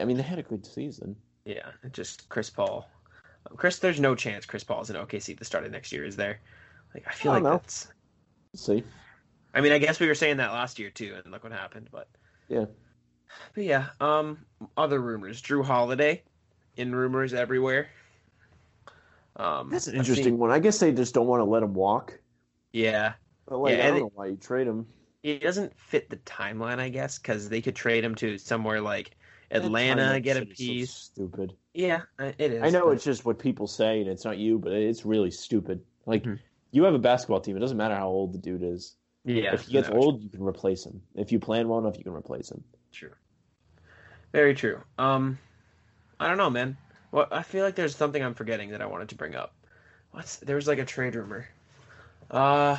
I 0.00 0.04
mean, 0.04 0.16
they 0.16 0.22
had 0.22 0.38
a 0.38 0.42
good 0.42 0.64
season. 0.64 1.16
Yeah, 1.44 1.70
just 1.92 2.28
Chris 2.28 2.50
Paul. 2.50 2.88
Chris 3.56 3.78
there's 3.78 3.98
no 4.00 4.14
chance 4.14 4.44
Chris 4.46 4.62
Paul's 4.62 4.90
in 4.90 4.96
OKC 4.96 5.32
at 5.32 5.38
the 5.38 5.44
start 5.44 5.64
of 5.64 5.72
next 5.72 5.90
year, 5.92 6.04
is 6.04 6.14
there? 6.16 6.40
Like 6.94 7.04
I 7.08 7.12
feel 7.12 7.32
I 7.32 7.34
like 7.36 7.42
know. 7.44 7.50
that's 7.52 7.88
We'll 8.52 8.60
see. 8.60 8.84
I 9.54 9.60
mean, 9.60 9.72
I 9.72 9.78
guess 9.78 9.98
we 9.98 10.06
were 10.06 10.14
saying 10.14 10.36
that 10.36 10.52
last 10.52 10.78
year 10.78 10.90
too, 10.90 11.16
and 11.22 11.32
look 11.32 11.42
what 11.42 11.52
happened. 11.52 11.88
But 11.90 12.08
Yeah. 12.48 12.66
but 13.54 13.64
yeah. 13.64 13.88
Um, 14.00 14.44
other 14.76 15.00
rumors: 15.00 15.40
Jrue 15.42 15.64
Holiday 15.64 16.22
in 16.76 16.94
rumors 16.94 17.32
everywhere. 17.34 17.88
Um, 19.36 19.70
That's 19.70 19.86
an 19.86 19.96
interesting 19.96 20.24
seen- 20.24 20.38
one. 20.38 20.50
I 20.50 20.58
guess 20.58 20.78
they 20.78 20.92
just 20.92 21.14
don't 21.14 21.26
want 21.26 21.40
to 21.40 21.44
let 21.44 21.62
him 21.62 21.74
walk. 21.74 22.18
yeah, 22.72 23.14
But 23.46 23.58
like, 23.58 23.78
Yeah, 23.78 23.84
I 23.84 23.86
don't 23.88 23.90
and 23.96 24.00
know 24.04 24.12
why 24.14 24.26
you 24.26 24.36
trade 24.36 24.66
him. 24.66 24.86
He 25.22 25.38
doesn't 25.38 25.78
fit 25.78 26.08
the 26.10 26.16
timeline, 26.18 26.78
I 26.78 26.88
guess, 26.88 27.18
because 27.18 27.48
they 27.48 27.60
could 27.60 27.76
trade 27.76 28.04
him 28.04 28.14
to 28.16 28.38
somewhere 28.38 28.80
like 28.80 29.16
Atlanta, 29.50 30.20
get 30.20 30.36
a 30.36 30.42
is 30.42 30.48
so 30.48 30.54
piece. 30.54 30.90
stupid. 30.92 31.54
yeah, 31.74 32.02
uh, 32.18 32.32
it 32.38 32.52
is. 32.52 32.62
I 32.62 32.70
know 32.70 32.86
but- 32.86 32.90
it's 32.92 33.04
just 33.04 33.24
what 33.24 33.38
people 33.38 33.66
say, 33.66 34.00
and 34.00 34.08
it's 34.08 34.24
not 34.24 34.38
you, 34.38 34.58
but 34.58 34.72
it's 34.72 35.04
really 35.04 35.30
stupid. 35.30 35.82
Like 36.06 36.22
Mhm. 36.24 36.38
you 36.70 36.84
have 36.84 36.94
a 36.94 36.98
basketball 36.98 37.40
team; 37.40 37.56
it 37.56 37.60
doesn't 37.60 37.76
matter 37.76 37.94
how 37.96 38.08
old 38.08 38.32
the 38.32 38.38
dude 38.38 38.62
is. 38.62 38.96
yeah. 39.24 39.52
if 39.52 39.62
he 39.66 39.72
gets 39.72 39.88
no, 39.90 39.96
old, 39.96 40.22
you 40.22 40.30
can 40.30 40.42
replace 40.42 40.84
him. 40.86 41.02
If 41.14 41.30
you 41.30 41.38
plan 41.38 41.68
well 41.68 41.78
enough, 41.78 41.98
you 41.98 42.04
can 42.04 42.14
replace 42.14 42.50
him. 42.50 42.64
True. 42.90 43.12
Very 44.32 44.54
true. 44.54 44.80
Um, 44.98 45.38
I 46.18 46.26
don't 46.28 46.38
know, 46.38 46.48
man. 46.48 46.76
Well, 47.12 47.26
I 47.30 47.42
feel 47.42 47.62
like 47.64 47.74
there's 47.74 47.94
something 47.94 48.22
I'm 48.22 48.34
forgetting 48.34 48.70
that 48.70 48.80
I 48.80 48.86
wanted 48.86 49.08
to 49.10 49.16
bring 49.16 49.34
up. 49.34 49.54
What's 50.12 50.36
there 50.36 50.56
was 50.56 50.66
like 50.68 50.78
a 50.78 50.84
trade 50.86 51.14
rumor. 51.16 51.46
Uh, 52.30 52.78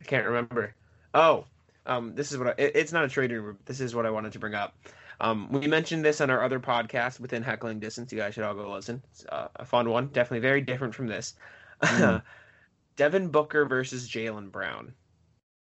I 0.00 0.04
can't 0.04 0.24
remember. 0.26 0.74
Oh, 1.14 1.46
um, 1.86 2.14
this 2.14 2.32
is 2.32 2.38
what 2.38 2.48
I, 2.48 2.54
it, 2.58 2.72
it's 2.74 2.92
not 2.92 3.04
a 3.04 3.08
trade 3.08 3.30
rumor. 3.32 3.52
But 3.54 3.66
this 3.66 3.80
is 3.80 3.94
what 3.94 4.06
I 4.06 4.10
wanted 4.10 4.32
to 4.32 4.38
bring 4.38 4.54
up. 4.54 4.76
Um, 5.20 5.50
we 5.52 5.66
mentioned 5.66 6.04
this 6.04 6.20
on 6.20 6.28
our 6.28 6.42
other 6.42 6.58
podcast 6.58 7.20
within 7.20 7.42
heckling 7.42 7.78
distance. 7.78 8.12
You 8.12 8.18
guys 8.18 8.34
should 8.34 8.42
all 8.44 8.54
go 8.54 8.70
listen. 8.72 9.02
It's 9.10 9.24
uh, 9.26 9.48
a 9.56 9.64
fun 9.64 9.88
one. 9.88 10.08
Definitely 10.08 10.40
very 10.40 10.60
different 10.60 10.94
from 10.94 11.06
this. 11.06 11.34
Mm. 11.82 12.22
Devin 12.96 13.28
Booker 13.28 13.64
versus 13.64 14.08
Jaylen 14.08 14.50
Brown. 14.50 14.92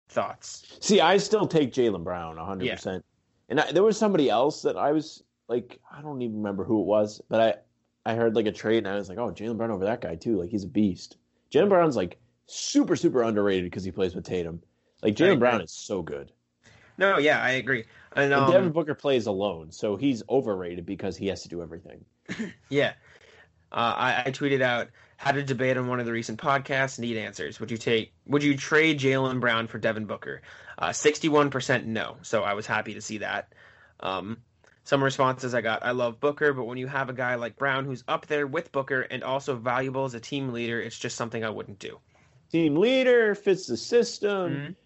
Thoughts? 0.09 0.77
See, 0.81 1.01
I 1.01 1.17
still 1.17 1.47
take 1.47 1.73
Jaylen 1.73 2.05
Brown 2.05 2.37
hundred 2.37 2.67
Yeah. 2.67 2.75
percent. 2.75 3.05
And 3.49 3.61
I, 3.61 3.73
there 3.73 3.83
was 3.83 3.99
somebody 3.99 4.31
else 4.31 4.63
that 4.63 4.77
I 4.77 4.93
was 4.93 5.23
like, 5.49 5.79
I 5.93 6.01
don't 6.01 6.23
even 6.23 6.37
remember 6.37 6.65
who 6.65 6.81
it 6.81 6.87
was, 6.87 7.21
but 7.29 7.41
I, 8.07 8.11
I 8.11 8.15
heard 8.15 8.35
like 8.37 8.47
a 8.47 8.53
trade, 8.53 8.79
and 8.79 8.89
I 8.89 8.97
was 8.97 9.09
like, 9.09 9.19
oh, 9.19 9.31
Jaylen 9.31 9.57
Brown 9.57 9.71
over 9.71 9.85
that 9.85 10.01
guy 10.01 10.15
too. 10.15 10.39
Like 10.41 10.51
he's 10.51 10.65
a 10.65 10.69
beast. 10.69 11.17
Jaylen 11.51 11.69
Brown's 11.69 11.97
like 11.97 12.19
super, 12.47 12.97
super 12.97 13.23
underrated 13.23 13.65
because 13.65 13.85
he 13.85 13.91
plays 13.91 14.15
with 14.15 14.25
Tatum. 14.25 14.63
Like 15.05 15.15
Jaylen. 15.17 15.39
Brown 15.39 15.61
is 15.61 15.73
so 15.73 16.03
good. 16.03 16.33
No, 16.97 17.19
yeah, 17.19 17.43
I 17.43 17.53
agree. 17.53 17.85
And, 18.15 18.33
And 18.33 18.35
um, 18.35 18.51
Devin 18.53 18.73
Booker 18.73 18.95
plays 18.95 19.27
alone, 19.27 19.73
so 19.73 19.97
he's 19.97 20.23
overrated 20.29 20.87
because 20.87 21.17
he 21.17 21.27
has 21.29 21.43
to 21.43 21.49
do 21.49 21.63
everything. 21.63 22.05
Yeah. 22.69 22.95
Uh, 23.71 23.95
I, 23.97 24.23
I 24.27 24.31
tweeted 24.31 24.63
out 24.63 24.89
had 25.17 25.37
a 25.37 25.43
debate 25.43 25.77
on 25.77 25.89
one 25.89 25.99
of 25.99 26.07
the 26.07 26.13
recent 26.13 26.41
podcasts. 26.41 26.99
Need 26.99 27.17
answers. 27.17 27.59
Would 27.59 27.71
you 27.73 27.77
take? 27.77 28.13
Would 28.27 28.43
you 28.45 28.57
trade 28.57 29.01
Jaylen 29.01 29.41
Brown 29.41 29.67
for 29.67 29.79
Devin 29.79 30.07
Booker? 30.07 30.43
Uh, 30.79 30.93
Sixty-one 30.93 31.51
percent 31.51 31.85
no. 31.87 32.17
So 32.23 32.43
I 32.45 32.55
was 32.55 32.67
happy 32.67 32.95
to 32.95 33.01
see 33.01 33.19
that. 33.19 33.53
Um, 33.99 34.39
some 34.85 35.03
responses 35.03 35.55
I 35.55 35.61
got. 35.61 35.85
I 35.85 35.91
love 35.91 36.21
Booker, 36.21 36.53
but 36.53 36.65
when 36.65 36.79
you 36.79 36.87
have 36.87 37.09
a 37.09 37.13
guy 37.15 37.35
like 37.35 37.57
Brown 37.57 37.85
who's 37.85 38.05
up 38.07 38.27
there 38.27 38.47
with 38.47 38.71
Booker 38.71 39.01
and 39.01 39.25
also 39.25 39.57
valuable 39.57 40.05
as 40.05 40.15
a 40.15 40.21
team 40.21 40.53
leader, 40.53 40.81
it's 40.81 40.99
just 40.99 41.17
something 41.17 41.43
I 41.45 41.51
wouldn't 41.51 41.79
do. 41.81 41.99
Team 42.53 42.77
leader 42.77 43.35
fits 43.35 43.67
the 43.67 43.77
system. 43.77 44.53
Mhm. 44.53 44.77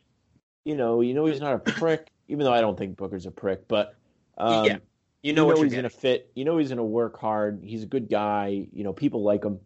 You 0.64 0.76
know, 0.76 1.00
you 1.00 1.14
know 1.14 1.26
he's 1.26 1.40
not 1.40 1.54
a 1.54 1.58
prick, 1.58 2.10
even 2.28 2.44
though 2.44 2.52
I 2.52 2.60
don't 2.60 2.76
think 2.78 2.96
Booker's 2.96 3.26
a 3.26 3.30
prick. 3.30 3.66
But 3.68 3.94
um, 4.36 4.66
Yeah, 4.66 4.78
You 5.22 5.32
know 5.32 5.46
what 5.46 5.56
you're 5.56 5.64
he's 5.64 5.74
gonna 5.74 5.88
fit. 5.90 6.30
You 6.34 6.44
know 6.44 6.58
he's 6.58 6.68
gonna 6.68 6.84
work 6.84 7.18
hard. 7.18 7.60
He's 7.62 7.82
a 7.82 7.86
good 7.86 8.08
guy. 8.08 8.68
You 8.72 8.84
know 8.84 8.92
people 8.92 9.22
like 9.22 9.44
him. 9.44 9.58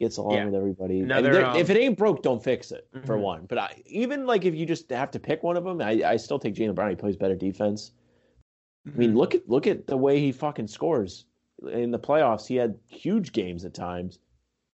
Gets 0.00 0.16
along 0.16 0.34
Yeah. 0.34 0.44
with 0.46 0.54
everybody. 0.56 1.00
Another, 1.00 1.44
um, 1.44 1.56
if 1.56 1.70
it 1.70 1.76
ain't 1.76 1.96
broke, 1.96 2.22
don't 2.22 2.42
fix 2.42 2.72
it. 2.72 2.88
For 3.06 3.16
Mhm. 3.16 3.20
one, 3.20 3.46
but 3.46 3.58
I, 3.58 3.80
even 3.86 4.26
like 4.26 4.44
if 4.44 4.54
you 4.54 4.66
just 4.66 4.90
have 4.90 5.10
to 5.12 5.20
pick 5.20 5.42
one 5.44 5.56
of 5.56 5.62
them, 5.62 5.80
I, 5.80 6.02
I 6.04 6.16
still 6.16 6.38
take 6.38 6.54
Jaylen 6.54 6.74
Brown. 6.74 6.90
He 6.90 6.96
plays 6.96 7.16
better 7.16 7.36
defense. 7.36 7.92
I 8.84 8.90
Mm-hmm. 8.90 8.98
mean, 8.98 9.14
look 9.16 9.34
at 9.36 9.48
look 9.48 9.66
at 9.68 9.86
the 9.86 9.96
way 9.96 10.18
he 10.18 10.32
fucking 10.32 10.66
scores 10.66 11.26
in 11.70 11.90
the 11.92 11.98
playoffs. 11.98 12.46
He 12.46 12.56
had 12.56 12.76
huge 12.88 13.32
games 13.32 13.64
at 13.64 13.72
times. 13.72 14.18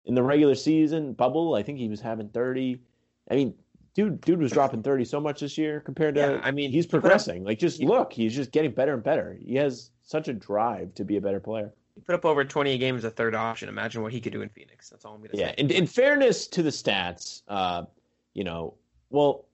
In 0.07 0.15
the 0.15 0.23
regular 0.23 0.55
season 0.57 1.13
bubble, 1.15 1.55
I 1.55 1.63
think 1.63 1.79
he 1.79 1.89
was 1.89 2.01
having 2.01 2.29
thirty. 2.29 2.81
I 3.31 3.37
mean, 3.37 3.55
dude, 3.95 4.21
dude 4.21 4.41
was 4.41 4.53
dropping 4.53 4.83
thirty 4.83 5.05
so 5.05 5.21
much 5.21 5.41
this 5.41 5.57
year 5.57 5.81
compared 5.81 6.15
to. 6.17 6.21
Yeah, 6.21 6.41
I 6.43 6.51
mean, 6.51 6.71
he's 6.71 6.85
he 6.85 6.91
put 6.91 6.99
up- 6.99 7.03
progressing. 7.03 7.45
like, 7.45 7.59
just 7.59 7.81
look, 7.83 8.13
he's 8.13 8.35
just 8.35 8.53
getting 8.53 8.73
better 8.73 8.95
and 8.95 9.03
better. 9.03 9.37
He 9.41 9.55
has 9.57 9.91
such 10.03 10.29
a 10.29 10.33
drive 10.35 10.95
to 10.97 11.05
be 11.05 11.17
a 11.17 11.21
better 11.21 11.41
player. 11.41 11.73
He 11.95 12.01
put 12.01 12.15
up 12.17 12.25
over 12.25 12.45
20 12.45 12.77
games 12.79 13.05
as 13.05 13.05
a 13.05 13.11
third 13.15 13.35
option. 13.37 13.69
Imagine 13.69 14.03
what 14.03 14.13
he 14.13 14.21
could 14.21 14.33
do 14.33 14.43
in 14.43 14.49
Phoenix. 14.49 14.91
That's 14.91 15.05
all 15.05 15.15
I'm 15.15 15.21
gonna 15.21 15.31
Yeah, 15.35 15.47
say. 15.49 15.55
Yeah, 15.59 15.65
in, 15.65 15.71
in 15.71 15.87
fairness 15.87 16.47
to 16.49 16.63
the 16.63 16.71
stats, 16.71 17.43
uh, 17.49 17.85
you 18.35 18.43
know, 18.45 18.75
well, 19.11 19.45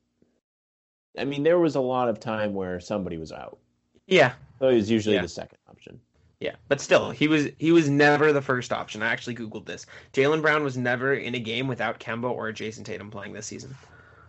I 1.18 1.24
mean, 1.24 1.42
there 1.42 1.58
was 1.58 1.74
a 1.76 1.80
lot 1.80 2.08
of 2.08 2.18
time 2.20 2.54
where 2.54 2.80
somebody 2.80 3.18
was 3.18 3.32
out, 3.32 3.58
yeah, 4.06 4.32
so 4.58 4.70
he 4.70 4.76
was 4.76 4.90
usually 4.90 5.16
Yeah. 5.16 5.22
the 5.22 5.28
second 5.28 5.58
option. 5.68 6.00
Yeah, 6.40 6.54
but 6.68 6.80
still, 6.80 7.10
he 7.10 7.28
was 7.28 7.48
he 7.58 7.70
was 7.72 7.90
never 7.90 8.32
the 8.32 8.40
first 8.40 8.72
option. 8.72 9.02
I 9.02 9.08
actually 9.12 9.34
googled 9.34 9.66
this. 9.66 9.84
Jaylen 10.14 10.40
Brown 10.40 10.64
was 10.64 10.78
never 10.78 11.12
in 11.14 11.34
a 11.34 11.38
game 11.40 11.68
without 11.68 12.00
Kemba 12.00 12.30
or 12.30 12.50
Jayson 12.52 12.82
Tatum 12.84 13.10
playing 13.10 13.34
this 13.34 13.46
season. 13.46 13.74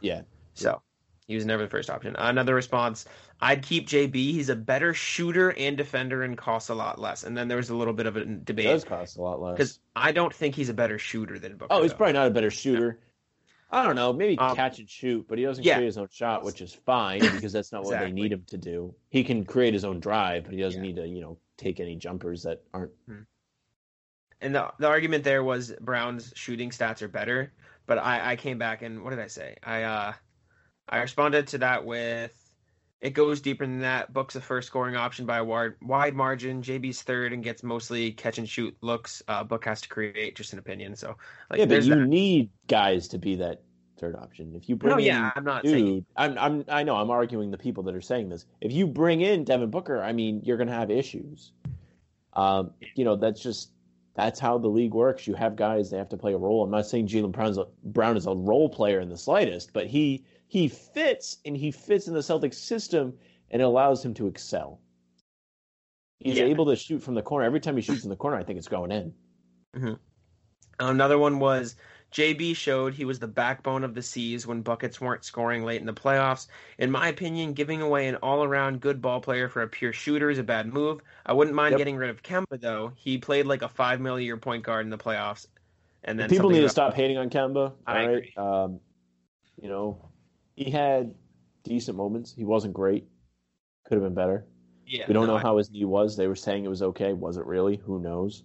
Yeah. 0.02 0.22
So 0.54 0.82
he 1.28 1.36
was 1.36 1.46
never 1.46 1.64
the 1.64 1.70
first 1.70 1.90
option. 1.90 2.16
Another 2.18 2.54
response: 2.56 3.06
I'd 3.40 3.64
keep 3.64 3.88
JB. 3.88 4.14
He's 4.16 4.50
a 4.50 4.56
better 4.56 4.94
shooter 4.94 5.52
and 5.58 5.78
defender 5.78 6.24
and 6.24 6.38
costs 6.38 6.70
a 6.70 6.76
lot 6.76 7.00
less. 7.00 7.24
And 7.24 7.38
then 7.38 7.48
there 7.48 7.58
was 7.58 7.70
a 7.70 7.76
little 7.76 7.94
bit 7.94 8.06
of 8.06 8.18
a 8.18 8.22
It 8.22 8.46
debate 8.46 8.66
does 8.66 8.84
cost 8.84 9.18
a 9.18 9.22
lot 9.22 9.42
less. 9.42 9.54
because 9.58 9.80
I 9.96 10.12
don't 10.12 10.34
think 10.34 10.56
he's 10.56 10.70
a 10.70 10.74
better 10.74 10.98
shooter 11.00 11.40
than 11.40 11.56
Booker. 11.56 11.68
Oh, 11.74 11.82
he's 11.82 11.92
though. 11.92 11.98
probably 11.98 12.14
not 12.14 12.28
a 12.28 12.32
better 12.32 12.52
shooter. 12.52 13.00
I 13.74 13.86
don't 13.86 13.96
know. 13.96 14.12
Maybe 14.12 14.38
Um, 14.38 14.54
catch 14.54 14.80
and 14.80 14.90
shoot, 14.90 15.26
but 15.30 15.38
he 15.38 15.46
doesn't 15.46 15.64
yeah. 15.64 15.76
create 15.76 15.86
his 15.86 15.98
own 15.98 16.10
shot, 16.12 16.44
which 16.44 16.60
is 16.62 16.74
fine 16.74 17.22
because 17.22 17.54
that's 17.54 17.72
not 17.72 17.86
what 17.86 17.98
they 17.98 18.12
need 18.12 18.34
him 18.34 18.44
to 18.48 18.58
do. 18.58 18.94
He 19.10 19.24
can 19.24 19.46
create 19.46 19.74
his 19.74 19.86
own 19.86 20.02
drive, 20.02 20.44
but 20.44 20.54
he 20.54 20.60
doesn't 20.60 20.84
Yeah. 20.84 20.88
need 20.88 20.96
to, 20.98 21.08
you 21.08 21.22
know, 21.22 21.38
take 21.56 21.80
any 21.80 21.96
jumpers 21.96 22.44
that 22.44 22.62
aren't. 22.74 22.92
And 24.42 24.54
the 24.56 24.74
the 24.80 24.88
argument 24.88 25.24
there 25.24 25.44
was 25.44 25.72
Brown's 25.80 26.34
shooting 26.36 26.70
stats 26.72 27.02
are 27.02 27.08
better, 27.08 27.54
but 27.88 27.98
I 27.98 28.32
I 28.32 28.36
came 28.36 28.58
back 28.58 28.82
and 28.82 29.04
what 29.04 29.12
did 29.12 29.20
I 29.20 29.28
say? 29.28 29.56
I 29.64 29.84
uh 29.84 30.14
I 30.90 31.00
responded 31.00 31.48
to 31.48 31.58
that 31.60 31.86
with 31.86 32.38
it 33.02 33.12
goes 33.12 33.42
deeper 33.42 33.66
than 33.66 33.80
that. 33.80 34.14
Book's 34.14 34.36
a 34.36 34.42
first 34.42 34.68
scoring 34.68 34.96
option 34.96 35.26
by 35.26 35.38
a 35.38 35.44
wide, 35.44 35.74
wide 35.82 36.14
margin. 36.14 36.62
JB's 36.62 37.02
third 37.02 37.34
and 37.34 37.44
gets 37.44 37.64
mostly 37.64 38.12
catch 38.12 38.38
and 38.38 38.48
shoot 38.48 38.78
looks. 38.82 39.24
Uh, 39.28 39.44
Book 39.44 39.66
has 39.66 39.82
to 39.82 39.90
create, 39.90 40.36
just 40.36 40.54
an 40.54 40.60
opinion. 40.60 40.96
So, 40.96 41.18
like, 41.50 41.60
yeah, 41.60 41.66
but 41.66 41.82
you 41.82 41.96
that. 41.96 42.08
need 42.08 42.52
guys 42.68 43.08
to 43.10 43.18
be 43.18 43.36
that 43.38 43.64
third 43.98 44.16
option. 44.16 44.54
If 44.56 44.70
you 44.70 44.76
bring 44.76 44.92
No, 44.92 44.98
in, 45.00 45.06
yeah, 45.06 45.32
I'm 45.36 45.44
not 45.44 45.64
dude, 45.64 45.72
saying. 45.72 46.06
I'm, 46.16 46.38
I'm, 46.38 46.66
I 46.68 46.84
know, 46.84 46.96
I'm 46.96 47.10
arguing 47.10 47.50
the 47.50 47.58
people 47.58 47.82
that 47.84 47.96
are 47.96 48.02
saying 48.02 48.30
this. 48.30 48.46
If 48.62 48.72
you 48.72 48.86
bring 48.86 49.22
in 49.22 49.46
Devin 49.46 49.72
Booker, 49.72 50.02
I 50.04 50.12
mean, 50.14 50.42
you're 50.44 50.58
going 50.58 50.68
to 50.70 50.74
have 50.74 50.92
issues. 50.92 51.54
Um, 52.34 52.72
you 52.94 53.04
know, 53.04 53.16
that's 53.16 53.42
just 53.42 53.72
that's 54.14 54.40
how 54.40 54.58
the 54.58 54.68
league 54.68 54.94
works. 54.94 55.28
You 55.28 55.34
have 55.36 55.56
guys; 55.56 55.90
they 55.90 55.98
have 55.98 56.10
to 56.10 56.18
play 56.18 56.34
a 56.34 56.38
role. 56.38 56.64
I'm 56.64 56.72
not 56.72 56.86
saying 56.86 57.08
Jaylen 57.08 57.32
Brown's 57.32 57.58
a, 57.58 57.66
Brown 57.84 58.18
is 58.18 58.28
a 58.28 58.34
role 58.36 58.70
player 58.70 59.00
in 59.00 59.10
the 59.10 59.18
slightest, 59.18 59.74
but 59.74 59.88
he 59.88 60.26
he 60.48 60.68
fits 60.68 61.38
and 61.46 61.56
he 61.56 61.72
fits 61.72 62.08
in 62.08 62.14
the 62.14 62.20
Celtics 62.20 62.56
system, 62.56 63.14
and 63.52 63.62
it 63.62 63.66
allows 63.66 64.04
him 64.04 64.14
to 64.16 64.28
excel. 64.28 64.80
He's 66.20 66.38
Yeah. 66.38 66.46
able 66.46 66.66
to 66.68 66.76
shoot 66.76 67.02
from 67.02 67.16
the 67.16 67.22
corner. 67.22 67.46
Every 67.46 67.60
time 67.60 67.76
he 67.76 67.82
shoots 67.82 68.04
in 68.04 68.10
the 68.10 68.16
corner, 68.16 68.38
I 68.38 68.44
think 68.44 68.60
it's 68.60 68.68
going 68.68 68.92
in. 68.92 69.14
Mm-hmm. 69.76 69.94
Another 70.80 71.18
one 71.18 71.40
was 71.40 71.76
JB 72.12 72.56
showed 72.56 72.94
he 72.94 73.06
was 73.06 73.20
the 73.20 73.28
backbone 73.28 73.84
of 73.86 73.94
the 73.96 74.02
C's 74.02 74.46
when 74.46 74.62
buckets 74.62 75.00
weren't 75.00 75.24
scoring 75.24 75.64
late 75.64 75.80
in 75.80 75.88
the 75.88 75.94
playoffs. 75.94 76.48
In 76.78 76.92
my 76.92 77.08
opinion, 77.08 77.54
giving 77.54 77.82
away 77.82 78.08
an 78.08 78.16
all-around 78.18 78.82
good 78.82 79.02
ball 79.02 79.22
player 79.22 79.48
for 79.48 79.62
a 79.62 79.68
pure 79.68 79.94
shooter 79.94 80.30
is 80.30 80.38
a 80.38 80.44
bad 80.44 80.74
move. 80.74 81.00
I 81.26 81.32
wouldn't 81.34 81.56
mind 81.56 81.72
Yep. 81.72 81.78
getting 81.78 81.96
rid 81.96 82.10
of 82.10 82.22
Kemba 82.22 82.60
though. 82.60 82.92
He 82.96 83.18
played 83.18 83.46
like 83.46 83.62
a 83.62 83.70
five 83.70 84.02
million 84.02 84.26
year 84.26 84.36
point 84.38 84.64
guard 84.64 84.86
in 84.86 84.90
the 84.90 84.98
playoffs, 84.98 85.48
and 86.04 86.20
then 86.20 86.30
people 86.30 86.50
need 86.50 86.62
to 86.62 86.70
stop 86.70 86.94
hating 86.94 87.18
on 87.18 87.30
Kemba. 87.30 87.72
I 87.88 88.02
all 88.02 88.08
right, 88.08 88.18
agree. 88.18 88.34
um, 88.36 88.80
you 89.62 89.70
know, 89.70 90.10
he 90.56 90.70
had 90.70 91.14
decent 91.64 91.96
moments. 91.96 92.34
He 92.36 92.44
wasn't 92.44 92.74
great. 92.74 93.08
Could 93.86 93.96
have 93.96 94.04
been 94.04 94.14
better. 94.16 94.46
Yeah, 94.86 95.06
We 95.08 95.14
don't 95.14 95.28
no, 95.28 95.34
know 95.34 95.38
I- 95.38 95.42
how 95.42 95.58
his 95.58 95.72
knee 95.72 95.86
was. 95.86 96.18
They 96.18 96.28
were 96.28 96.36
saying 96.36 96.66
it 96.66 96.68
was 96.68 96.82
okay. 96.82 97.14
Was 97.14 97.38
it 97.38 97.46
really? 97.46 97.78
Who 97.78 98.00
knows? 98.02 98.44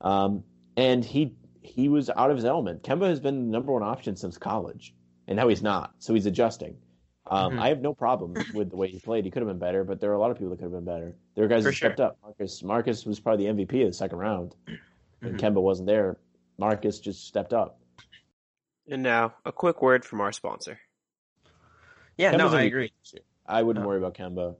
Um, 0.00 0.42
and 0.78 1.04
he 1.04 1.34
he 1.64 1.88
was 1.88 2.10
out 2.10 2.30
of 2.30 2.36
his 2.36 2.44
element. 2.44 2.82
Kemba 2.82 3.08
has 3.08 3.20
been 3.20 3.46
the 3.46 3.52
number 3.52 3.72
one 3.72 3.82
option 3.82 4.16
since 4.16 4.36
college, 4.38 4.94
and 5.26 5.36
now 5.36 5.48
he's 5.48 5.62
not. 5.62 5.94
So 5.98 6.12
he's 6.14 6.26
adjusting. 6.26 6.76
Um, 7.26 7.54
Mhm. 7.54 7.58
I 7.60 7.68
have 7.68 7.80
no 7.80 7.94
problem 7.94 8.34
with 8.52 8.68
the 8.70 8.76
way 8.76 8.88
he 8.88 8.98
played. 9.00 9.24
He 9.24 9.30
could 9.30 9.40
have 9.40 9.48
been 9.48 9.58
better, 9.58 9.82
but 9.82 9.98
there 9.98 10.10
are 10.10 10.14
a 10.14 10.18
lot 10.18 10.30
of 10.30 10.36
people 10.36 10.50
that 10.50 10.56
could 10.56 10.64
have 10.64 10.72
been 10.72 10.84
better. 10.84 11.16
There 11.34 11.44
are 11.44 11.48
guys 11.48 11.62
For 11.64 11.70
that 11.70 11.76
stepped 11.76 12.00
up. 12.00 12.18
Marcus 12.22 12.62
Marcus 12.62 13.06
was 13.06 13.18
probably 13.18 13.46
the 13.46 13.50
MVP 13.50 13.80
of 13.82 13.88
the 13.88 13.94
second 13.94 14.18
round. 14.18 14.54
When 15.20 15.36
Mhm. 15.36 15.40
Kemba 15.40 15.62
wasn't 15.62 15.86
there, 15.86 16.18
Marcus 16.58 17.00
just 17.00 17.26
stepped 17.26 17.54
up. 17.54 17.80
And 18.88 19.02
now, 19.02 19.32
a 19.46 19.52
quick 19.52 19.80
word 19.80 20.04
from 20.04 20.20
our 20.20 20.32
sponsor. 20.32 20.78
Yeah, 22.18 22.32
no, 22.32 22.36
Kemba's 22.36 22.50
gonna 22.50 22.56
I 22.56 22.66
agree. 22.66 22.70
great 22.80 22.92
this 23.00 23.14
year. 23.14 23.22
I 23.46 23.62
wouldn't 23.62 23.82
No. 23.84 23.88
worry 23.88 23.98
about 23.98 24.14
Kemba. 24.14 24.56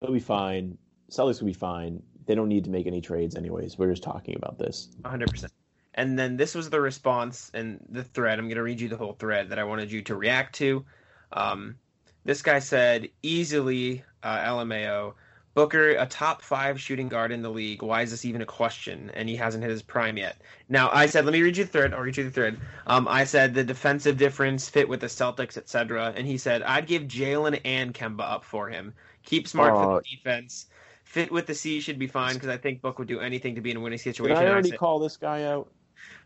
He'll 0.00 0.12
be 0.12 0.20
fine. 0.20 0.78
Celtics 1.10 1.40
will 1.40 1.46
be 1.46 1.52
fine. 1.52 2.02
They 2.26 2.36
don't 2.36 2.48
need 2.48 2.64
to 2.64 2.70
make 2.70 2.86
any 2.86 3.00
trades 3.00 3.34
anyways. 3.34 3.78
We're 3.78 3.90
just 3.90 4.02
talking 4.04 4.36
about 4.36 4.58
this. 4.58 4.88
100%. 5.04 5.52
And 5.96 6.18
then 6.18 6.36
this 6.36 6.54
was 6.54 6.68
the 6.70 6.80
response 6.80 7.50
and 7.54 7.80
the 7.88 8.04
thread. 8.04 8.38
I'm 8.38 8.46
going 8.46 8.56
to 8.56 8.62
read 8.62 8.80
you 8.80 8.88
the 8.88 8.96
whole 8.96 9.14
thread 9.14 9.48
that 9.50 9.58
I 9.58 9.64
wanted 9.64 9.90
you 9.90 10.02
to 10.02 10.14
react 10.14 10.54
to. 10.56 10.84
Um, 11.32 11.76
this 12.24 12.42
guy 12.42 12.58
said, 12.58 13.08
easily, 13.22 14.04
uh, 14.22 14.38
LMAO, 14.40 15.14
Booker, 15.54 15.90
a 15.92 16.04
top 16.04 16.42
five 16.42 16.78
shooting 16.78 17.08
guard 17.08 17.32
in 17.32 17.40
the 17.40 17.48
league. 17.48 17.82
Why 17.82 18.02
is 18.02 18.10
this 18.10 18.26
even 18.26 18.42
a 18.42 18.46
question? 18.46 19.10
And 19.14 19.26
he 19.26 19.36
hasn't 19.36 19.62
hit 19.62 19.70
his 19.70 19.80
prime 19.82 20.18
yet. 20.18 20.36
Now, 20.68 20.90
I 20.92 21.06
said, 21.06 21.24
let 21.24 21.32
me 21.32 21.40
read 21.40 21.56
you 21.56 21.64
the 21.64 21.70
thread. 21.70 21.94
I'll 21.94 22.00
read 22.00 22.18
you 22.18 22.24
the 22.24 22.30
thread. 22.30 22.58
Um, 22.86 23.08
I 23.08 23.24
said 23.24 23.54
the 23.54 23.64
defensive 23.64 24.18
difference 24.18 24.68
fit 24.68 24.86
with 24.86 25.00
the 25.00 25.06
Celtics, 25.06 25.56
etc. 25.56 26.12
And 26.14 26.26
he 26.26 26.36
said, 26.36 26.62
I'd 26.62 26.86
give 26.86 27.04
Jaylen 27.04 27.58
and 27.64 27.94
Kemba 27.94 28.20
up 28.20 28.44
for 28.44 28.68
him. 28.68 28.92
Keep 29.22 29.48
smart 29.48 29.72
Oh. 29.74 29.82
for 29.82 30.02
the 30.02 30.16
defense. 30.16 30.66
Fit 31.04 31.32
with 31.32 31.46
the 31.46 31.54
C 31.54 31.80
should 31.80 31.98
be 31.98 32.06
fine 32.06 32.34
because 32.34 32.48
I 32.50 32.58
think 32.58 32.82
Book 32.82 32.98
would 32.98 33.08
do 33.08 33.20
anything 33.20 33.54
to 33.54 33.60
be 33.62 33.70
in 33.70 33.78
a 33.78 33.80
winning 33.80 33.96
Did 33.96 34.02
situation. 34.02 34.36
I 34.36 34.40
And 34.40 34.48
I 34.48 34.52
already 34.52 34.70
said- 34.70 34.78
call 34.78 34.98
this 34.98 35.16
guy 35.16 35.44
out? 35.44 35.70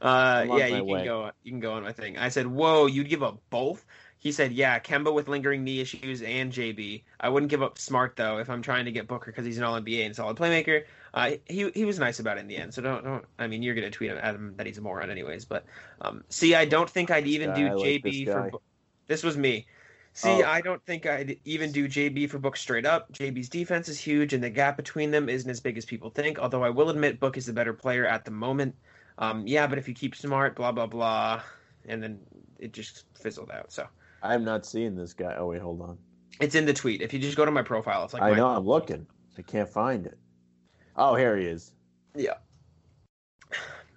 Uh, 0.00 0.46
yeah, 0.48 0.66
you 0.66 0.76
can 0.76 0.86
way. 0.86 1.04
go. 1.04 1.30
You 1.42 1.52
can 1.52 1.60
go 1.60 1.72
on 1.72 1.82
my 1.82 1.92
thing. 1.92 2.18
I 2.18 2.28
said, 2.28 2.46
"Whoa, 2.46 2.86
you'd 2.86 3.08
give 3.08 3.22
up 3.22 3.40
both?" 3.50 3.84
He 4.18 4.32
said, 4.32 4.52
"Yeah, 4.52 4.78
Kemba 4.78 5.12
with 5.12 5.28
lingering 5.28 5.64
knee 5.64 5.80
issues 5.80 6.22
and 6.22 6.52
JB. 6.52 7.04
I 7.20 7.28
wouldn't 7.28 7.50
give 7.50 7.62
up 7.62 7.78
Smart 7.78 8.16
though 8.16 8.38
if 8.38 8.50
I'm 8.50 8.62
trying 8.62 8.84
to 8.84 8.92
get 8.92 9.08
Booker 9.08 9.30
because 9.30 9.46
he's 9.46 9.58
an 9.58 9.64
All 9.64 9.80
NBA 9.80 10.04
and 10.04 10.14
solid 10.14 10.36
playmaker." 10.36 10.84
Uh, 11.14 11.32
he 11.46 11.70
he 11.70 11.84
was 11.84 11.98
nice 11.98 12.20
about 12.20 12.36
it 12.38 12.40
in 12.40 12.46
the 12.46 12.56
end. 12.56 12.72
So 12.74 12.82
don't 12.82 13.02
don't. 13.02 13.24
I 13.38 13.46
mean, 13.46 13.62
you're 13.62 13.74
gonna 13.74 13.90
tweet 13.90 14.10
at 14.10 14.34
him 14.34 14.54
that 14.56 14.66
he's 14.66 14.78
a 14.78 14.82
moron 14.82 15.10
anyways. 15.10 15.44
But 15.44 15.64
um, 16.02 16.22
see, 16.28 16.54
I 16.54 16.66
don't 16.66 16.88
think 16.88 17.10
I'd 17.10 17.26
even 17.26 17.54
do 17.54 17.74
like 17.74 18.02
JB 18.02 18.26
this 18.26 18.34
for. 18.34 18.50
This 19.06 19.22
was 19.22 19.36
me. 19.36 19.66
See, 20.12 20.28
Oh. 20.28 20.42
I 20.42 20.60
don't 20.60 20.84
think 20.84 21.06
I'd 21.06 21.38
even 21.44 21.70
do 21.72 21.88
JB 21.88 22.28
for 22.30 22.38
Book 22.38 22.56
straight 22.56 22.84
up. 22.84 23.12
JB's 23.12 23.48
defense 23.48 23.88
is 23.88 23.98
huge, 23.98 24.32
and 24.32 24.42
the 24.42 24.50
gap 24.50 24.76
between 24.76 25.10
them 25.10 25.28
isn't 25.28 25.48
as 25.48 25.60
big 25.60 25.78
as 25.78 25.84
people 25.84 26.10
think. 26.10 26.38
Although 26.38 26.64
I 26.64 26.70
will 26.70 26.90
admit, 26.90 27.20
Book 27.20 27.36
is 27.36 27.46
the 27.46 27.52
better 27.52 27.72
player 27.72 28.06
at 28.06 28.24
the 28.24 28.30
moment. 28.30 28.74
Um, 29.20 29.46
yeah, 29.46 29.66
but 29.66 29.78
if 29.78 29.86
you 29.86 29.94
keep 29.94 30.16
smart, 30.16 30.56
blah 30.56 30.72
blah 30.72 30.86
blah, 30.86 31.42
and 31.86 32.02
then 32.02 32.18
it 32.58 32.72
just 32.72 33.04
fizzled 33.14 33.50
out. 33.50 33.70
So 33.70 33.86
I'm 34.22 34.44
not 34.44 34.66
seeing 34.66 34.96
this 34.96 35.12
guy. 35.12 35.34
Oh 35.38 35.48
wait, 35.48 35.60
hold 35.60 35.82
on. 35.82 35.98
it's 36.40 36.54
in 36.54 36.64
the 36.66 36.72
tweet. 36.72 37.02
If 37.02 37.12
you 37.12 37.20
just 37.20 37.36
go 37.36 37.44
to 37.44 37.50
my 37.50 37.62
profile, 37.62 38.04
it's 38.04 38.14
like 38.14 38.22
I 38.22 38.32
know. 38.34 38.48
I'm 38.48 38.66
looking. 38.66 39.06
I 39.38 39.42
can't 39.42 39.68
find 39.68 40.06
it. 40.06 40.18
Oh, 40.96 41.14
here 41.14 41.36
he 41.36 41.44
is. 41.44 41.72
Yeah. 42.16 42.38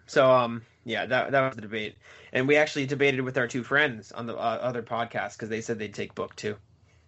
So 0.06 0.30
um 0.30 0.62
yeah 0.86 1.06
that 1.06 1.32
that 1.32 1.42
was 1.48 1.56
the 1.56 1.62
debate, 1.62 1.96
and 2.34 2.48
we 2.48 2.58
actually 2.58 2.86
debated 2.86 3.22
with 3.22 3.38
our 3.38 3.48
two 3.48 3.64
friends 3.64 4.12
on 4.12 4.28
the 4.28 4.36
uh, 4.36 4.60
other 4.62 4.84
podcast 4.84 5.34
because 5.34 5.50
they 5.50 5.62
said 5.62 5.80
they'd 5.80 5.94
take 5.94 6.14
Book 6.14 6.36
too. 6.36 6.56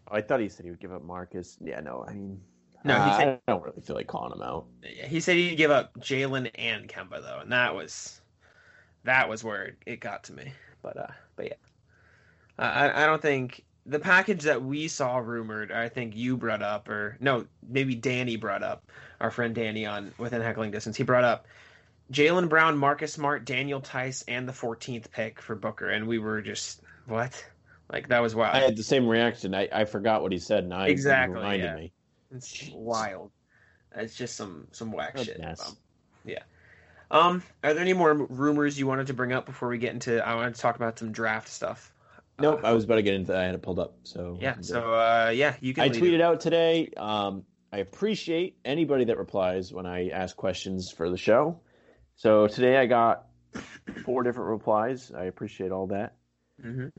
Oh, 0.09 0.15
I 0.15 0.21
thought 0.21 0.39
he 0.39 0.49
said 0.49 0.65
he 0.65 0.71
would 0.71 0.79
give 0.79 0.93
up 0.93 1.03
Marcus. 1.03 1.57
Yeah, 1.61 1.81
no. 1.81 2.05
I 2.07 2.13
mean, 2.13 2.41
No, 2.85 2.93
he 2.93 2.99
uh, 3.09 3.17
said- 3.17 3.39
I 3.47 3.51
don't 3.51 3.63
really 3.63 3.81
feel 3.81 3.95
like 3.95 4.07
calling 4.07 4.31
him 4.31 4.41
out. 4.41 4.65
He 4.83 5.19
said 5.19 5.35
he'd 5.37 5.55
give 5.55 5.71
up 5.71 5.93
Jaylen 5.99 6.49
and 6.55 6.87
Kemba 6.87 7.21
though, 7.21 7.39
and 7.41 7.51
that 7.51 7.75
was 7.75 8.21
that 9.03 9.27
was 9.27 9.43
where 9.43 9.75
it, 9.85 9.99
got 9.99 10.23
to 10.25 10.33
me. 10.33 10.53
But 10.81 10.97
uh, 10.97 11.07
but 11.35 11.45
yeah, 11.47 11.53
I 12.59 12.87
I- 12.87 13.03
I 13.03 13.05
don't 13.07 13.21
think 13.21 13.63
the 13.87 13.99
package 13.99 14.43
that 14.43 14.63
we 14.63 14.87
saw 14.87 15.17
rumored. 15.17 15.71
I 15.71 15.89
think 15.89 16.15
you 16.15 16.37
brought 16.37 16.63
up, 16.63 16.87
or 16.89 17.17
no, 17.19 17.45
maybe 17.67 17.95
Danny 17.95 18.35
brought 18.35 18.63
up. 18.63 18.91
Our 19.19 19.31
friend 19.31 19.55
Danny 19.55 19.85
on 19.85 20.13
within 20.17 20.41
heckling 20.41 20.71
distance. 20.71 20.97
He 20.97 21.03
brought 21.03 21.23
up 21.23 21.47
Jaylen 22.11 22.49
Brown, 22.49 22.77
Marcus 22.77 23.13
Smart, 23.13 23.45
Daniel 23.45 23.79
Theis, 23.81 24.23
and 24.27 24.47
the 24.47 24.53
14th 24.53 25.09
pick 25.11 25.41
for 25.41 25.55
Booker, 25.55 25.89
and 25.89 26.07
we 26.07 26.19
were 26.19 26.41
just 26.41 26.81
what? 27.07 27.43
Like 27.91 28.09
that 28.09 28.21
was 28.21 28.35
wild. 28.35 28.55
I 28.55 28.59
had 28.59 28.75
the 28.75 28.83
same 28.83 29.07
reaction. 29.07 29.55
I, 29.55 29.67
I 29.71 29.85
forgot 29.85 30.21
what 30.21 30.31
he 30.31 30.37
said, 30.39 30.63
and 30.65 30.73
I 30.73 30.87
Exactly, 30.87 31.35
reminded 31.37 31.65
yeah. 31.65 31.75
me. 31.75 31.91
It's 32.31 32.69
wild. 32.73 33.31
It's 33.95 34.15
just 34.15 34.35
some 34.35 34.67
some 34.71 34.91
whack 34.91 35.17
shit. 35.17 35.43
Um, 35.43 35.77
yeah. 36.25 36.39
Um, 37.11 37.43
are 37.63 37.73
there 37.73 37.81
any 37.81 37.93
more 37.93 38.13
rumors 38.13 38.77
you 38.79 38.87
wanted 38.87 39.07
to 39.07 39.13
bring 39.13 39.31
up 39.31 39.45
before 39.45 39.69
we 39.69 39.77
get 39.77 39.93
into? 39.93 40.25
I 40.25 40.35
wanted 40.35 40.55
to 40.55 40.61
talk 40.61 40.75
about 40.75 40.97
some 40.99 41.11
draft 41.11 41.47
stuff. 41.47 41.93
Nope, 42.39 42.61
Uh, 42.63 42.67
I 42.67 42.71
was 42.73 42.83
about 42.83 42.95
to 42.95 43.03
get 43.03 43.13
into 43.13 43.31
that. 43.31 43.41
I 43.41 43.45
had 43.45 43.55
it 43.55 43.61
pulled 43.61 43.79
up. 43.79 43.95
So 44.03 44.37
yeah. 44.41 44.55
So 44.61 44.93
uh, 44.93 45.31
yeah, 45.33 45.55
you 45.61 45.73
can. 45.73 45.83
I 45.83 45.89
tweeted 45.89 46.15
it. 46.15 46.21
out 46.21 46.39
today. 46.41 46.89
Um, 46.97 47.43
I 47.71 47.77
appreciate 47.77 48.57
anybody 48.65 49.05
that 49.05 49.17
replies 49.17 49.71
when 49.71 49.85
I 49.85 50.09
ask 50.09 50.35
questions 50.35 50.91
for 50.91 51.09
the 51.09 51.17
show. 51.17 51.59
So 52.15 52.47
today 52.47 52.77
I 52.77 52.85
got 52.85 53.27
four 54.03 54.23
different 54.23 54.49
replies. 54.49 55.11
I 55.15 55.25
appreciate 55.25 55.71
all 55.71 55.87
that. 55.87 56.15
Mhm. 56.63 56.91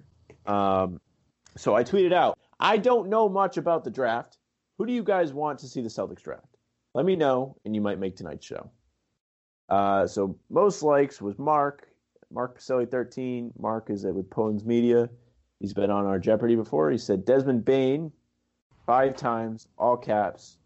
Um, 0.46 1.00
so 1.56 1.74
I 1.74 1.82
tweeted 1.84 2.12
out, 2.12 2.38
I 2.60 2.76
don't 2.76 3.08
know 3.08 3.28
much 3.28 3.56
about 3.56 3.84
the 3.84 3.90
draft. 3.90 4.38
Who 4.78 4.86
do 4.86 4.92
you 4.92 5.02
guys 5.02 5.32
want 5.32 5.58
to 5.60 5.68
see 5.68 5.80
the 5.80 5.88
Celtics 5.88 6.22
draft? 6.22 6.56
Let 6.94 7.06
me 7.06 7.16
know, 7.16 7.56
and 7.64 7.74
you 7.74 7.80
might 7.80 7.98
make 7.98 8.16
tonight's 8.16 8.46
show. 8.46 8.70
Uh, 9.68 10.06
so 10.06 10.38
most 10.50 10.82
likes 10.82 11.20
was 11.20 11.38
Mark, 11.38 11.88
Mark 12.30 12.58
Pacelli 12.58 12.90
13. 12.90 13.52
Mark 13.58 13.90
is 13.90 14.04
with 14.04 14.28
Pones 14.30 14.64
Media. 14.64 15.08
He's 15.60 15.74
been 15.74 15.90
on 15.90 16.06
our 16.06 16.18
Jeopardy 16.18 16.54
before. 16.54 16.90
He 16.90 16.98
said 16.98 17.24
Desmond 17.24 17.64
Bane, 17.64 18.12
five 18.84 19.16
times, 19.16 19.68
all 19.78 19.96
caps. 19.96 20.58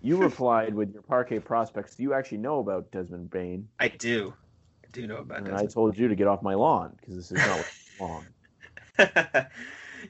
you 0.00 0.16
replied 0.22 0.74
with 0.74 0.92
your 0.92 1.02
parquet 1.02 1.38
prospects. 1.38 1.94
Do 1.94 2.02
you 2.02 2.14
actually 2.14 2.38
know 2.38 2.60
about 2.60 2.90
Desmond 2.90 3.30
Bane? 3.30 3.68
I 3.78 3.88
do. 3.88 4.34
I 4.84 4.88
do 4.92 5.06
know 5.06 5.18
about 5.18 5.46
And 5.46 5.54
I 5.54 5.66
told 5.66 5.98
you 5.98 6.08
to 6.08 6.14
get 6.14 6.26
off 6.26 6.42
my 6.42 6.54
lawn 6.54 6.96
because 6.98 7.16
this 7.16 7.32
is 7.32 7.46
not 7.46 7.66
lawn. 8.00 8.26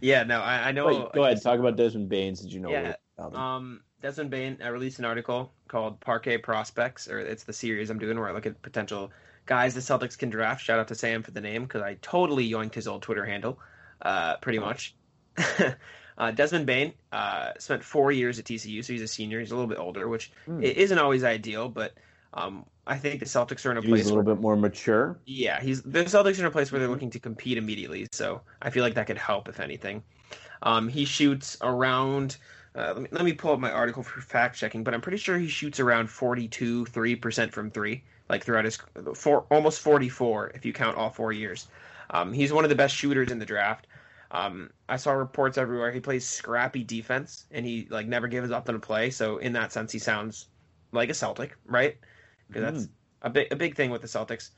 yeah, 0.01 0.23
no, 0.23 0.41
I, 0.41 0.69
I 0.69 0.73
know. 0.73 0.87
Wait, 0.87 1.13
go 1.13 1.25
ahead, 1.25 1.43
talk 1.43 1.59
about 1.59 1.77
Desmond 1.77 2.09
Bane 2.09 2.37
since 2.37 2.53
you 2.53 2.61
know 2.61 2.71
Yeah, 2.71 2.95
Um, 3.19 3.81
Desmond 4.03 4.31
Bane 4.31 4.59
I 4.63 4.69
released 4.69 4.99
an 4.99 5.05
article 5.05 5.53
called 5.69 6.01
Parquet 6.01 6.39
Prospects, 6.39 7.09
or 7.09 7.19
it's 7.19 7.45
the 7.45 7.53
series 7.53 7.91
I'm 7.91 7.99
doing 7.99 8.19
where 8.19 8.29
I 8.29 8.33
look 8.33 8.47
at 8.47 8.61
potential 8.63 9.11
guys 9.47 9.75
the 9.75 9.81
Celtics 9.81 10.19
can 10.19 10.29
draft. 10.29 10.63
Shout 10.63 10.79
out 10.79 10.89
to 10.89 10.95
Sam 10.95 11.23
for 11.23 11.31
the 11.31 11.41
name 11.41 11.63
because 11.63 11.83
I 11.83 11.95
totally 12.03 12.49
yoinked 12.49 12.75
his 12.75 12.87
old 12.87 13.03
Twitter 13.03 13.25
handle, 13.25 13.59
uh, 14.03 14.37
pretty 14.37 14.59
much. 14.59 14.95
uh, 16.19 16.31
Desmond 16.33 16.67
Bane 16.67 16.93
uh, 17.13 17.53
spent 17.59 17.83
four 17.83 18.13
years 18.13 18.39
at 18.39 18.45
TCU, 18.45 18.85
so 18.85 18.93
he's 18.93 19.03
a 19.03 19.09
senior. 19.09 19.41
He's 19.41 19.51
a 19.51 19.55
little 19.55 19.69
bit 19.69 19.79
older, 19.79 20.09
which 20.09 20.33
it 20.61 20.77
isn't 20.77 20.99
always 20.99 21.25
ideal, 21.25 21.69
but 21.69 21.95
um, 22.35 22.67
I 22.87 22.99
think 22.99 23.21
the 23.21 23.27
Celtics 23.27 23.65
are 23.65 23.71
in 23.71 23.79
a 23.79 23.81
He's 23.81 23.89
place 23.91 24.05
a 24.05 24.09
little 24.09 24.23
where, 24.25 24.35
bit 24.35 24.43
more 24.43 24.57
mature. 24.57 25.19
yeah, 25.25 25.61
he's 25.61 25.83
the 25.83 26.05
Celtics 26.05 26.37
are 26.39 26.43
in 26.43 26.47
a 26.47 26.51
place 26.51 26.71
where 26.71 26.79
they're 26.79 26.89
looking 26.89 27.11
to 27.11 27.19
compete 27.19 27.57
immediately, 27.57 28.07
so 28.13 28.43
I 28.61 28.71
feel 28.71 28.83
like 28.83 28.95
that 28.95 29.07
could 29.07 29.19
help 29.19 29.49
if 29.49 29.59
anything. 29.59 30.03
Um, 30.63 30.89
he 30.89 31.05
shoots 31.05 31.57
around. 31.63 32.37
Uh, 32.77 32.93
let 32.93 33.03
me 33.03 33.09
let 33.11 33.25
me 33.25 33.33
pull 33.33 33.53
up 33.53 33.59
my 33.59 33.71
article 33.71 34.03
for 34.03 34.21
fact 34.21 34.57
checking, 34.57 34.85
but 34.85 34.93
I'm 34.93 35.01
pretty 35.01 35.17
sure 35.17 35.39
he 35.39 35.49
shoots 35.49 35.81
around 35.81 36.11
42, 36.11 36.85
three 36.87 37.17
percent 37.17 37.53
from 37.53 37.71
three, 37.71 38.05
like 38.29 38.45
throughout 38.45 38.67
his 38.67 38.79
four, 39.15 39.47
almost 39.51 39.81
44 39.81 40.53
if 40.55 40.67
you 40.67 40.75
count 40.75 40.97
all 40.97 41.09
four 41.09 41.33
years. 41.33 41.69
Um, 42.11 42.33
he's 42.33 42.53
one 42.53 42.65
of 42.65 42.71
the 42.71 42.77
best 42.77 42.95
shooters 42.95 43.31
in 43.31 43.39
the 43.39 43.47
draft. 43.47 43.87
Um, 44.31 44.71
I 44.89 44.97
saw 44.97 45.13
reports 45.13 45.57
everywhere. 45.57 45.91
He 45.91 46.01
plays 46.01 46.29
scrappy 46.29 46.85
defense, 46.85 47.47
and 47.51 47.65
he 47.65 47.87
like 47.89 48.07
never 48.07 48.29
gives 48.29 48.51
up 48.51 48.69
on 48.69 48.75
a 48.75 48.79
play. 48.79 49.09
So 49.09 49.39
in 49.39 49.55
that 49.55 49.73
sense, 49.73 49.91
he 49.91 49.99
sounds 49.99 50.49
like 50.93 51.09
a 51.09 51.15
Celtic, 51.15 51.57
right? 51.65 51.97
Because 52.49 52.63
that's 52.63 52.89
a 53.23 53.31
big 53.31 53.53
a 53.53 53.57
big 53.57 53.75
thing 53.75 53.91
with 53.91 54.03
the 54.03 54.09
Celtics. 54.09 54.51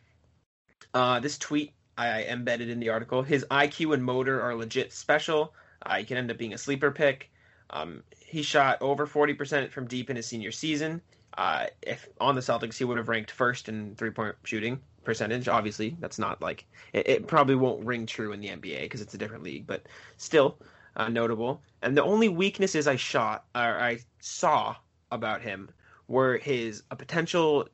Uh, 0.93 1.21
this 1.21 1.39
tweet 1.39 1.73
I 1.97 2.25
embedded 2.25 2.69
in 2.69 2.81
the 2.81 2.89
article. 2.89 3.23
His 3.23 3.45
IQ 3.51 3.95
and 3.95 4.05
motor 4.05 4.43
are 4.43 4.57
legit 4.57 4.93
special. 4.93 5.55
Uh, 5.83 5.97
he 5.97 6.05
can 6.05 6.17
end 6.17 6.33
up 6.33 6.39
being 6.39 6.55
a 6.55 6.59
sleeper 6.59 6.91
pick. 6.91 7.31
Um, 7.71 8.03
he 8.19 8.43
shot 8.43 8.81
over 8.81 9.07
40% 9.07 9.71
from 9.71 9.87
deep 9.87 10.11
in 10.11 10.17
his 10.17 10.27
senior 10.27 10.53
season. 10.53 11.01
Uh, 11.37 11.67
if 11.83 12.09
on 12.21 12.35
the 12.35 12.41
Celtics, 12.41 12.77
he 12.77 12.85
would 12.85 12.99
have 12.99 13.09
ranked 13.09 13.31
first 13.31 13.69
in 13.69 13.95
three 13.97 14.11
point 14.11 14.35
shooting 14.45 14.81
percentage. 15.05 15.49
Obviously, 15.49 15.97
that's 16.01 16.19
not 16.19 16.43
like 16.43 16.67
it, 16.93 17.09
it 17.09 17.27
probably 17.27 17.55
won't 17.55 17.85
ring 17.85 18.07
true 18.07 18.33
in 18.33 18.41
the 18.41 18.49
NBA 18.49 18.83
because 18.83 19.01
it's 19.01 19.15
a 19.15 19.19
different 19.19 19.45
league, 19.45 19.67
but 19.67 19.87
still 20.17 20.59
uh, 20.97 21.09
notable. 21.09 21.63
And 21.83 21.97
the 21.97 22.03
only 22.03 22.29
weaknesses 22.29 22.89
I 22.89 22.97
shot 22.97 23.45
or 23.55 23.61
I 23.61 24.01
saw 24.21 24.77
about 25.11 25.43
him 25.43 25.71
were 26.09 26.39
his 26.39 26.83
a 26.91 26.97
potential 26.97 27.69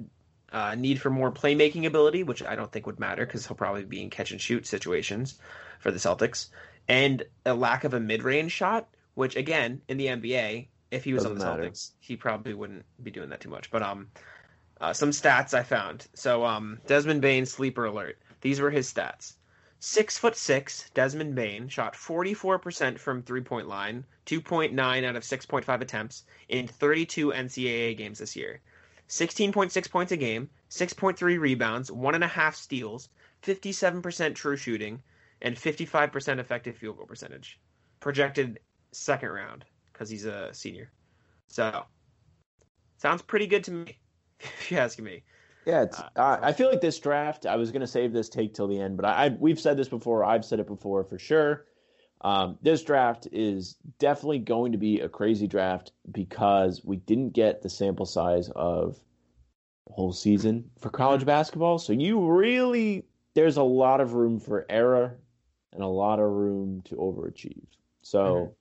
uh, 0.52 0.74
need 0.74 1.00
for 1.00 1.10
more 1.10 1.32
playmaking 1.32 1.86
ability, 1.86 2.22
which 2.22 2.42
I 2.42 2.54
don't 2.54 2.70
think 2.70 2.86
would 2.86 3.00
matter 3.00 3.26
because 3.26 3.46
he'll 3.46 3.56
probably 3.56 3.84
be 3.84 4.02
in 4.02 4.10
catch 4.10 4.30
and 4.30 4.40
shoot 4.40 4.66
situations 4.66 5.38
for 5.80 5.90
the 5.90 5.98
Celtics, 5.98 6.48
and 6.86 7.24
a 7.44 7.54
lack 7.54 7.84
of 7.84 7.94
a 7.94 8.00
mid 8.00 8.22
range 8.22 8.52
shot, 8.52 8.88
which 9.14 9.36
again 9.36 9.80
in 9.88 9.96
the 9.96 10.06
NBA, 10.06 10.68
if 10.90 11.04
he 11.04 11.14
was 11.14 11.24
on 11.24 11.34
the 11.34 11.40
Doesn't 11.40 11.58
matter. 11.58 11.70
Celtics, 11.70 11.90
he 12.00 12.16
probably 12.16 12.54
wouldn't 12.54 12.84
be 13.02 13.10
doing 13.10 13.30
that 13.30 13.40
too 13.40 13.48
much. 13.48 13.70
But 13.70 13.82
um, 13.82 14.08
uh, 14.80 14.92
some 14.92 15.10
stats 15.10 15.54
I 15.54 15.62
found. 15.62 16.06
So 16.14 16.44
um, 16.44 16.80
Desmond 16.86 17.20
Bane 17.20 17.46
sleeper 17.46 17.86
alert. 17.86 18.18
These 18.40 18.60
were 18.60 18.70
his 18.70 18.92
stats. 18.92 19.34
Six 19.80 20.16
foot 20.16 20.36
six, 20.36 20.88
Desmond 20.94 21.34
Bane 21.34 21.68
shot 21.68 21.94
44% 21.94 22.98
from 22.98 23.22
three 23.22 23.42
point 23.42 23.68
line, 23.68 24.04
2.9 24.26 25.04
out 25.04 25.16
of 25.16 25.22
6.5 25.22 25.80
attempts 25.80 26.24
in 26.48 26.66
32 26.66 27.32
NCAA 27.32 27.96
games 27.96 28.18
this 28.18 28.34
year. 28.34 28.60
16.6 29.08 29.90
points 29.90 30.12
a 30.12 30.16
game, 30.16 30.48
6.3 30.70 31.38
rebounds, 31.38 31.92
one 31.92 32.14
and 32.14 32.24
a 32.24 32.28
half 32.28 32.56
steals, 32.56 33.10
57% 33.42 34.34
true 34.34 34.56
shooting, 34.56 35.02
and 35.42 35.56
55% 35.56 36.38
effective 36.38 36.76
field 36.76 36.96
goal 36.96 37.06
percentage. 37.06 37.60
Projected 38.00 38.60
second 38.94 39.30
round 39.30 39.64
because 39.92 40.08
he's 40.10 40.24
a 40.24 40.52
senior. 40.54 40.92
So, 41.48 41.86
sounds 42.98 43.22
pretty 43.22 43.46
good 43.46 43.64
to 43.64 43.70
me, 43.70 43.98
if 44.40 44.70
you 44.70 44.78
ask 44.78 44.98
me. 44.98 45.22
Yeah, 45.64 45.82
it's, 45.82 46.00
Uh, 46.00 46.08
uh, 46.16 46.38
I 46.42 46.52
feel 46.52 46.68
like 46.68 46.80
this 46.80 46.98
draft. 46.98 47.46
I 47.46 47.56
was 47.56 47.70
going 47.70 47.80
to 47.80 47.86
save 47.86 48.12
this 48.12 48.28
take 48.28 48.54
till 48.54 48.68
the 48.68 48.78
end, 48.80 48.96
but 48.96 49.06
I, 49.06 49.26
I 49.26 49.28
we've 49.30 49.58
said 49.60 49.76
this 49.76 49.88
before. 49.88 50.24
I've 50.24 50.44
said 50.44 50.60
it 50.60 50.66
before 50.66 51.04
for 51.04 51.18
sure. 51.18 51.66
Um, 52.20 52.58
this 52.62 52.82
draft 52.82 53.28
is 53.32 53.74
definitely 53.98 54.38
going 54.40 54.72
to 54.72 54.78
be 54.78 55.00
a 55.00 55.08
crazy 55.08 55.46
draft 55.46 55.92
because 56.10 56.84
we 56.84 56.96
didn't 56.96 57.30
get 57.30 57.62
the 57.62 57.70
sample 57.70 58.06
size 58.06 58.50
of 58.50 58.98
the 59.86 59.94
whole 59.94 60.12
season 60.12 60.70
for 60.78 60.90
college 60.90 61.24
basketball. 61.26 61.78
So 61.78 61.92
you 61.92 62.26
really 62.26 63.06
there's 63.34 63.56
a 63.56 63.62
lot 63.62 64.00
of 64.00 64.14
room 64.14 64.40
for 64.40 64.66
error 64.70 65.20
and 65.72 65.82
a 65.82 65.88
lot 65.88 66.20
of 66.20 66.30
room 66.30 66.82
to 66.86 66.96
overachieve. 66.96 67.66
So 68.02 68.22
Mhm. 68.24 68.54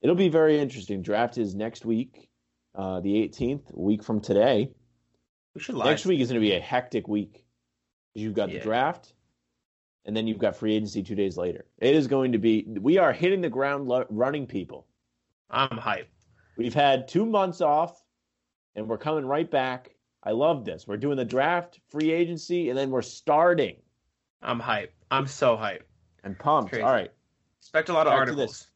It'll 0.00 0.16
be 0.16 0.28
very 0.28 0.58
interesting. 0.58 1.02
Draft 1.02 1.38
is 1.38 1.54
next 1.54 1.84
week, 1.84 2.28
uh, 2.74 3.00
the 3.00 3.14
18th, 3.28 3.72
a 3.74 3.80
week 3.80 4.02
from 4.02 4.20
today. 4.20 4.70
We 5.54 5.60
should. 5.60 5.76
Next 5.76 6.06
week 6.06 6.20
is 6.20 6.28
going 6.28 6.40
to 6.40 6.46
be 6.46 6.54
a 6.54 6.60
hectic 6.60 7.08
week. 7.08 7.44
You've 8.14 8.34
got 8.34 8.50
Yeah. 8.50 8.58
the 8.58 8.64
draft, 8.64 9.14
and 10.04 10.16
then 10.16 10.26
you've 10.26 10.38
got 10.38 10.56
free 10.56 10.74
agency 10.74 11.02
two 11.02 11.14
days 11.14 11.36
later. 11.36 11.64
It 11.78 11.94
is 11.94 12.06
going 12.06 12.32
to 12.32 12.38
be. 12.38 12.64
We 12.80 12.98
are 12.98 13.12
hitting 13.12 13.40
the 13.40 13.50
ground 13.50 13.88
lo- 13.88 14.06
running, 14.10 14.46
people. 14.46 14.86
I'm 15.50 15.68
hyped. 15.70 16.06
We've 16.56 16.74
had 16.74 17.08
two 17.08 17.26
months 17.26 17.60
off, 17.60 18.02
and 18.76 18.88
we're 18.88 18.98
coming 18.98 19.24
right 19.26 19.50
back. 19.50 19.90
I 20.22 20.32
love 20.32 20.64
this. 20.64 20.86
We're 20.86 20.98
doing 20.98 21.16
the 21.16 21.24
draft, 21.24 21.80
free 21.88 22.10
agency, 22.12 22.68
and 22.68 22.78
then 22.78 22.90
we're 22.90 23.02
starting. 23.02 23.76
I'm 24.42 24.60
hyped. 24.60 24.90
I'm 25.10 25.26
so 25.26 25.56
hyped. 25.56 25.82
And 26.22 26.38
pumped. 26.38 26.74
All 26.74 26.92
right. 26.92 27.10
Expect 27.60 27.88
a 27.88 27.92
lot 27.94 28.06
of 28.06 28.12
Back 28.12 28.18
articles. 28.20 28.68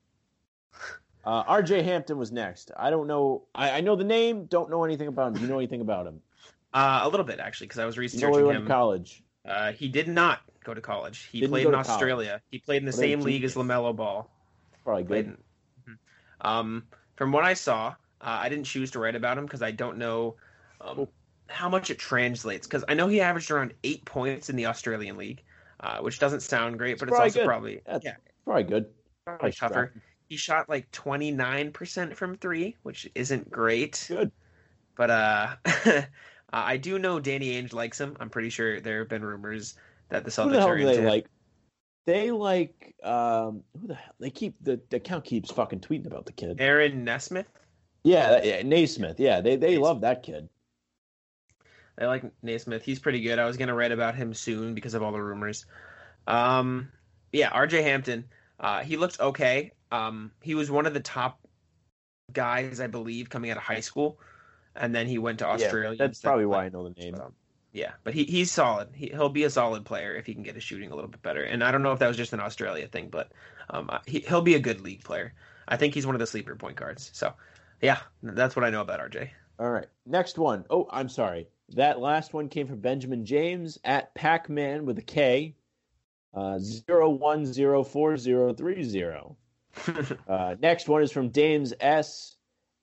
Uh, 1.26 1.42
R.J. 1.46 1.82
Hampton 1.82 2.18
was 2.18 2.30
next. 2.32 2.70
I 2.76 2.90
don't 2.90 3.06
know. 3.06 3.44
I, 3.54 3.70
I 3.78 3.80
know 3.80 3.96
the 3.96 4.04
name. 4.04 4.44
Don't 4.46 4.68
know 4.70 4.84
anything 4.84 5.08
about 5.08 5.28
him. 5.28 5.34
Do 5.34 5.40
you 5.40 5.46
know 5.46 5.58
anything 5.58 5.80
about 5.80 6.06
him? 6.06 6.20
Uh, 6.74 7.02
a 7.04 7.08
little 7.08 7.24
bit 7.24 7.38
actually, 7.38 7.68
because 7.68 7.78
I 7.78 7.84
was 7.84 7.94
You 7.94 8.00
know 8.00 8.02
researching 8.02 8.34
he 8.40 8.42
went 8.42 8.56
him. 8.58 8.64
to 8.64 8.68
college. 8.68 9.22
Uh, 9.46 9.70
he 9.70 9.86
did 9.88 10.08
not 10.08 10.40
go 10.64 10.74
to 10.74 10.80
college. 10.80 11.28
He 11.30 11.38
Didn't 11.38 11.52
played 11.52 11.66
in 11.66 11.70
to 11.70 11.76
college. 11.76 11.88
Australia. 11.88 12.40
He 12.50 12.58
played 12.58 12.78
in 12.78 12.84
the 12.86 12.90
What 12.90 12.98
same 12.98 13.20
league 13.20 13.44
as. 13.44 13.54
Lamelo 13.54 13.94
Ball. 13.94 14.28
Probably 14.82 15.04
good. 15.04 15.26
in- 15.26 15.38
Mhm. 15.88 15.98
Um, 16.40 16.82
from 17.14 17.30
what 17.30 17.44
I 17.44 17.54
saw, 17.54 17.90
uh, 17.90 17.94
I 18.42 18.48
didn't 18.48 18.64
choose 18.64 18.90
to 18.90 18.98
write 18.98 19.14
about 19.14 19.38
him 19.38 19.44
because 19.46 19.62
I 19.62 19.70
don't 19.70 19.98
know 19.98 20.34
um, 20.80 21.06
how 21.46 21.68
much 21.68 21.90
it 21.90 21.98
translates. 22.00 22.66
Because 22.66 22.84
I 22.88 22.94
know 22.94 23.06
he 23.06 23.20
averaged 23.20 23.52
around 23.52 23.72
eight 23.84 24.04
points 24.04 24.50
in 24.50 24.56
the 24.56 24.66
Australian 24.66 25.16
league, 25.16 25.44
uh, 25.78 25.98
which 25.98 26.18
doesn't 26.18 26.40
sound 26.40 26.76
great, 26.76 26.98
but 26.98 27.08
it's 27.08 27.16
also 27.16 27.38
good. 27.38 27.46
probably 27.46 27.82
That's 27.86 28.04
yeah, 28.04 28.16
Probably 28.44 28.64
good. 28.64 28.86
probably 29.24 29.38
Probably 29.38 29.52
tougher. 29.52 29.92
He 30.28 30.36
shot 30.36 30.68
like 30.68 30.90
twenty 30.90 31.30
nine 31.30 31.72
percent 31.72 32.16
from 32.16 32.36
three, 32.36 32.76
which 32.82 33.08
isn't 33.14 33.50
great. 33.50 34.08
Good. 34.08 34.32
But 34.96 35.10
uh, 35.10 35.56
I 36.52 36.76
do 36.76 36.98
know 36.98 37.20
Danny 37.20 37.60
Ainge 37.60 37.72
likes 37.72 38.00
him. 38.00 38.16
I'm 38.20 38.30
pretty 38.30 38.50
sure 38.50 38.80
there 38.80 39.00
have 39.00 39.08
been 39.08 39.24
rumors 39.24 39.74
that 40.08 40.24
the 40.24 40.30
Who 40.40 40.50
the 40.50 40.58
Celtics 40.58 40.58
hell 40.58 40.68
are 40.68 40.76
into. 40.76 40.92
they 40.92 40.98
like? 40.98 41.26
They 42.06 42.30
like 42.30 42.94
um 43.02 43.64
who 43.80 43.88
the 43.88 43.94
hell? 43.94 44.14
They 44.20 44.30
keep 44.30 44.56
the, 44.62 44.80
the 44.90 44.96
account 44.98 45.24
keeps 45.24 45.50
fucking 45.50 45.80
tweeting 45.80 46.06
about 46.06 46.26
the 46.26 46.32
kid. 46.32 46.60
Aaron 46.60 47.04
Nesmith. 47.04 47.48
Yeah, 48.04 48.42
yeah, 48.42 48.62
Naismith. 48.62 49.18
Yeah, 49.18 49.40
they 49.40 49.56
they 49.56 49.76
Naismith. 49.76 49.82
love 49.82 50.00
that 50.02 50.22
kid. 50.22 50.48
I 51.98 52.06
like 52.06 52.24
Naismith. 52.42 52.82
He's 52.82 52.98
pretty 52.98 53.20
good. 53.20 53.38
I 53.38 53.46
was 53.46 53.56
gonna 53.56 53.74
write 53.74 53.92
about 53.92 54.14
him 54.16 54.34
soon 54.34 54.74
because 54.74 54.94
of 54.94 55.02
all 55.02 55.12
the 55.12 55.22
rumors. 55.22 55.66
Um, 56.26 56.90
yeah, 57.32 57.50
R.J. 57.50 57.82
Hampton. 57.82 58.24
Uh, 58.58 58.80
he 58.82 58.96
looked 58.96 59.20
okay. 59.20 59.72
Um, 59.90 60.32
he 60.42 60.54
was 60.54 60.70
one 60.70 60.86
of 60.86 60.94
the 60.94 61.00
top 61.00 61.40
guys, 62.32 62.80
I 62.80 62.86
believe, 62.86 63.28
coming 63.28 63.50
out 63.50 63.56
of 63.56 63.62
high 63.62 63.80
school, 63.80 64.18
and 64.74 64.94
then 64.94 65.06
he 65.06 65.18
went 65.18 65.38
to 65.40 65.46
Australia. 65.46 65.96
Yeah, 65.98 66.06
that's 66.06 66.20
probably 66.20 66.46
why 66.46 66.64
I 66.64 66.68
know 66.68 66.88
the 66.88 67.00
name. 67.00 67.14
Um, 67.14 67.32
yeah, 67.72 67.92
but 68.04 68.14
he, 68.14 68.24
he's 68.24 68.52
solid. 68.52 68.88
He, 68.94 69.08
he'll 69.08 69.28
be 69.28 69.44
a 69.44 69.50
solid 69.50 69.84
player 69.84 70.14
if 70.14 70.26
he 70.26 70.32
can 70.32 70.44
get 70.44 70.54
his 70.54 70.62
shooting 70.62 70.92
a 70.92 70.94
little 70.94 71.10
bit 71.10 71.22
better. 71.22 71.42
And 71.42 71.62
I 71.62 71.72
don't 71.72 71.82
know 71.82 71.92
if 71.92 71.98
that 71.98 72.06
was 72.08 72.16
just 72.16 72.32
an 72.32 72.40
Australia 72.40 72.86
thing, 72.86 73.08
but 73.08 73.32
um, 73.70 73.90
he, 74.06 74.20
he'll 74.20 74.42
be 74.42 74.54
a 74.54 74.60
good 74.60 74.80
league 74.80 75.02
player. 75.02 75.34
I 75.66 75.76
think 75.76 75.92
he's 75.92 76.06
one 76.06 76.14
of 76.14 76.20
the 76.20 76.26
sleeper 76.26 76.54
point 76.54 76.76
guards. 76.76 77.10
So, 77.12 77.32
yeah, 77.82 77.98
that's 78.22 78.54
what 78.54 78.64
I 78.64 78.70
know 78.70 78.80
about 78.80 79.00
RJ. 79.00 79.28
All 79.58 79.70
right, 79.70 79.86
next 80.06 80.38
one. 80.38 80.64
Oh, 80.70 80.88
I'm 80.90 81.08
sorry. 81.08 81.48
That 81.70 81.98
last 81.98 82.32
one 82.32 82.48
came 82.48 82.68
from 82.68 82.78
Benjamin 82.78 83.24
James 83.24 83.78
at 83.84 84.14
Pac-Man 84.14 84.86
with 84.86 84.98
a 84.98 85.02
K, 85.02 85.56
uh, 86.32 86.58
zero 86.60 87.10
one 87.10 87.44
zero 87.46 87.82
four 87.82 88.16
zero 88.16 88.52
three 88.52 88.84
zero. 88.84 89.36
Uh, 90.28 90.54
next 90.60 90.88
one 90.88 91.02
is 91.02 91.10
from 91.12 91.28
Dames 91.28 91.72
S 91.80 92.36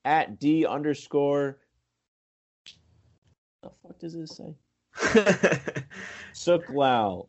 at 0.06 0.40
D 0.40 0.66
underscore. 0.66 1.58
The 3.64 3.70
fuck 3.84 4.00
does 4.00 4.14
this 4.14 4.36
say? 4.38 4.56
Sooklal. 6.34 7.28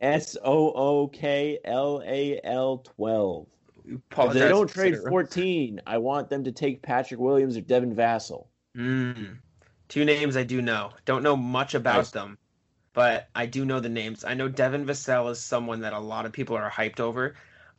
S 0.00 0.36
O 0.44 0.72
O 0.72 1.08
K 1.08 1.58
L 1.64 2.02
A 2.04 2.40
L 2.44 2.78
12. 2.96 3.46
If 3.86 4.32
they 4.32 4.48
don't 4.48 4.68
trade 4.68 4.92
considering- 4.92 5.10
14, 5.10 5.80
I 5.86 5.98
want 5.98 6.28
them 6.28 6.44
to 6.44 6.52
take 6.52 6.82
Patrick 6.82 7.18
Williams 7.18 7.56
or 7.56 7.62
Devin 7.62 7.94
Vassell. 7.96 8.46
Mm. 8.76 9.38
Two 9.88 10.04
names 10.04 10.36
I 10.36 10.42
do 10.44 10.60
know. 10.60 10.90
Don't 11.06 11.22
know 11.22 11.36
much 11.36 11.74
about 11.74 11.96
Nice. 11.96 12.10
them, 12.10 12.36
but 12.92 13.28
I 13.34 13.46
do 13.46 13.64
know 13.64 13.80
the 13.80 13.88
names. 13.88 14.24
I 14.24 14.34
know 14.34 14.46
Devin 14.48 14.84
Vassell 14.84 15.30
is 15.30 15.40
someone 15.40 15.80
that 15.80 15.94
a 15.94 15.98
lot 15.98 16.26
of 16.26 16.32
people 16.32 16.54
are 16.56 16.70
hyped 16.70 17.00
over. 17.00 17.34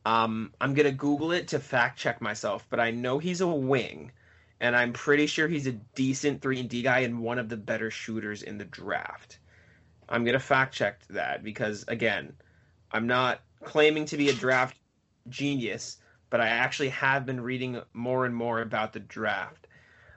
Um, 0.09 0.51
I'm 0.59 0.73
gonna 0.73 0.91
Google 0.91 1.33
it 1.33 1.49
to 1.49 1.59
fact 1.59 1.99
check 1.99 2.19
myself, 2.19 2.65
but 2.71 2.79
I 2.79 2.89
know 2.89 3.19
he's 3.19 3.41
a 3.41 3.47
wing, 3.47 4.11
and 4.59 4.75
I'm 4.75 4.91
pretty 4.91 5.27
sure 5.27 5.47
he's 5.47 5.67
a 5.67 5.73
decent 5.93 6.41
three 6.41 6.59
and 6.59 6.67
D 6.67 6.81
guy 6.81 7.01
and 7.01 7.19
one 7.19 7.37
of 7.37 7.47
the 7.47 7.57
better 7.57 7.91
shooters 7.91 8.41
in 8.41 8.57
the 8.57 8.65
draft. 8.65 9.37
I'm 10.09 10.25
gonna 10.25 10.39
fact 10.39 10.73
check 10.73 11.05
that 11.11 11.43
because 11.43 11.85
again, 11.87 12.33
I'm 12.91 13.05
not 13.05 13.41
claiming 13.63 14.05
to 14.05 14.17
be 14.17 14.29
a 14.29 14.33
draft 14.33 14.75
genius, 15.27 15.97
but 16.31 16.41
I 16.41 16.47
actually 16.47 16.89
have 16.89 17.27
been 17.27 17.39
reading 17.39 17.79
more 17.93 18.25
and 18.25 18.35
more 18.35 18.61
about 18.61 18.93
the 18.93 19.01
draft. 19.01 19.67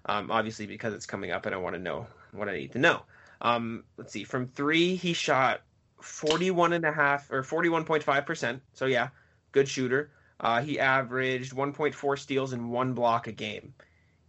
Um, 0.07 0.31
obviously, 0.31 0.67
because 0.67 0.95
it's 0.95 1.05
coming 1.05 1.33
up 1.33 1.45
and 1.45 1.55
I 1.55 1.59
want 1.59 1.77
to 1.77 1.83
know 1.83 2.07
what 2.31 2.49
I 2.49 2.57
need 2.57 2.73
to 2.73 2.79
know. 2.79 3.03
Um, 3.43 3.85
let's 3.99 4.15
see. 4.15 4.25
From 4.25 4.47
three, 4.47 4.97
he 4.97 5.13
shot 5.13 5.61
41 6.01 6.73
and 6.73 6.87
a 6.87 6.93
half 6.93 7.31
or 7.31 7.43
41.5%. 7.43 8.61
So, 8.73 8.87
yeah, 8.87 9.09
good 9.53 9.69
shooter. 9.69 10.11
Uh, 10.41 10.61
he 10.61 10.81
averaged 10.81 11.55
1.4 11.55 12.19
steals 12.19 12.53
and 12.53 12.71
one 12.71 12.95
block 12.95 13.29
a 13.29 13.33
game. 13.33 13.75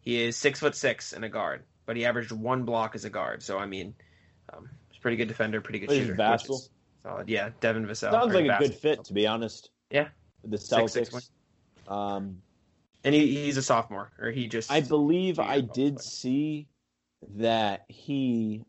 He 0.02 0.22
is 0.22 0.36
six 0.36 0.60
foot 0.60 0.76
six 0.76 1.14
and 1.14 1.26
a 1.26 1.30
guard, 1.30 1.64
but 1.86 1.96
he 1.96 2.06
averaged 2.06 2.32
one 2.32 2.64
block 2.64 2.94
as 2.94 3.06
a 3.06 3.10
guard. 3.10 3.42
So, 3.42 3.58
I 3.58 3.66
mean, 3.66 3.96
um, 4.52 4.70
he's 4.90 5.00
a 5.00 5.02
pretty 5.02 5.18
good 5.18 5.28
defender, 5.30 5.60
pretty 5.62 5.80
good 5.80 5.90
shooter. 5.90 6.16
Vassell? 6.16 6.70
Solid. 7.02 7.28
Yeah, 7.30 7.50
Devin 7.62 7.86
Vassell. 7.86 8.12
Sounds 8.12 8.34
like 8.34 8.46
a 8.46 8.58
good 8.60 8.76
fit, 8.76 9.04
to 9.06 9.14
be 9.14 9.26
honest. 9.26 9.70
Yeah. 9.90 10.10
The 10.44 10.58
Six, 10.58 10.92
six, 10.94 11.10
Celtics. 11.10 11.92
Um, 11.92 12.42
And 13.04 13.16
he, 13.16 13.44
he's 13.46 13.58
a 13.58 13.62
sophomore, 13.64 14.12
or 14.20 14.30
he 14.30 14.48
just. 14.48 14.72
I 14.72 14.82
believe 14.82 15.40
I 15.40 15.62
did 15.62 15.96
but- 15.96 16.04
see 16.04 16.68
that 17.38 17.86
he 17.88 18.66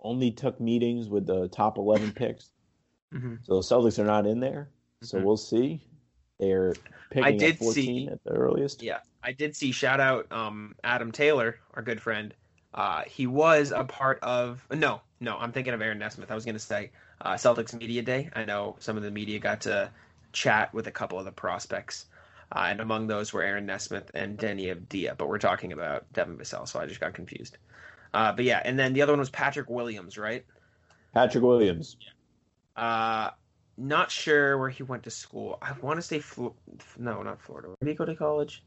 only 0.00 0.32
took 0.32 0.60
meetings 0.60 1.08
with 1.08 1.26
the 1.26 1.48
top 1.48 1.78
11 1.78 2.12
picks. 2.12 2.50
Mhm. 3.14 3.38
So 3.44 3.54
the 3.56 3.60
Celtics 3.62 3.98
are 3.98 4.04
not 4.04 4.26
in 4.26 4.40
there. 4.40 4.70
So 5.02 5.18
Mhm. 5.18 5.22
we'll 5.24 5.36
see. 5.36 5.80
They're 6.38 6.74
picking 7.10 7.38
did 7.38 7.54
at 7.54 7.58
14 7.58 7.72
see- 7.74 8.08
at 8.12 8.22
the 8.24 8.30
earliest. 8.30 8.82
Yeah, 8.82 9.00
I 9.22 9.32
did 9.32 9.54
see 9.56 9.72
shout 9.72 10.00
out 10.00 10.30
um, 10.32 10.74
Adam 10.84 11.12
Taylor, 11.12 11.58
our 11.74 11.82
good 11.82 12.00
friend. 12.00 12.34
Uh, 12.72 13.02
he 13.06 13.26
was 13.26 13.72
a 13.72 13.84
part 13.84 14.20
of 14.22 14.64
no, 14.70 15.00
no, 15.20 15.36
I'm 15.38 15.52
thinking 15.52 15.74
of 15.74 15.82
Aaron 15.82 15.98
Nesmith. 15.98 16.30
I 16.30 16.34
was 16.34 16.44
going 16.44 16.54
to 16.54 16.58
say 16.60 16.90
uh, 17.22 17.34
Celtics 17.34 17.74
Media 17.78 18.02
Day. 18.02 18.30
I 18.34 18.44
know 18.44 18.76
some 18.78 18.96
of 18.96 19.02
the 19.02 19.10
media 19.10 19.38
got 19.38 19.60
to 19.62 19.90
chat 20.32 20.72
with 20.72 20.86
a 20.86 20.90
couple 20.92 21.18
of 21.18 21.24
the 21.24 21.32
prospects, 21.32 22.06
uh, 22.52 22.66
and 22.68 22.80
among 22.80 23.06
those 23.06 23.32
were 23.32 23.42
Aaron 23.42 23.66
Nesmith 23.66 24.10
and 24.14 24.38
Deni 24.38 24.74
Avdija. 24.74 25.16
But 25.18 25.28
we're 25.28 25.38
talking 25.38 25.72
about 25.72 26.10
Devin 26.12 26.38
Vassell, 26.38 26.66
so 26.68 26.78
I 26.80 26.86
just 26.86 27.00
got 27.00 27.12
confused. 27.12 27.58
Uh, 28.14 28.32
but 28.32 28.44
yeah, 28.44 28.62
and 28.64 28.78
then 28.78 28.92
the 28.92 29.02
other 29.02 29.12
one 29.12 29.20
was 29.20 29.30
Patrick 29.30 29.68
Williams, 29.68 30.16
right? 30.16 30.44
Patrick 31.12 31.42
Williams. 31.44 31.96
Uh, 32.76 33.30
not 33.80 34.10
sure 34.10 34.58
where 34.58 34.68
he 34.68 34.82
went 34.82 35.02
to 35.04 35.10
school. 35.10 35.58
I 35.62 35.72
want 35.80 35.96
to 35.96 36.02
say 36.02 36.20
Flo- 36.20 36.54
no, 36.98 37.22
not 37.22 37.40
Florida. 37.40 37.68
Where 37.68 37.76
did 37.80 37.88
he 37.88 37.94
go 37.94 38.04
to 38.04 38.14
college? 38.14 38.62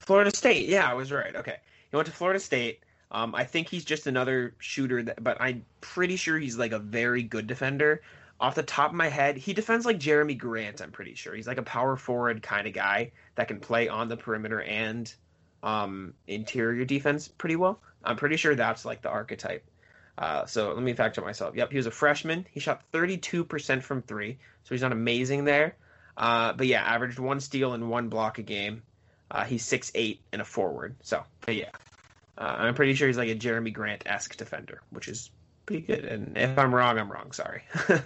Florida 0.00 0.34
State. 0.34 0.68
Yeah, 0.68 0.90
I 0.90 0.94
was 0.94 1.12
right. 1.12 1.34
Okay, 1.34 1.56
he 1.90 1.96
went 1.96 2.06
to 2.06 2.12
Florida 2.12 2.40
State. 2.40 2.80
Um, 3.10 3.34
I 3.34 3.44
think 3.44 3.68
he's 3.68 3.84
just 3.84 4.06
another 4.06 4.54
shooter, 4.58 5.02
that, 5.04 5.22
but 5.22 5.36
I'm 5.40 5.64
pretty 5.80 6.16
sure 6.16 6.38
he's 6.38 6.58
like 6.58 6.72
a 6.72 6.78
very 6.78 7.22
good 7.22 7.46
defender. 7.46 8.02
Off 8.40 8.56
the 8.56 8.64
top 8.64 8.90
of 8.90 8.96
my 8.96 9.08
head, 9.08 9.36
he 9.36 9.52
defends 9.52 9.86
like 9.86 10.00
Jerami 10.00 10.36
Grant. 10.36 10.82
I'm 10.82 10.90
pretty 10.90 11.14
sure 11.14 11.34
he's 11.34 11.46
like 11.46 11.58
a 11.58 11.62
power 11.62 11.96
forward 11.96 12.42
kind 12.42 12.66
of 12.66 12.72
guy 12.72 13.12
that 13.36 13.46
can 13.46 13.60
play 13.60 13.88
on 13.88 14.08
the 14.08 14.16
perimeter 14.16 14.62
and 14.62 15.12
um, 15.62 16.12
interior 16.26 16.84
defense 16.84 17.28
pretty 17.28 17.54
well. 17.56 17.78
I'm 18.02 18.16
pretty 18.16 18.36
sure 18.36 18.56
that's 18.56 18.84
like 18.84 19.02
the 19.02 19.10
archetype. 19.10 19.64
Uh, 20.16 20.46
so 20.46 20.72
let 20.72 20.82
me 20.82 20.92
fact 20.92 21.16
check 21.16 21.24
myself. 21.24 21.56
Yep, 21.56 21.70
he 21.70 21.76
was 21.76 21.86
a 21.86 21.90
freshman. 21.90 22.46
He 22.50 22.60
shot 22.60 22.82
32% 22.92 23.82
from 23.82 24.02
three, 24.02 24.38
so 24.62 24.74
he's 24.74 24.82
not 24.82 24.92
amazing 24.92 25.44
there. 25.44 25.76
Uh, 26.16 26.52
but 26.52 26.66
yeah, 26.68 26.82
averaged 26.82 27.18
one 27.18 27.40
steal 27.40 27.72
and 27.72 27.90
one 27.90 28.08
block 28.08 28.38
a 28.38 28.42
game. 28.42 28.82
Uh, 29.30 29.44
he's 29.44 29.64
six 29.64 29.90
eight 29.96 30.20
and 30.32 30.40
a 30.40 30.44
forward. 30.44 30.94
So, 31.02 31.24
but 31.40 31.56
yeah, 31.56 31.70
uh, 32.38 32.54
I'm 32.58 32.74
pretty 32.74 32.94
sure 32.94 33.08
he's 33.08 33.16
like 33.16 33.28
a 33.30 33.34
Jerami 33.34 33.72
Grant 33.72 34.04
esque 34.06 34.36
defender, 34.36 34.82
which 34.90 35.08
is 35.08 35.30
pretty 35.66 35.82
good. 35.82 36.04
And 36.04 36.36
if 36.38 36.56
I'm 36.56 36.72
wrong, 36.72 36.98
I'm 36.98 37.10
wrong. 37.10 37.32
Sorry. 37.32 37.62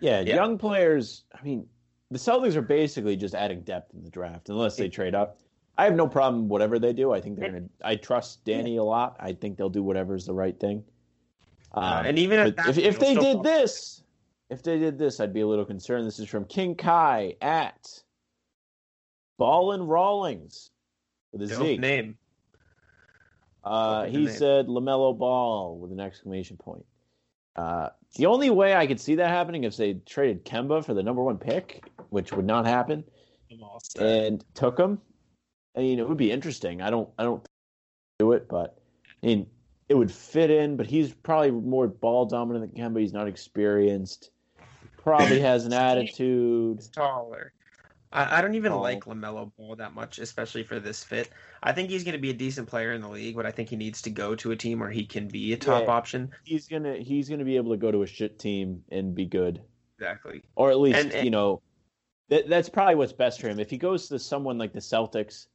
Yeah, 0.00 0.20
Yeah. 0.20 0.34
young 0.36 0.56
players. 0.58 1.24
I 1.38 1.42
mean, 1.42 1.66
the 2.10 2.18
Celtics 2.18 2.56
are 2.56 2.62
basically 2.62 3.16
just 3.16 3.34
adding 3.34 3.60
depth 3.62 3.94
in 3.94 4.02
the 4.02 4.10
draft, 4.10 4.48
unless 4.48 4.76
they 4.76 4.88
trade 4.88 5.14
up. 5.14 5.38
I 5.76 5.84
have 5.84 5.94
no 5.94 6.08
problem 6.08 6.48
whatever 6.48 6.78
they 6.78 6.92
do. 6.92 7.12
I 7.12 7.20
think 7.20 7.38
they're 7.38 7.50
gonna. 7.52 7.68
I 7.82 7.96
trust 7.96 8.44
Danny 8.44 8.76
a 8.76 8.82
lot. 8.82 9.16
I 9.20 9.32
think 9.34 9.56
they'll 9.56 9.68
do 9.70 9.82
whatever 9.82 10.14
is 10.14 10.26
the 10.26 10.34
right 10.34 10.58
thing. 10.58 10.84
Uh, 11.72 11.80
Um, 11.80 12.06
and 12.06 12.18
even 12.18 12.38
at 12.38 12.56
that, 12.56 12.68
if, 12.68 12.78
if 12.78 12.98
they'll 12.98 13.14
they 13.14 13.32
did 13.32 13.42
this, 13.42 14.02
if 14.48 14.62
they 14.62 14.78
did 14.78 14.98
this, 14.98 15.20
I'd 15.20 15.32
be 15.32 15.40
a 15.40 15.46
little 15.46 15.64
concerned. 15.64 16.06
This 16.06 16.18
is 16.18 16.28
from 16.28 16.44
King 16.44 16.74
Kai 16.74 17.36
at 17.40 17.88
Ball 19.38 19.72
and 19.72 19.88
Rawlings 19.88 20.70
with 21.32 21.42
a 21.42 21.46
dope 21.46 21.62
Z. 21.62 21.78
name. 21.78 22.16
Uh, 23.62 24.06
he 24.06 24.24
name. 24.24 24.28
said 24.28 24.66
LaMelo 24.66 25.16
Ball 25.16 25.78
with 25.78 25.92
an 25.92 26.00
exclamation 26.00 26.56
point. 26.56 26.84
Uh, 27.56 27.90
the 28.16 28.26
only 28.26 28.50
way 28.50 28.74
I 28.74 28.86
could 28.86 29.00
see 29.00 29.16
that 29.16 29.28
happening 29.28 29.64
is 29.64 29.76
they 29.76 29.94
traded 29.94 30.44
Kemba 30.44 30.84
for 30.84 30.94
the 30.94 31.02
number 31.02 31.22
one 31.22 31.36
pick, 31.38 31.84
which 32.08 32.32
would 32.32 32.46
not 32.46 32.66
happen, 32.66 33.04
and 34.00 34.44
took 34.54 34.78
him. 34.78 34.98
I 35.76 35.80
mean, 35.80 35.98
it 35.98 36.08
would 36.08 36.16
be 36.16 36.32
interesting. 36.32 36.82
I 36.82 36.90
don't, 36.90 37.08
I 37.18 37.22
don't 37.22 37.46
do 38.18 38.32
it, 38.32 38.48
but 38.48 38.78
I 39.22 39.26
mean, 39.26 39.46
it 39.90 39.94
would 39.94 40.10
fit 40.10 40.50
in. 40.50 40.76
But 40.78 40.86
he's 40.86 41.12
probably 41.12 41.50
more 41.50 41.86
ball 41.88 42.24
dominant 42.24 42.74
than 42.74 42.82
Kemba. 42.82 43.00
He's 43.00 43.12
not 43.12 43.28
experienced. 43.28 44.30
Probably 44.96 45.40
has 45.50 45.66
an 45.66 45.72
attitude. 45.74 46.76
He's 46.78 46.88
taller. 46.88 47.52
I, 48.12 48.38
I 48.38 48.40
don't 48.40 48.54
even 48.54 48.72
Tall. 48.72 48.80
like 48.82 49.04
LaMelo 49.04 49.52
Ball 49.56 49.76
that 49.76 49.94
much, 49.94 50.18
especially 50.18 50.62
for 50.64 50.80
this 50.80 51.04
fit. 51.04 51.30
I 51.62 51.72
think 51.72 51.90
he's 51.90 52.02
going 52.02 52.14
to 52.14 52.20
be 52.20 52.30
a 52.30 52.34
decent 52.34 52.68
player 52.68 52.92
in 52.92 53.02
the 53.02 53.08
league, 53.08 53.36
but 53.36 53.46
I 53.46 53.50
think 53.52 53.68
he 53.68 53.76
needs 53.76 54.02
to 54.02 54.10
go 54.10 54.34
to 54.36 54.50
a 54.50 54.56
team 54.56 54.80
where 54.80 54.90
he 54.90 55.04
can 55.06 55.28
be 55.28 55.52
a 55.52 55.56
top 55.56 55.84
Yeah. 55.84 55.90
option. 55.92 56.30
He's 56.44 56.66
gonna, 56.66 56.96
he's 56.96 57.28
gonna 57.28 57.44
be 57.44 57.56
able 57.56 57.70
to 57.70 57.76
go 57.76 57.92
to 57.92 58.02
a 58.02 58.06
shit 58.08 58.38
team 58.38 58.82
and 58.90 59.14
be 59.14 59.26
good. 59.26 59.60
Exactly. 59.98 60.42
or 60.56 60.70
at 60.70 60.80
least 60.80 60.98
And- 60.98 61.12
and- 61.12 61.24
you 61.24 61.30
know 61.30 61.60
that, 62.30 62.48
that's 62.48 62.68
probably 62.70 62.94
what's 62.96 63.12
best 63.12 63.40
for 63.40 63.48
him. 63.48 63.60
If 63.60 63.70
he 63.70 63.76
goes 63.78 64.08
to 64.08 64.18
someone 64.18 64.56
like 64.58 64.72
the 64.72 64.80
Celtics, 64.80 65.46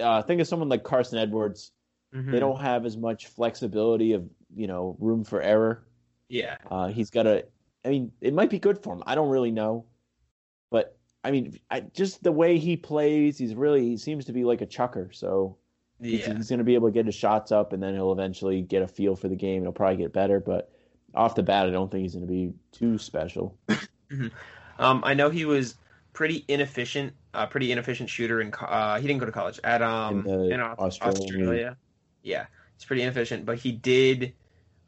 uh, 0.00 0.22
think 0.22 0.40
of 0.40 0.46
someone 0.46 0.68
like 0.68 0.84
Carsen 0.84 1.18
Edwards. 1.18 1.72
Mhm. 2.14 2.30
They 2.30 2.38
don't 2.40 2.60
have 2.60 2.86
as 2.86 2.96
much 2.96 3.26
flexibility 3.26 4.12
of 4.12 4.28
you 4.54 4.66
know 4.66 4.96
room 5.00 5.24
for 5.24 5.42
error. 5.42 5.84
Yeah. 6.28 6.56
Uh, 6.70 6.88
he's 6.88 7.10
got 7.10 7.26
a. 7.26 7.44
I 7.84 7.88
mean, 7.90 8.12
it 8.20 8.32
might 8.32 8.50
be 8.50 8.58
good 8.58 8.78
for 8.82 8.94
him. 8.94 9.02
I 9.06 9.14
don't 9.14 9.28
really 9.28 9.50
know, 9.50 9.84
but 10.70 10.96
I 11.22 11.30
mean, 11.30 11.58
I, 11.70 11.80
just 11.80 12.22
the 12.22 12.32
way 12.32 12.56
he 12.58 12.76
plays, 12.76 13.36
he's 13.38 13.54
really 13.54 13.82
he 13.84 13.96
seems 13.96 14.24
to 14.26 14.32
be 14.32 14.44
like 14.44 14.60
a 14.62 14.66
chucker. 14.66 15.10
So 15.12 15.58
he's, 16.00 16.20
Yeah. 16.26 16.34
he's 16.36 16.48
going 16.48 16.58
to 16.58 16.64
be 16.64 16.74
able 16.74 16.88
to 16.88 16.92
get 16.92 17.06
his 17.06 17.14
shots 17.14 17.50
up, 17.52 17.72
and 17.72 17.82
then 17.82 17.94
he'll 17.94 18.12
eventually 18.12 18.62
get 18.62 18.82
a 18.82 18.88
feel 18.88 19.16
for 19.16 19.28
the 19.28 19.36
game. 19.36 19.62
He'll 19.62 19.72
probably 19.72 19.96
get 19.98 20.12
better, 20.12 20.40
but 20.40 20.70
off 21.14 21.34
the 21.34 21.42
bat, 21.42 21.66
I 21.66 21.70
don't 21.70 21.90
think 21.90 22.02
he's 22.02 22.14
going 22.14 22.26
to 22.26 22.32
be 22.32 22.52
too 22.72 22.96
special. 22.98 23.58
Um, 24.78 25.02
I 25.04 25.14
know 25.14 25.30
he 25.30 25.44
was 25.44 25.76
pretty 26.12 26.44
inefficient, 26.48 27.12
uh, 27.32 27.46
pretty 27.46 27.70
inefficient 27.72 28.08
shooter 28.10 28.40
in. 28.40 28.50
co- 28.50 28.66
Uh, 28.66 28.98
he 29.00 29.06
didn't 29.06 29.20
go 29.20 29.26
to 29.26 29.32
college 29.32 29.60
at 29.64 29.82
um 29.82 30.20
In 30.20 30.24
the 30.24 30.54
in 30.54 30.60
Aus- 30.60 30.78
Australian 31.00 31.22
Australia. 31.22 31.76
Yeah, 32.24 32.46
he's 32.76 32.84
pretty 32.84 33.02
inefficient, 33.02 33.44
but 33.44 33.58
he 33.58 33.70
did. 33.70 34.32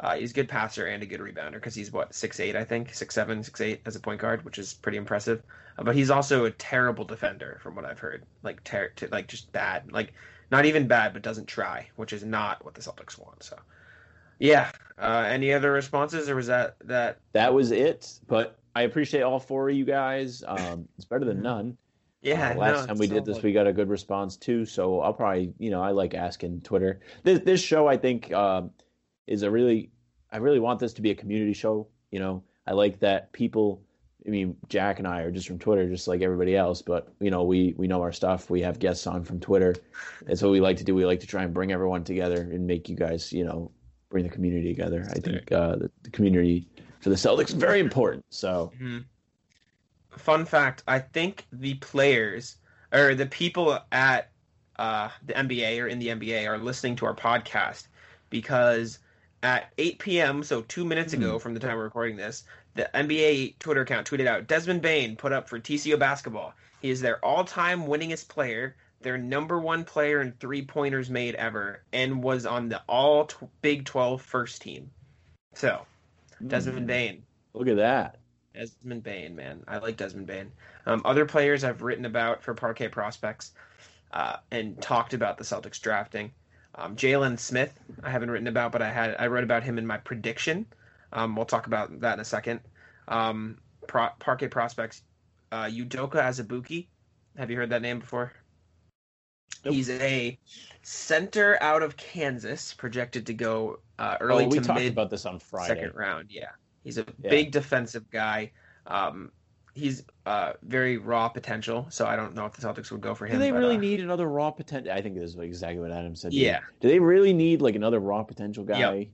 Uh, 0.01 0.17
he's 0.17 0.33
a 0.33 0.35
good 0.35 0.49
passer 0.49 0.87
and 0.87 1.03
a 1.03 1.07
good 1.07 1.21
rebounder 1.21 1.55
because 1.55 1.75
he's 1.75 1.93
what 1.93 2.15
six 2.15 2.41
eight, 2.41 2.57
I 2.57 2.65
think, 2.65 2.93
six 2.93 3.15
seven, 3.15 3.43
six 3.43 3.61
eight 3.61 3.83
as 3.87 3.95
a 3.95 4.01
point 4.01 4.21
guard, 4.21 4.45
which 4.45 4.59
is 4.59 4.75
pretty 4.75 4.99
impressive. 4.99 5.43
Uh, 5.79 5.85
but 5.85 5.95
he's 5.95 6.11
also 6.11 6.47
a 6.47 6.51
terrible 6.51 7.05
defender, 7.05 7.59
from 7.63 7.77
what 7.77 7.85
I've 7.85 7.99
heard. 7.99 8.25
Like 8.43 8.65
ter- 8.65 8.89
t- 8.91 9.07
like 9.07 9.29
just 9.29 9.53
bad. 9.53 9.93
Like 9.93 10.13
not 10.51 10.65
even 10.65 10.87
bad, 10.87 11.13
but 11.13 11.23
doesn't 11.23 11.47
try, 11.47 11.89
which 11.97 12.13
is 12.13 12.25
not 12.25 12.65
what 12.65 12.75
the 12.75 12.81
Celtics 12.81 13.19
want. 13.19 13.43
So, 13.43 13.57
yeah. 14.39 14.71
Uh, 14.99 15.25
any 15.29 15.53
other 15.53 15.73
responses, 15.73 16.29
or 16.29 16.37
was 16.37 16.47
that 16.47 16.77
that? 16.85 17.19
that 17.33 17.53
was 17.53 17.71
it. 17.71 18.19
But 18.27 18.59
I 18.75 18.83
appreciate 18.83 19.23
all 19.23 19.41
four 19.41 19.69
of 19.69 19.77
you 19.77 19.85
guys. 19.85 20.43
Um, 20.47 20.89
it's 20.97 21.05
better 21.07 21.25
than 21.25 21.43
none. 21.43 21.77
Yeah. 22.27 22.51
Uh, 22.51 22.57
last 22.57 22.81
no, 22.81 22.87
time 22.87 22.99
we 22.99 23.07
it's 23.07 23.15
did 23.15 23.25
this, 23.25 23.43
we 23.43 23.53
got 23.53 23.67
a 23.69 23.73
good 23.73 23.89
response 23.89 24.37
too. 24.37 24.65
So 24.67 25.01
I'll 25.01 25.13
probably, 25.15 25.55
you 25.59 25.71
know, 25.71 25.81
I 25.81 25.93
like 25.93 26.15
asking 26.15 26.63
Twitter. 26.63 27.01
This 27.23 27.39
this 27.41 27.61
show, 27.61 27.87
I 27.87 27.97
think, 27.97 28.33
um, 28.33 28.71
is 29.29 29.43
a 29.43 29.51
really, 29.51 29.91
I 30.33 30.39
really 30.39 30.59
want 30.59 30.81
this 30.81 30.93
to 30.95 31.03
be 31.03 31.11
a 31.11 31.15
community 31.15 31.53
show. 31.53 31.87
You 32.11 32.19
know, 32.19 32.43
I 32.67 32.73
like 32.73 32.99
that 33.01 33.33
people. 33.33 33.83
I 34.27 34.31
mean, 34.31 34.57
Jack 34.69 34.99
and 34.99 35.07
I 35.07 35.21
are 35.21 35.31
just 35.31 35.47
from 35.47 35.61
Twitter, 35.61 35.89
just 35.89 36.09
like 36.09 36.21
everybody 36.21 36.57
else. 36.57 36.83
But 36.83 37.13
you 37.21 37.31
know, 37.31 37.45
we 37.45 37.75
we 37.77 37.87
know 37.87 38.03
our 38.03 38.13
stuff. 38.13 38.51
We 38.51 38.61
have 38.63 38.81
guests 38.81 39.07
on 39.07 39.23
from 39.23 39.39
Twitter. 39.39 39.77
That's 40.25 40.43
what 40.43 40.51
we 40.51 40.61
like 40.61 40.79
to 40.79 40.85
do. 40.85 40.97
We 40.97 41.07
like 41.07 41.21
to 41.21 41.29
try 41.29 41.45
and 41.45 41.55
bring 41.55 41.71
everyone 41.71 42.03
together 42.03 42.41
and 42.41 42.67
make 42.67 42.89
you 42.89 42.97
guys, 42.97 43.33
you 43.33 43.45
know, 43.45 43.71
bring 44.11 44.25
the 44.25 44.31
community 44.31 44.75
together. 44.75 45.07
I 45.11 45.21
think 45.21 45.53
uh, 45.53 45.77
the, 45.77 45.91
the 46.03 46.11
community 46.11 46.67
for 46.99 47.11
the 47.11 47.15
Celtics 47.15 47.51
is 47.51 47.55
very 47.55 47.79
important. 47.79 48.25
So 48.31 48.73
Mhm. 48.81 49.05
Fun 50.17 50.45
fact: 50.45 50.83
I 50.87 50.99
think 50.99 51.47
the 51.53 51.75
players 51.75 52.57
or 52.93 53.15
the 53.15 53.27
people 53.27 53.79
at 53.93 54.31
uh, 54.79 55.09
the 55.25 55.33
NBA 55.35 55.83
or 55.83 55.87
in 55.87 55.99
the 55.99 56.09
NBA 56.09 56.47
are 56.49 56.59
listening 56.59 56.97
to 56.97 57.07
our 57.07 57.15
podcast 57.15 57.89
because 58.31 58.99
at 59.43 59.73
8 59.79 59.99
p.m., 59.99 60.43
so 60.43 60.63
two 60.63 60.85
minutes 60.85 61.13
ago 61.13 61.39
from 61.39 61.55
the 61.55 61.61
time 61.61 61.77
we're 61.77 61.85
recording 61.85 62.17
this, 62.17 62.45
the 62.75 62.89
NBA 62.95 63.59
Twitter 63.59 63.83
account 63.83 64.09
tweeted 64.09 64.27
out 64.27 64.47
Desmond 64.47 64.83
Bane 64.83 65.17
put 65.17 65.33
up 65.33 65.49
for 65.49 65.59
TCU 65.59 65.99
basketball. 65.99 66.55
He 66.81 66.91
is 66.91 67.01
their 67.01 67.25
all-time 67.25 67.87
winningest 67.87 68.29
player, 68.29 68.77
their 69.01 69.17
number 69.19 69.59
one 69.59 69.85
player 69.85 70.21
in 70.21 70.33
three 70.33 70.65
pointers 70.65 71.11
made 71.11 71.35
ever, 71.37 71.83
and 71.93 72.23
was 72.23 72.45
on 72.45 72.69
the 72.69 72.83
All 72.89 73.27
t- 73.27 73.47
Big 73.63 73.85
12 73.85 74.21
first 74.21 74.63
team. 74.63 74.91
So, 75.55 75.87
Desmond 76.47 76.87
Bane. 76.87 77.23
Look 77.55 77.69
at 77.69 77.77
that. 77.77 78.19
Desmond 78.57 79.03
Bane, 79.03 79.37
man. 79.37 79.63
I 79.69 79.79
like 79.79 79.97
Desmond 79.97 80.27
Bane. 80.27 80.51
Um, 80.87 81.03
other 81.05 81.27
players 81.27 81.63
I've 81.63 81.83
written 81.83 82.07
about 82.07 82.43
for 82.43 82.55
Parquet 82.55 82.89
Prospects 82.89 83.53
uh, 84.13 84.37
and 84.51 84.81
talked 84.81 85.13
about 85.13 85.37
the 85.37 85.45
Celtics 85.45 85.81
drafting. 85.81 86.33
Um, 86.75 86.97
Jalen 86.97 87.39
Smith, 87.39 87.79
I 88.03 88.11
haven't 88.11 88.31
written 88.31 88.47
about, 88.47 88.73
but 88.73 88.83
I 88.83 88.91
had 88.91 89.17
I 89.19 89.27
wrote 89.27 89.45
about 89.45 89.63
him 89.63 89.79
in 89.79 89.87
my 89.87 89.99
prediction. 89.99 90.67
Um, 91.13 91.37
we'll 91.37 91.47
talk 91.47 91.67
about 91.67 92.01
that 92.01 92.15
in 92.15 92.21
a 92.21 92.25
second. 92.25 92.61
Um, 93.09 93.59
Pro- 93.87 94.11
Parquet 94.19 94.49
Prospects, 94.49 95.03
uh, 95.53 95.65
Udoka 95.65 96.17
Azubuike. 96.17 96.87
Have 97.37 97.51
you 97.51 97.57
heard 97.57 97.71
that 97.71 97.83
name 97.83 98.01
before? 98.01 98.33
Nope. 99.65 99.75
He's 99.75 99.91
a 99.91 100.39
center 100.83 101.59
out 101.61 101.83
of 101.83 101.97
Kansas, 101.97 102.73
projected 102.75 103.27
to 103.27 103.35
go 103.35 103.81
uh, 103.99 104.17
early 104.21 104.45
oh, 104.45 104.49
we 104.49 104.59
to 104.59 104.65
talked 104.65 104.81
mid 104.81 104.93
about 104.93 105.11
this 105.11 105.27
on 105.27 105.39
Friday. 105.39 105.75
second 105.75 105.95
round. 105.95 106.29
Yeah, 106.31 106.51
he's 106.87 106.99
a 106.99 107.05
Yeah. 107.21 107.31
big 107.31 107.51
defensive 107.51 108.09
guy. 108.11 108.53
Um, 108.87 109.33
he's 109.75 110.05
uh, 110.25 110.53
very 110.63 110.99
raw 110.99 111.29
potential, 111.29 111.89
so 111.91 112.07
I 112.07 112.15
don't 112.15 112.35
know 112.35 112.47
if 112.47 112.53
the 112.53 112.67
Celtics 112.67 112.93
would 112.93 113.01
go 113.01 113.13
for 113.13 113.27
him. 113.27 113.35
Do 113.35 113.39
they 113.41 113.51
but, 113.51 113.59
really 113.59 113.75
uh, 113.75 113.81
need 113.81 114.01
another 114.01 114.29
raw 114.29 114.53
potential? 114.53 114.93
I 114.93 115.03
think 115.03 115.17
this 115.17 115.31
is 115.31 115.37
exactly 115.37 115.81
what 115.81 115.91
Adam 115.91 116.15
said. 116.15 116.33
Yeah. 116.33 116.61
Do 116.81 116.89
they 116.89 117.01
really 117.01 117.33
need 117.33 117.61
like 117.61 117.75
another 117.75 117.99
raw 117.99 118.23
potential 118.23 118.63
guy 118.65 118.79
Yep. 118.79 119.09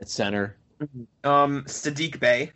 at 0.00 0.08
center? 0.08 0.56
Um, 1.22 1.64
Saddiq 1.66 2.18
Bey. 2.18 2.50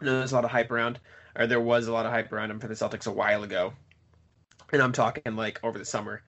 I 0.00 0.04
know 0.04 0.18
there's 0.18 0.32
a 0.32 0.34
lot 0.34 0.44
of 0.44 0.50
hype 0.50 0.70
around, 0.70 1.00
or 1.36 1.46
there 1.46 1.60
was 1.60 1.88
a 1.88 1.92
lot 1.92 2.04
of 2.04 2.12
hype 2.12 2.30
around 2.32 2.50
him 2.50 2.60
for 2.60 2.68
the 2.68 2.74
Celtics 2.74 3.06
a 3.06 3.12
while 3.12 3.44
ago, 3.44 3.72
and 4.72 4.82
I'm 4.82 4.92
talking 4.92 5.36
like 5.36 5.58
over 5.64 5.78
the 5.78 5.86
summer. 5.86 6.22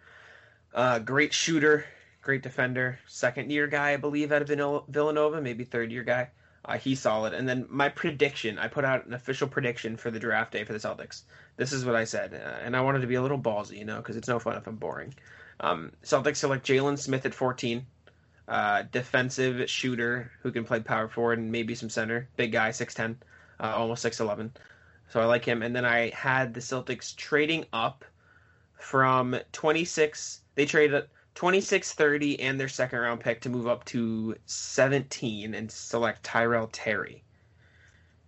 Uh, 0.72 1.00
great 1.00 1.34
shooter, 1.34 1.84
great 2.22 2.42
defender, 2.42 2.98
second 3.06 3.50
year 3.52 3.66
guy, 3.66 3.92
I 3.92 3.96
believe, 3.98 4.32
out 4.32 4.42
of 4.42 4.48
Villanova, 4.88 5.42
maybe 5.42 5.64
third 5.64 5.92
year 5.92 6.02
guy. 6.02 6.30
Uh, 6.66 6.78
he's 6.78 7.00
solid. 7.00 7.32
And 7.32 7.48
then 7.48 7.66
my 7.68 7.88
prediction, 7.88 8.58
I 8.58 8.66
put 8.66 8.84
out 8.84 9.06
an 9.06 9.14
official 9.14 9.46
prediction 9.46 9.96
for 9.96 10.10
the 10.10 10.18
draft 10.18 10.52
day 10.52 10.64
for 10.64 10.72
the 10.72 10.80
Celtics. 10.80 11.22
This 11.56 11.72
is 11.72 11.84
what 11.84 11.94
I 11.94 12.04
said, 12.04 12.34
uh, 12.34 12.64
and 12.64 12.76
I 12.76 12.80
wanted 12.80 13.00
to 13.00 13.06
be 13.06 13.14
a 13.14 13.22
little 13.22 13.38
ballsy, 13.38 13.78
you 13.78 13.84
know, 13.84 13.98
because 13.98 14.16
it's 14.16 14.28
no 14.28 14.40
fun 14.40 14.56
if 14.56 14.66
I'm 14.66 14.76
boring. 14.76 15.14
Um, 15.60 15.92
Celtics 16.02 16.36
select 16.36 16.66
Jalen 16.66 16.98
Smith 16.98 17.24
at 17.24 17.34
14, 17.34 17.86
uh, 18.48 18.82
defensive 18.90 19.70
shooter 19.70 20.30
who 20.42 20.50
can 20.50 20.64
play 20.64 20.80
power 20.80 21.08
forward 21.08 21.38
and 21.38 21.52
maybe 21.52 21.74
some 21.74 21.88
center. 21.88 22.28
Big 22.36 22.52
guy, 22.52 22.70
6'10, 22.70 23.16
uh, 23.60 23.72
almost 23.76 24.04
6'11. 24.04 24.50
So 25.10 25.20
I 25.20 25.24
like 25.26 25.44
him. 25.44 25.62
And 25.62 25.74
then 25.74 25.84
I 25.84 26.10
had 26.10 26.52
the 26.52 26.60
Celtics 26.60 27.14
trading 27.14 27.64
up 27.72 28.04
from 28.74 29.36
26. 29.52 30.40
They 30.56 30.66
traded 30.66 31.04
26 31.36 31.92
30 31.92 32.40
and 32.40 32.58
their 32.58 32.66
second 32.66 32.98
round 32.98 33.20
pick 33.20 33.42
to 33.42 33.50
move 33.50 33.68
up 33.68 33.84
to 33.84 34.34
17 34.46 35.54
and 35.54 35.70
select 35.70 36.22
Tyrell 36.22 36.68
Terry, 36.72 37.22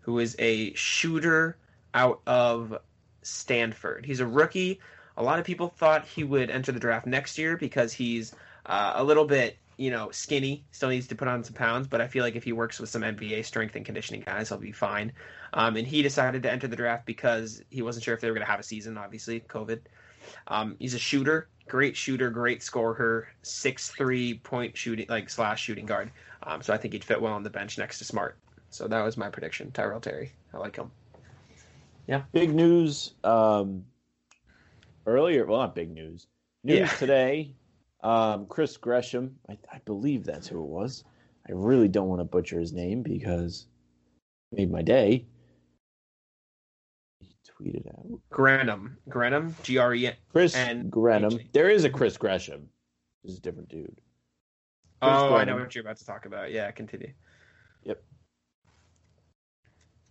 who 0.01 0.19
is 0.19 0.37
a 0.39 0.75
shooter 0.75 1.57
out 1.95 2.21
of 2.27 2.79
Stanford. 3.23 4.05
He's 4.05 4.21
a 4.21 4.27
rookie. 4.27 4.79
A 5.17 5.23
lot 5.23 5.39
of 5.39 5.47
people 5.47 5.69
thought 5.69 6.05
he 6.05 6.23
would 6.23 6.51
enter 6.51 6.71
the 6.71 6.79
draft 6.79 7.07
next 7.07 7.39
year 7.39 7.57
because 7.57 7.95
he's 7.95 8.35
uh, 8.67 8.93
a 8.97 9.03
little 9.03 9.25
bit, 9.25 9.57
you 9.79 9.91
know, 9.91 10.11
skinny. 10.11 10.63
Still 10.71 10.91
needs 10.91 11.09
to 11.09 11.15
put 11.15 11.29
on 11.29 11.43
some 11.43 11.55
pounds, 11.55 11.89
but 11.89 12.03
I 12.03 12.09
feel 12.09 12.23
like 12.23 12.37
if 12.37 12.45
he 12.45 12.53
works 12.53 12.79
with 12.79 12.91
some 12.91 13.01
NBA 13.01 13.43
strength 13.47 13.75
and 13.75 13.87
conditioning 13.87 14.21
guys, 14.21 14.51
he'll 14.51 14.59
be 14.59 14.71
fine. 14.71 15.13
Um, 15.55 15.77
and 15.77 15.87
he 15.87 16.03
decided 16.03 16.43
to 16.43 16.53
enter 16.53 16.69
the 16.69 16.77
draft 16.77 17.07
because 17.07 17.63
he 17.71 17.81
wasn't 17.81 18.05
sure 18.05 18.13
if 18.13 18.21
they 18.21 18.29
were 18.29 18.35
going 18.35 18.45
to 18.45 18.51
have 18.51 18.61
a 18.61 18.65
season. 18.65 18.99
Obviously, 18.99 19.41
COVID. 19.41 19.81
Um, 20.47 20.77
he's 20.79 20.93
a 20.93 20.99
shooter, 20.99 21.49
great 21.69 21.97
shooter, 21.97 22.31
great 22.31 22.63
scorer, 22.63 23.29
six 23.43 23.91
three 23.91 24.39
point 24.39 24.77
shooting 24.77 25.07
like 25.09 25.31
slash 25.31 25.63
shooting 25.63 25.87
guard. 25.87 26.11
Um, 26.43 26.63
so 26.63 26.73
I 26.73 26.77
think 26.77 26.95
he'd 26.95 27.05
fit 27.05 27.21
well 27.21 27.33
on 27.35 27.43
the 27.43 27.51
bench 27.51 27.79
next 27.79 27.99
to 27.99 28.05
Smart. 28.05 28.39
So 28.71 28.87
that 28.89 29.03
was 29.03 29.17
my 29.17 29.29
prediction. 29.29 29.71
Tyrell 29.73 30.01
Terry, 30.01 30.33
I 30.53 30.59
like 30.59 30.77
him. 30.77 30.91
Yeah. 32.07 32.23
Big 32.33 32.55
news 32.55 33.13
um, 33.25 33.85
earlier. 35.07 35.47
Well, 35.47 35.61
not 35.61 35.75
big 35.75 35.91
news. 35.91 36.27
News 36.65 36.79
Yeah. 36.79 36.87
today. 36.99 37.55
Um, 38.03 38.47
Chris 38.47 38.77
Gresham. 38.77 39.37
I, 39.49 39.59
I 39.73 39.79
believe 39.85 40.25
that's 40.25 40.47
who 40.49 40.63
it 40.63 40.69
was. 40.69 41.05
I 41.49 41.53
really 41.53 41.89
don't 41.89 42.09
want 42.09 42.21
to 42.21 42.25
butcher 42.25 42.61
his 42.61 42.73
name 42.73 43.03
because 43.03 43.67
it 44.53 44.59
made 44.59 44.71
my 44.71 44.83
day. 44.83 45.27
He 47.59 47.71
tweeted 47.71 47.89
out 47.89 48.21
Grenham, 48.31 48.99
Grenham, 49.09 49.55
G 49.63 49.79
R 49.79 49.95
E. 49.95 50.11
Chris 50.31 50.55
And- 50.55 50.91
Grenham. 50.91 51.39
There 51.53 51.71
is 51.71 51.85
a 51.85 51.91
Chris 51.91 52.17
Gresham. 52.17 52.69
This 53.23 53.33
is 53.33 53.39
a 53.39 53.43
different 53.43 53.69
dude. 53.69 54.01
Oh, 55.01 55.35
I 55.35 55.45
know 55.45 55.57
what 55.57 55.75
you're 55.75 55.83
about 55.83 55.97
to 55.99 56.05
talk 56.05 56.27
about. 56.27 56.51
Yeah, 56.51 56.71
continue. 56.73 57.13
Yep. 57.85 58.03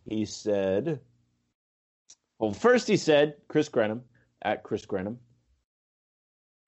He 0.05 0.25
said, 0.25 1.01
well, 2.39 2.53
first 2.53 2.87
he 2.87 2.95
said, 2.95 3.35
Chris 3.49 3.67
Grenham, 3.67 4.03
at 4.41 4.63
Chris 4.63 4.85
Grenham. 4.85 5.19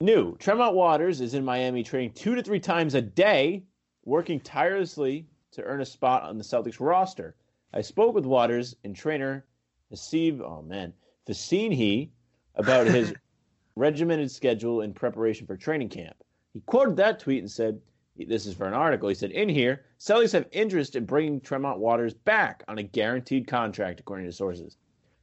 New, 0.01 0.36
Tremont 0.38 0.75
Waters 0.75 1.21
is 1.21 1.34
in 1.34 1.45
Miami 1.45 1.84
training 1.84 2.11
two 2.13 2.36
to 2.36 2.43
three 2.43 2.59
times 2.59 2.95
a 2.95 3.01
day, 3.01 3.63
working 4.03 4.39
tirelessly 4.39 5.27
to 5.51 5.63
earn 5.63 5.82
a 5.82 5.86
spot 5.86 6.23
on 6.23 6.38
the 6.38 6.43
Celtics 6.43 6.80
roster. 6.80 7.36
I 7.73 7.82
spoke 7.82 8.15
with 8.15 8.25
Waters 8.25 8.75
and 8.84 8.95
trainer 8.95 9.45
Hasib, 9.92 10.42
oh 10.42 10.62
man, 10.62 10.94
Fasinhi 11.28 12.10
about 12.56 12.88
his 12.88 13.14
regimented 13.76 14.30
schedule 14.30 14.82
in 14.82 14.94
preparation 14.94 15.48
for 15.48 15.56
training 15.56 15.90
camp. 15.90 16.16
He 16.54 16.62
quoted 16.62 16.98
that 16.98 17.20
tweet 17.20 17.40
and 17.40 17.50
said, 17.50 17.80
this 18.28 18.46
is 18.46 18.54
for 18.54 18.68
an 18.68 18.74
article. 18.74 19.08
He 19.08 19.16
said, 19.16 19.32
in 19.32 19.48
here, 19.48 19.86
Celtics 20.00 20.34
have 20.34 20.48
interest 20.52 20.96
in 20.96 21.06
bringing 21.06 21.40
Tremont 21.40 21.80
Waters 21.80 22.14
back 22.14 22.64
on 22.68 22.78
a 22.78 22.84
guaranteed 22.84 23.48
contract, 23.48 24.00
according 24.00 24.26
to 24.26 24.32
sources. 24.32 24.78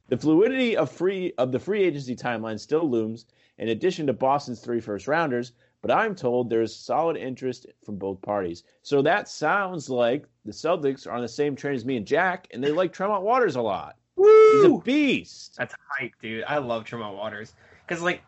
The 0.07 0.17
fluidity 0.17 0.75
of 0.75 0.89
free 0.89 1.33
of 1.37 1.51
the 1.51 1.59
free 1.59 1.83
agency 1.83 2.15
timeline 2.15 2.59
still 2.59 2.89
looms, 2.89 3.25
in 3.57 3.69
addition 3.69 4.07
to 4.07 4.13
Boston's 4.13 4.61
three 4.61 4.79
first 4.79 5.07
rounders, 5.07 5.51
but 5.81 5.91
I'm 5.91 6.15
told 6.15 6.49
there's 6.49 6.75
solid 6.75 7.17
interest 7.17 7.67
from 7.83 7.97
both 7.97 8.21
parties. 8.21 8.63
So 8.81 9.01
that 9.01 9.27
sounds 9.27 9.89
like 9.89 10.25
the 10.45 10.51
Celtics 10.51 11.05
are 11.05 11.11
on 11.11 11.21
the 11.21 11.27
same 11.27 11.55
train 11.55 11.75
as 11.75 11.85
me 11.85 11.97
and 11.97 12.07
Jack, 12.07 12.47
and 12.51 12.63
they 12.63 12.71
like 12.71 12.93
Tremont 12.93 13.23
Waters 13.23 13.57
a 13.57 13.61
lot. 13.61 13.96
He's 14.17 14.63
a 14.63 14.77
beast. 14.83 15.55
That's 15.57 15.75
hype, 15.89 16.13
dude. 16.21 16.43
I 16.47 16.57
love 16.57 16.85
Tremont 16.85 17.15
Waters 17.15 17.53
because 17.85 18.01
like 18.01 18.21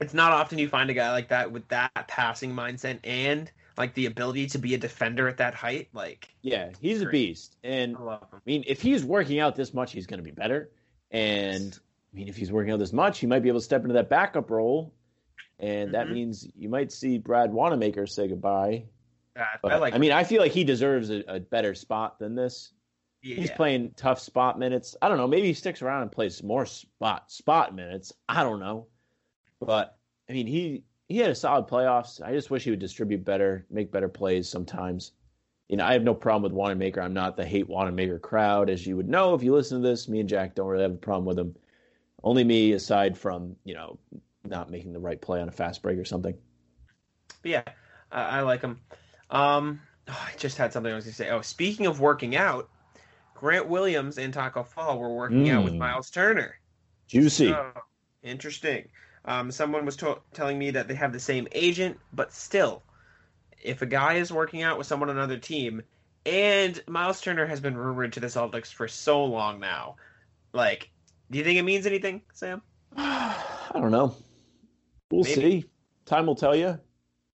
it's 0.00 0.12
not 0.14 0.32
often 0.32 0.58
you 0.58 0.68
find 0.68 0.90
a 0.90 0.94
guy 0.94 1.10
like 1.12 1.28
that 1.28 1.50
with 1.50 1.66
that 1.68 1.90
passing 2.08 2.52
mindset 2.54 2.98
and 3.04 3.50
like 3.78 3.94
the 3.94 4.06
ability 4.06 4.46
to 4.48 4.58
be 4.58 4.74
a 4.74 4.78
defender 4.78 5.28
at 5.28 5.38
that 5.38 5.54
height. 5.54 5.88
Like 5.92 6.28
Yeah, 6.42 6.70
he's 6.80 7.00
a 7.02 7.06
beast. 7.06 7.56
And 7.64 7.96
I 7.96 8.00
love 8.00 8.22
him. 8.22 8.28
I 8.34 8.40
mean, 8.44 8.64
if 8.66 8.82
he's 8.82 9.04
working 9.04 9.38
out 9.40 9.56
this 9.56 9.72
much, 9.72 9.92
he's 9.92 10.06
going 10.06 10.18
to 10.18 10.24
be 10.24 10.32
better. 10.32 10.70
And 11.10 11.78
I 12.12 12.16
mean, 12.16 12.28
if 12.28 12.36
he's 12.36 12.52
working 12.52 12.72
out 12.72 12.78
this 12.78 12.92
much, 12.92 13.18
he 13.18 13.26
might 13.26 13.40
be 13.40 13.48
able 13.48 13.60
to 13.60 13.64
step 13.64 13.82
into 13.82 13.94
that 13.94 14.08
backup 14.10 14.50
role. 14.50 14.92
And 15.58 15.94
that 15.94 16.08
Mhm. 16.08 16.12
means 16.12 16.48
you 16.54 16.68
might 16.68 16.92
see 16.92 17.16
Brad 17.18 17.52
Wanamaker 17.52 18.06
say 18.06 18.28
goodbye. 18.28 18.84
Uh, 19.34 19.44
But, 19.62 19.72
I 19.72 19.76
like. 19.78 19.94
I 19.94 19.98
mean, 19.98 20.12
I 20.12 20.24
feel 20.24 20.40
like 20.40 20.52
he 20.52 20.64
deserves 20.64 21.10
a, 21.10 21.22
a 21.28 21.40
better 21.40 21.74
spot 21.74 22.18
than 22.18 22.34
this. 22.34 22.72
Yeah. 23.26 23.36
He's 23.36 23.50
playing 23.50 23.92
tough 23.96 24.20
spot 24.20 24.58
minutes. 24.58 24.96
I 25.02 25.08
don't 25.08 25.18
know. 25.18 25.26
Maybe 25.26 25.48
he 25.48 25.54
sticks 25.54 25.82
around 25.82 26.02
and 26.02 26.12
plays 26.12 26.42
more 26.42 26.66
spot 26.66 27.30
spot 27.30 27.74
minutes. 27.74 28.12
I 28.28 28.42
don't 28.42 28.60
know. 28.60 28.86
But 29.60 29.96
I 30.28 30.32
mean, 30.32 30.46
he 30.46 30.84
he 31.08 31.18
had 31.18 31.30
a 31.30 31.34
solid 31.34 31.66
playoffs. 31.66 32.22
I 32.22 32.32
just 32.32 32.50
wish 32.50 32.64
he 32.64 32.70
would 32.70 32.78
distribute 32.78 33.24
better, 33.24 33.66
make 33.70 33.90
better 33.90 34.08
plays 34.08 34.48
sometimes. 34.48 35.12
You 35.68 35.76
know, 35.76 35.84
I 35.84 35.94
have 35.94 36.04
no 36.04 36.14
problem 36.14 36.44
with 36.44 36.52
Wanamaker. 36.52 37.00
I'm 37.00 37.14
not 37.14 37.36
the 37.36 37.44
hate 37.44 37.68
Wanamaker 37.68 38.20
crowd, 38.20 38.70
as 38.70 38.86
you 38.86 38.96
would 38.96 39.08
know 39.08 39.34
if 39.34 39.42
you 39.42 39.52
listen 39.52 39.82
to 39.82 39.88
this. 39.88 40.08
Me 40.08 40.20
and 40.20 40.28
Jack 40.28 40.54
don't 40.54 40.68
really 40.68 40.84
have 40.84 40.92
a 40.92 40.96
problem 40.96 41.24
with 41.24 41.38
him. 41.38 41.56
Only 42.22 42.44
me, 42.44 42.72
aside 42.72 43.18
from 43.18 43.56
you 43.64 43.74
know 43.74 43.98
not 44.44 44.70
making 44.70 44.92
the 44.92 45.00
right 45.00 45.20
play 45.20 45.40
on 45.40 45.48
a 45.48 45.52
fast 45.52 45.82
break 45.82 45.98
or 45.98 46.04
something. 46.04 46.36
But 47.42 47.50
yeah, 47.50 47.62
I, 48.12 48.22
I 48.22 48.40
like 48.42 48.62
him. 48.62 48.78
Um, 49.30 49.80
oh, 50.08 50.28
I 50.28 50.36
just 50.36 50.56
had 50.56 50.72
something 50.72 50.92
I 50.92 50.94
was 50.94 51.04
gonna 51.04 51.14
say. 51.14 51.30
Oh, 51.30 51.40
speaking 51.40 51.86
of 51.86 51.98
working 51.98 52.36
out, 52.36 52.70
Grant 53.36 53.68
Williams 53.68 54.18
and 54.18 54.32
Tacko 54.34 54.64
Fall 54.66 54.98
were 54.98 55.14
working 55.14 55.48
out 55.50 55.64
with 55.64 55.74
Mm. 55.74 55.78
Myles 55.78 56.10
Turner. 56.10 56.58
Juicy. 57.06 57.52
Oh, 57.52 57.72
interesting. 58.22 58.88
Um, 59.24 59.50
someone 59.50 59.84
was 59.84 59.96
to- 59.96 60.20
telling 60.32 60.58
me 60.58 60.70
that 60.72 60.88
they 60.88 60.94
have 60.94 61.12
the 61.12 61.20
same 61.20 61.46
agent, 61.52 61.98
but 62.12 62.32
still, 62.32 62.82
if 63.62 63.82
a 63.82 63.86
guy 63.86 64.14
is 64.14 64.32
working 64.32 64.62
out 64.62 64.78
with 64.78 64.86
someone 64.86 65.10
on 65.10 65.16
another 65.16 65.38
team, 65.38 65.82
and 66.24 66.82
Myles 66.88 67.20
Turner 67.20 67.46
has 67.46 67.60
been 67.60 67.76
rumored 67.76 68.12
to 68.14 68.20
the 68.20 68.26
Celtics 68.28 68.72
for 68.72 68.88
so 68.88 69.24
long 69.24 69.60
now, 69.60 69.96
Like, 70.52 70.90
do 71.30 71.36
you 71.38 71.44
think 71.44 71.58
it 71.58 71.62
means 71.64 71.84
anything, 71.86 72.22
Sam? 72.32 72.62
I 72.96 73.70
don't 73.74 73.90
know. 73.90 74.14
We'll 75.10 75.24
Maybe. 75.24 75.34
see. 75.62 75.64
Time 76.06 76.24
will 76.26 76.34
tell 76.36 76.56
you. 76.56 76.80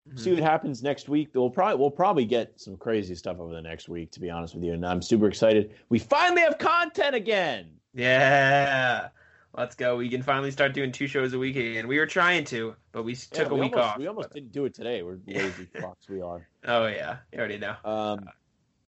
Mm-hmm. 0.08 0.18
See 0.18 0.32
what 0.32 0.42
happens 0.42 0.82
next 0.82 1.08
week. 1.08 1.28
We'll 1.34 1.50
probably 1.50 1.78
we'll 1.78 1.90
probably 1.90 2.24
get 2.24 2.58
some 2.60 2.76
crazy 2.76 3.14
stuff 3.14 3.38
over 3.38 3.52
the 3.52 3.62
next 3.62 3.88
week. 3.88 4.10
To 4.12 4.20
be 4.20 4.30
honest 4.30 4.54
with 4.54 4.64
you, 4.64 4.72
and 4.72 4.84
I'm 4.84 5.02
super 5.02 5.28
excited. 5.28 5.74
We 5.88 5.98
finally 5.98 6.42
have 6.42 6.58
content 6.58 7.14
again. 7.14 7.72
Yeah. 7.92 9.08
Let's 9.56 9.74
go. 9.74 9.96
We 9.96 10.08
can 10.08 10.22
finally 10.22 10.52
start 10.52 10.74
doing 10.74 10.92
two 10.92 11.06
shows 11.08 11.32
a 11.32 11.38
week 11.38 11.56
again. 11.56 11.88
We 11.88 11.98
were 11.98 12.06
trying 12.06 12.44
to, 12.44 12.76
but 12.92 13.02
we 13.02 13.12
s- 13.12 13.28
Yeah, 13.32 13.42
took 13.42 13.50
a 13.52 13.54
week 13.56 13.72
almost, 13.72 13.90
off. 13.90 13.98
We 13.98 14.06
almost 14.06 14.32
didn't 14.32 14.52
do 14.52 14.64
it 14.64 14.74
today. 14.74 15.02
We're 15.02 15.18
lazy 15.26 15.66
fucks. 15.74 16.08
We 16.08 16.22
are. 16.22 16.46
Oh 16.66 16.86
yeah, 16.86 17.18
you 17.32 17.38
already 17.40 17.58
know. 17.58 17.74
Um, 17.84 18.28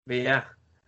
But 0.07 0.15
yeah, 0.15 0.43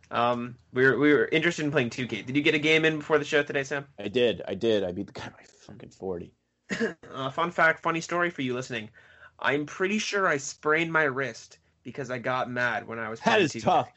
um, 0.09 0.55
we 0.74 0.86
were 0.86 0.97
we 0.97 1.13
were 1.13 1.26
interested 1.28 1.65
in 1.65 1.72
playing 1.72 1.89
2K. 1.89 2.26
Did 2.26 2.36
you 2.36 2.41
get 2.41 2.55
a 2.55 2.59
game 2.59 2.86
in 2.86 2.99
before 2.99 3.20
the 3.20 3.26
show 3.26 3.43
today, 3.43 3.63
Sam? 3.63 3.86
I 3.99 4.07
did. 4.07 4.41
I 4.47 4.53
did. 4.55 4.84
I 4.86 4.93
beat 4.93 5.07
the 5.07 5.13
guy 5.13 5.28
by 5.30 5.43
fucking 5.68 5.89
forty. 5.89 6.34
uh, 7.13 7.30
fun 7.32 7.51
fact, 7.51 7.84
funny 7.84 7.99
story 8.01 8.30
for 8.30 8.41
you 8.43 8.53
listening. 8.53 8.89
I'm 9.39 9.65
pretty 9.65 9.99
sure 9.99 10.27
I 10.27 10.38
sprained 10.38 10.91
my 10.91 11.03
wrist 11.03 11.59
because 11.83 12.09
I 12.11 12.17
got 12.17 12.49
mad 12.49 12.88
when 12.88 12.99
I 12.99 13.09
was. 13.09 13.19
That 13.21 13.41
is 13.41 13.53
2K. 13.53 13.61
tough. 13.63 13.91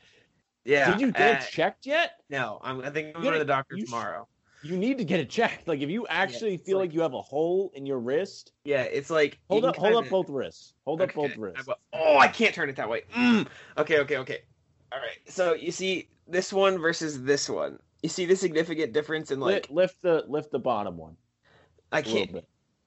Yeah. 0.65 0.93
Did 0.93 1.01
you 1.01 1.13
get 1.13 1.37
uh, 1.37 1.39
it 1.39 1.51
checked 1.51 1.87
yet? 1.87 2.13
No, 2.29 2.61
I'm, 2.63 2.81
I 2.83 2.91
think 2.91 3.17
I'm 3.17 3.23
going 3.23 3.33
to 3.35 3.39
the 3.39 3.45
doctor 3.45 3.77
you 3.77 3.83
sh- 3.83 3.87
tomorrow. 3.87 4.29
You 4.63 4.77
need 4.77 4.99
to 4.99 5.05
get 5.05 5.21
it 5.21 5.31
checked. 5.31 5.67
Like 5.67 5.81
if 5.81 5.89
you 5.89 6.07
actually 6.07 6.55
it's 6.55 6.65
feel 6.65 6.79
like- 6.79 6.91
like 6.91 6.95
you 6.95 7.01
have 7.01 7.15
a 7.15 7.23
hole 7.23 7.73
in 7.75 7.87
your 7.87 7.99
wrist, 7.99 8.53
Yeah, 8.65 8.83
it's 8.83 9.09
like 9.09 9.39
hold 9.49 9.65
up, 9.65 9.77
hold 9.77 10.05
up 10.05 10.11
both 10.11 10.29
wrists. 10.29 10.75
Hold 10.85 11.01
up 11.01 11.15
both 11.15 11.35
wrists. 11.37 11.67
Oh, 11.93 12.19
I 12.19 12.29
can't 12.29 12.55
turn 12.55 12.69
it 12.69 12.77
that 12.77 12.89
way. 12.89 13.03
Mm. 13.17 13.47
Okay, 13.79 14.01
okay, 14.01 14.19
okay. 14.19 14.39
All 14.93 14.99
right. 14.99 15.19
So 15.27 15.55
you 15.55 15.71
see 15.73 16.09
this 16.29 16.53
one 16.53 16.79
versus 16.79 17.23
this 17.23 17.49
one. 17.49 17.79
You 18.03 18.09
see 18.09 18.27
the 18.27 18.37
significant 18.37 18.93
difference 18.93 19.31
in 19.31 19.41
like 19.41 19.71
Lift, 19.71 19.71
lift 19.71 20.03
the 20.03 20.25
lift 20.29 20.51
the 20.51 20.59
bottom 20.59 20.97
one 20.97 21.17
I 21.93 22.03
can't. 22.03 22.45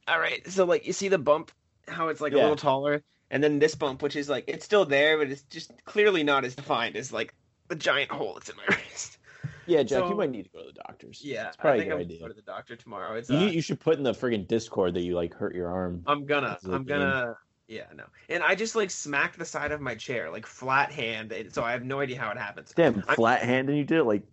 All 0.07 0.19
right. 0.19 0.45
So 0.47 0.65
like 0.65 0.85
you 0.85 0.93
see 0.93 1.07
the 1.07 1.17
bump, 1.17 1.51
how 1.87 2.07
it's 2.09 2.21
like 2.21 2.33
a 2.33 2.37
little 2.37 2.55
taller, 2.55 3.03
and 3.31 3.43
then 3.43 3.59
this 3.59 3.75
bump, 3.75 4.01
which 4.01 4.15
is 4.15 4.29
like 4.29 4.45
it's 4.47 4.65
still 4.65 4.85
there, 4.85 5.17
but 5.17 5.29
it's 5.29 5.43
just 5.43 5.71
clearly 5.85 6.23
not 6.23 6.45
as 6.45 6.55
defined 6.55 6.95
as 6.95 7.11
like 7.11 7.33
the 7.67 7.75
giant 7.75 8.11
hole 8.11 8.33
that's 8.35 8.49
in 8.49 8.55
my 8.57 8.63
wrist. 8.75 9.17
Yeah, 9.65 9.83
Jack, 9.83 9.99
So- 9.99 10.09
you 10.09 10.15
might 10.15 10.29
need 10.31 10.43
to 10.43 10.49
go 10.49 10.59
to 10.59 10.67
the 10.67 10.73
doctors. 10.73 11.21
Yeah, 11.23 11.47
it's 11.47 11.55
probably 11.57 11.79
I 11.81 11.83
think 11.83 11.91
a 11.91 11.93
I'm 11.93 11.99
good 11.99 12.03
gonna 12.05 12.13
idea. 12.15 12.19
go 12.21 12.27
to 12.27 12.33
the 12.33 12.41
doctor 12.41 12.75
tomorrow. 12.75 13.15
It's 13.15 13.29
You, 13.29 13.37
uh, 13.37 13.45
you 13.45 13.61
should 13.61 13.79
put 13.79 13.97
in 13.97 14.03
the 14.03 14.11
friggin' 14.11 14.47
Discord 14.47 14.93
that 14.95 15.03
you 15.03 15.15
like 15.15 15.33
hurt 15.33 15.55
your 15.55 15.69
arm. 15.69 16.03
I'm 16.05 16.25
gonna, 16.25 16.55
This 16.55 16.63
is 16.65 16.69
a 16.69 16.73
I'm 16.73 16.83
gonna, 16.83 17.37
yeah, 17.69 17.85
no. 17.95 18.03
And 18.29 18.43
I 18.43 18.55
just 18.55 18.75
like 18.75 18.91
smacked 18.91 19.39
the 19.39 19.45
side 19.45 19.71
of 19.71 19.79
my 19.79 19.95
chair, 19.95 20.29
like 20.29 20.45
flat 20.45 20.91
hand, 20.91 21.31
and 21.31 21.53
so 21.53 21.63
I 21.63 21.71
have 21.71 21.83
no 21.85 22.01
idea 22.01 22.19
how 22.19 22.29
it 22.31 22.37
happens. 22.37 22.73
Damn, 22.75 22.95
I'm- 23.07 23.15
flat 23.15 23.41
hand 23.41 23.69
and 23.69 23.77
you 23.77 23.85
did 23.85 23.99
it 23.99 24.03
like 24.03 24.23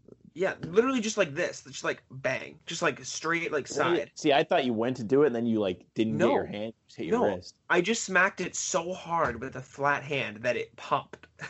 Yeah, 0.41 0.55
literally 0.63 1.01
just 1.03 1.19
like 1.19 1.35
this, 1.35 1.63
just 1.65 1.85
like 1.85 2.03
bang, 2.11 2.59
just 2.65 2.81
like 2.81 3.05
straight 3.05 3.53
like 3.53 3.69
side. 3.69 4.11
See, 4.15 4.33
I 4.33 4.43
thought 4.43 4.65
you 4.65 4.73
went 4.73 4.97
to 4.97 5.05
do 5.05 5.23
it 5.25 5.27
and 5.27 5.37
then 5.37 5.45
you 5.45 5.61
like 5.61 5.85
didn't 5.95 6.17
No. 6.17 6.29
get 6.29 6.35
your 6.35 6.47
hand, 6.47 6.73
just 6.89 6.97
hit 6.97 7.07
your 7.09 7.21
No. 7.21 7.35
wrist. 7.35 7.57
I 7.69 7.83
just 7.83 8.05
smacked 8.05 8.41
it 8.41 8.57
so 8.57 8.95
hard 8.95 9.39
with 9.39 9.57
a 9.57 9.61
flat 9.61 10.03
hand 10.03 10.39
that 10.39 10.57
it 10.57 10.75
popped. 10.77 11.27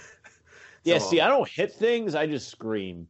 Yeah, 0.82 0.98
see, 0.98 1.20
I 1.20 1.28
don't 1.28 1.48
hit 1.48 1.72
things, 1.72 2.16
I 2.16 2.26
just 2.26 2.48
scream. 2.48 3.06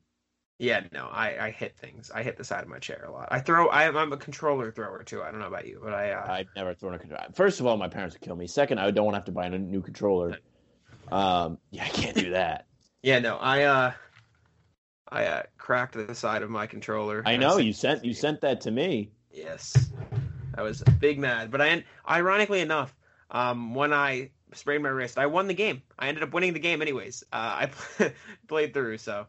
Yeah, 0.58 0.86
no, 0.92 1.06
I, 1.06 1.46
I 1.46 1.50
hit 1.50 1.78
things. 1.78 2.10
I 2.10 2.22
hit 2.22 2.36
the 2.36 2.44
side 2.44 2.62
of 2.62 2.68
my 2.68 2.78
chair 2.78 3.04
a 3.06 3.10
lot. 3.10 3.28
I 3.30 3.40
throw. 3.40 3.68
I, 3.68 3.88
I'm 3.88 4.12
a 4.12 4.18
controller 4.18 4.70
thrower 4.70 5.02
too. 5.02 5.22
I 5.22 5.30
don't 5.30 5.40
know 5.40 5.46
about 5.46 5.66
you, 5.66 5.80
but 5.82 5.94
I. 5.94 6.10
Uh, 6.10 6.30
I've 6.30 6.48
never 6.54 6.74
thrown 6.74 6.92
a 6.92 6.98
controller. 6.98 7.28
First 7.32 7.60
of 7.60 7.66
all, 7.66 7.78
my 7.78 7.88
parents 7.88 8.14
would 8.14 8.20
kill 8.20 8.36
me. 8.36 8.46
Second, 8.46 8.78
I 8.78 8.90
don't 8.90 9.06
want 9.06 9.14
to 9.14 9.18
have 9.18 9.24
to 9.24 9.32
buy 9.32 9.46
a 9.46 9.58
new 9.58 9.80
controller. 9.80 10.38
Um, 11.10 11.56
yeah, 11.70 11.84
I 11.84 11.88
can't 11.88 12.14
do 12.14 12.30
that. 12.32 12.66
yeah, 13.02 13.20
no, 13.20 13.38
I. 13.38 13.62
Uh, 13.62 13.92
I 15.10 15.24
uh, 15.26 15.42
cracked 15.58 15.94
the 15.94 16.14
side 16.14 16.42
of 16.42 16.50
my 16.50 16.66
controller. 16.66 17.22
I 17.26 17.36
know 17.36 17.56
said- 17.56 17.64
you 17.66 17.72
sent 17.72 18.04
you 18.04 18.14
sent 18.14 18.40
that 18.42 18.60
to 18.62 18.70
me. 18.70 19.10
Yes, 19.32 19.90
I 20.56 20.62
was 20.62 20.82
big 20.98 21.18
mad. 21.18 21.50
But 21.50 21.60
I, 21.60 21.84
ironically 22.08 22.60
enough, 22.60 22.94
um, 23.30 23.74
when 23.74 23.92
I 23.92 24.30
sprained 24.52 24.82
my 24.82 24.88
wrist, 24.88 25.18
I 25.18 25.26
won 25.26 25.46
the 25.46 25.54
game. 25.54 25.82
I 25.98 26.08
ended 26.08 26.22
up 26.24 26.32
winning 26.32 26.52
the 26.52 26.58
game 26.60 26.82
anyways. 26.82 27.22
Uh, 27.32 27.66
I 27.98 28.12
played 28.48 28.74
through, 28.74 28.98
so 28.98 29.26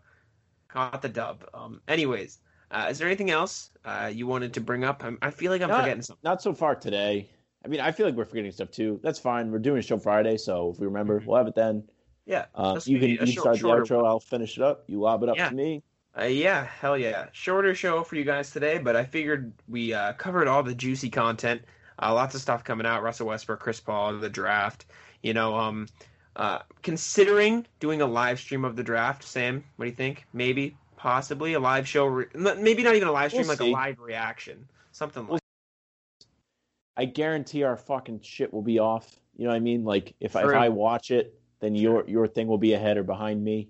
caught 0.70 1.02
the 1.02 1.10
dub. 1.10 1.46
Um, 1.54 1.82
anyways, 1.88 2.40
uh, 2.72 2.88
is 2.90 2.98
there 2.98 3.08
anything 3.08 3.30
else 3.30 3.70
uh, 3.86 4.10
you 4.12 4.26
wanted 4.26 4.54
to 4.56 4.62
bring 4.62 4.84
up? 4.84 5.04
I'm, 5.04 5.18
I 5.22 5.30
feel 5.30 5.52
like 5.52 5.62
I'm 5.62 5.70
Not- 5.70 5.82
forgetting 5.82 6.02
something. 6.04 6.22
Not 6.24 6.42
so 6.42 6.54
far 6.54 6.76
today. 6.76 7.30
I 7.64 7.68
mean, 7.68 7.80
I 7.80 7.92
feel 7.92 8.08
like 8.08 8.16
we're 8.16 8.26
forgetting 8.26 8.52
stuff 8.52 8.72
too. 8.72 9.00
That's 9.04 9.20
fine. 9.20 9.52
We're 9.52 9.60
doing 9.60 9.78
a 9.78 9.82
show 9.84 10.00
Friday, 10.00 10.38
so 10.38 10.72
if 10.74 10.80
we 10.80 10.88
remember, 10.88 11.20
Mhm. 11.20 11.26
we'll 11.28 11.38
have 11.38 11.46
it 11.48 11.54
then. 11.54 11.84
Yeah, 12.26 12.46
Uh, 12.56 12.80
you 12.86 13.00
can 13.00 13.10
you 13.10 13.18
short- 13.28 13.58
start 13.58 13.88
the 13.88 13.94
outro. 13.94 14.06
I'll 14.06 14.20
finish 14.20 14.58
it 14.58 14.64
up. 14.64 14.84
You 14.88 15.00
lob 15.00 15.24
it 15.24 15.30
up 15.30 15.38
Yeah. 15.38 15.50
to 15.50 15.56
me. 15.56 15.84
Uh, 16.18 16.24
yeah, 16.26 16.66
hell 16.66 16.98
yeah. 16.98 17.28
Shorter 17.32 17.74
show 17.74 18.04
for 18.04 18.16
you 18.16 18.24
guys 18.24 18.52
today, 18.52 18.78
but 18.78 18.96
I 18.96 19.06
figured 19.06 19.54
we 19.68 19.94
uh, 19.94 20.14
covered 20.14 20.48
all 20.48 20.62
the 20.62 20.76
juicy 20.76 21.10
content. 21.10 21.62
Uh, 22.02 22.14
lots 22.14 22.36
of 22.36 22.42
stuff 22.42 22.64
coming 22.64 22.86
out. 22.86 23.02
Russell 23.02 23.28
Westbrook, 23.28 23.60
Chris 23.60 23.80
Paul, 23.80 24.18
the 24.20 24.30
draft. 24.30 24.86
You 25.24 25.34
know, 25.34 25.56
um, 25.56 25.88
uh, 26.36 26.60
considering 26.82 27.66
doing 27.80 28.02
a 28.02 28.06
live 28.08 28.40
stream 28.40 28.66
of 28.66 28.76
the 28.76 28.84
draft. 28.84 29.24
Sam, 29.24 29.64
what 29.78 29.86
do 29.86 29.90
you 29.90 29.96
think? 29.96 30.26
Maybe, 30.34 30.76
possibly 30.98 31.54
a 31.54 31.60
live 31.60 31.88
show. 31.88 32.06
Re- 32.06 32.26
maybe 32.34 32.84
not 32.84 32.96
even 32.96 33.08
a 33.08 33.12
live 33.12 33.32
stream, 33.32 33.48
We'll 33.48 33.58
like 33.58 33.68
a 33.68 33.72
live 33.72 34.00
reaction, 34.00 34.68
something 34.92 35.26
We'll 35.26 35.34
like. 35.36 35.42
I 36.98 37.06
guarantee 37.06 37.64
our 37.64 37.78
fucking 37.78 38.22
shit 38.22 38.54
will 38.54 38.62
be 38.62 38.80
off. 38.80 39.20
You 39.38 39.46
know 39.46 39.52
what 39.52 39.56
I 39.58 39.60
mean? 39.60 39.84
Like 39.86 40.14
if, 40.20 40.36
I- 40.36 40.44
if 40.44 40.56
I 40.56 40.70
watch 40.70 41.10
it, 41.12 41.40
then 41.62 41.76
your 41.76 42.04
your 42.08 42.28
thing 42.28 42.48
will 42.48 42.58
be 42.58 42.74
ahead 42.74 42.98
or 42.98 43.04
behind 43.04 43.44
me. 43.44 43.70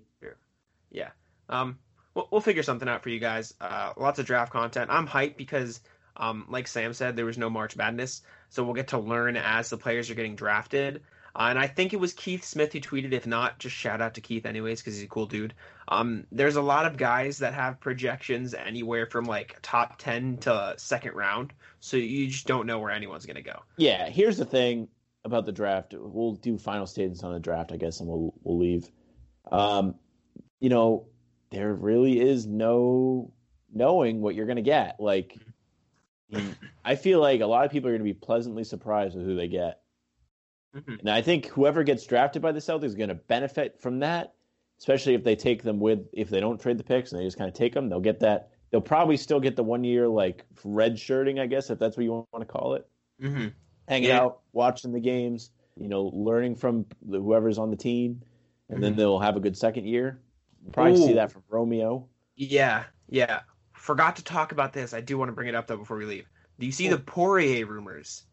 Yeah. 0.92 1.10
Um, 1.48 1.78
we'll, 2.14 2.28
we'll 2.30 2.40
figure 2.40 2.62
something 2.62 2.88
out 2.88 3.02
for 3.02 3.08
you 3.08 3.18
guys. 3.18 3.54
Uh, 3.60 3.92
lots 3.96 4.18
of 4.18 4.26
draft 4.26 4.52
content. 4.52 4.90
I'm 4.90 5.08
hyped 5.08 5.36
because, 5.36 5.80
um, 6.16 6.46
like 6.48 6.68
Sam 6.68 6.92
said, 6.92 7.16
there 7.16 7.24
was 7.24 7.38
no 7.38 7.50
March 7.50 7.76
Madness, 7.76 8.22
so 8.50 8.62
we'll 8.62 8.74
get 8.74 8.88
to 8.88 8.98
learn 8.98 9.36
as 9.36 9.70
the 9.70 9.78
players 9.78 10.10
are 10.10 10.14
getting 10.14 10.36
drafted. 10.36 11.02
Uh, 11.34 11.46
and 11.48 11.58
I 11.58 11.66
think 11.66 11.94
it 11.94 12.00
was 12.00 12.12
Keith 12.12 12.44
Smith 12.44 12.74
who 12.74 12.80
tweeted. 12.80 13.12
If 13.12 13.26
not, 13.26 13.58
just 13.58 13.74
shout 13.74 14.02
out 14.02 14.14
to 14.14 14.20
Keith 14.20 14.44
anyways 14.44 14.80
because 14.80 14.96
he's 14.96 15.04
a 15.04 15.08
cool 15.08 15.24
dude. 15.24 15.54
Um, 15.88 16.26
there's 16.30 16.56
a 16.56 16.62
lot 16.62 16.84
of 16.84 16.98
guys 16.98 17.38
that 17.38 17.54
have 17.54 17.80
projections 17.80 18.52
anywhere 18.52 19.06
from 19.06 19.24
like 19.24 19.58
top 19.62 19.96
ten 19.96 20.36
to 20.38 20.74
second 20.76 21.14
round, 21.14 21.54
so 21.80 21.96
you 21.96 22.26
just 22.26 22.46
don't 22.46 22.66
know 22.66 22.78
where 22.78 22.90
anyone's 22.90 23.24
gonna 23.24 23.40
go. 23.40 23.62
Yeah, 23.78 24.10
here's 24.10 24.36
the 24.36 24.44
thing 24.44 24.88
about 25.24 25.46
the 25.46 25.52
draft. 25.52 25.94
We'll 25.96 26.34
do 26.34 26.58
final 26.58 26.86
statements 26.86 27.22
on 27.22 27.32
the 27.32 27.40
draft, 27.40 27.72
I 27.72 27.76
guess, 27.76 28.00
and 28.00 28.08
we'll 28.08 28.34
we'll 28.42 28.58
leave. 28.58 28.90
Um, 29.50 29.94
you 30.60 30.68
know, 30.68 31.08
there 31.50 31.72
really 31.74 32.20
is 32.20 32.46
no 32.46 33.32
knowing 33.72 34.20
what 34.20 34.34
you're 34.34 34.46
gonna 34.46 34.62
get. 34.62 35.00
Like, 35.00 35.38
I 36.84 36.96
feel 36.96 37.20
like 37.20 37.40
a 37.40 37.46
lot 37.46 37.64
of 37.64 37.70
people 37.70 37.90
are 37.90 37.92
gonna 37.92 38.04
be 38.04 38.14
pleasantly 38.14 38.64
surprised 38.64 39.16
with 39.16 39.26
who 39.26 39.36
they 39.36 39.48
get. 39.48 39.80
Mhm. 40.74 41.00
And 41.00 41.10
I 41.10 41.20
think 41.20 41.46
whoever 41.46 41.84
gets 41.84 42.06
drafted 42.06 42.40
by 42.40 42.52
the 42.52 42.60
Celtics 42.60 42.84
is 42.84 42.94
going 42.94 43.10
to 43.10 43.14
benefit 43.14 43.78
from 43.78 43.98
that, 44.00 44.34
especially 44.78 45.12
if 45.14 45.22
they 45.22 45.36
take 45.36 45.62
them 45.62 45.78
with, 45.78 46.08
if 46.14 46.30
they 46.30 46.40
don't 46.40 46.58
trade 46.60 46.78
the 46.78 46.84
picks 46.84 47.12
and 47.12 47.20
they 47.20 47.26
just 47.26 47.36
kind 47.36 47.48
of 47.48 47.54
take 47.54 47.74
them, 47.74 47.90
they'll 47.90 48.00
get 48.00 48.20
that. 48.20 48.52
They'll 48.70 48.80
probably 48.80 49.18
still 49.18 49.38
get 49.38 49.54
the 49.54 49.62
one 49.62 49.84
year, 49.84 50.08
like, 50.08 50.46
red 50.64 50.98
shirting, 50.98 51.38
I 51.38 51.46
guess, 51.46 51.68
if 51.68 51.78
that's 51.78 51.98
what 51.98 52.04
you 52.04 52.12
want 52.12 52.40
to 52.40 52.46
call 52.46 52.72
it. 52.74 52.88
Mm-hmm. 53.20 53.48
Hanging 53.88 54.08
Yeah. 54.08 54.20
out, 54.20 54.40
watching 54.52 54.92
the 54.92 55.00
games, 55.00 55.50
you 55.76 55.88
know, 55.88 56.04
learning 56.04 56.56
from 56.56 56.86
the, 57.02 57.18
whoever's 57.20 57.58
on 57.58 57.70
the 57.70 57.76
team, 57.76 58.22
and 58.68 58.82
then 58.82 58.94
Mhm. 58.94 58.96
they'll 58.96 59.18
have 59.18 59.36
a 59.36 59.40
good 59.40 59.56
second 59.56 59.86
year. 59.86 60.20
Probably 60.72 60.96
see 60.96 61.14
that 61.14 61.32
from 61.32 61.42
Romeo. 61.48 62.08
Yeah, 62.36 62.84
yeah. 63.08 63.40
Forgot 63.72 64.16
to 64.16 64.24
talk 64.24 64.52
about 64.52 64.72
this. 64.72 64.94
I 64.94 65.00
do 65.00 65.18
want 65.18 65.28
to 65.28 65.32
bring 65.32 65.48
it 65.48 65.54
up 65.54 65.66
though 65.66 65.76
before 65.76 65.96
we 65.96 66.04
leave. 66.04 66.28
Do 66.58 66.66
you 66.66 66.72
see 66.72 66.88
the 66.88 66.98
Poirier 66.98 67.66
rumors? 67.66 68.24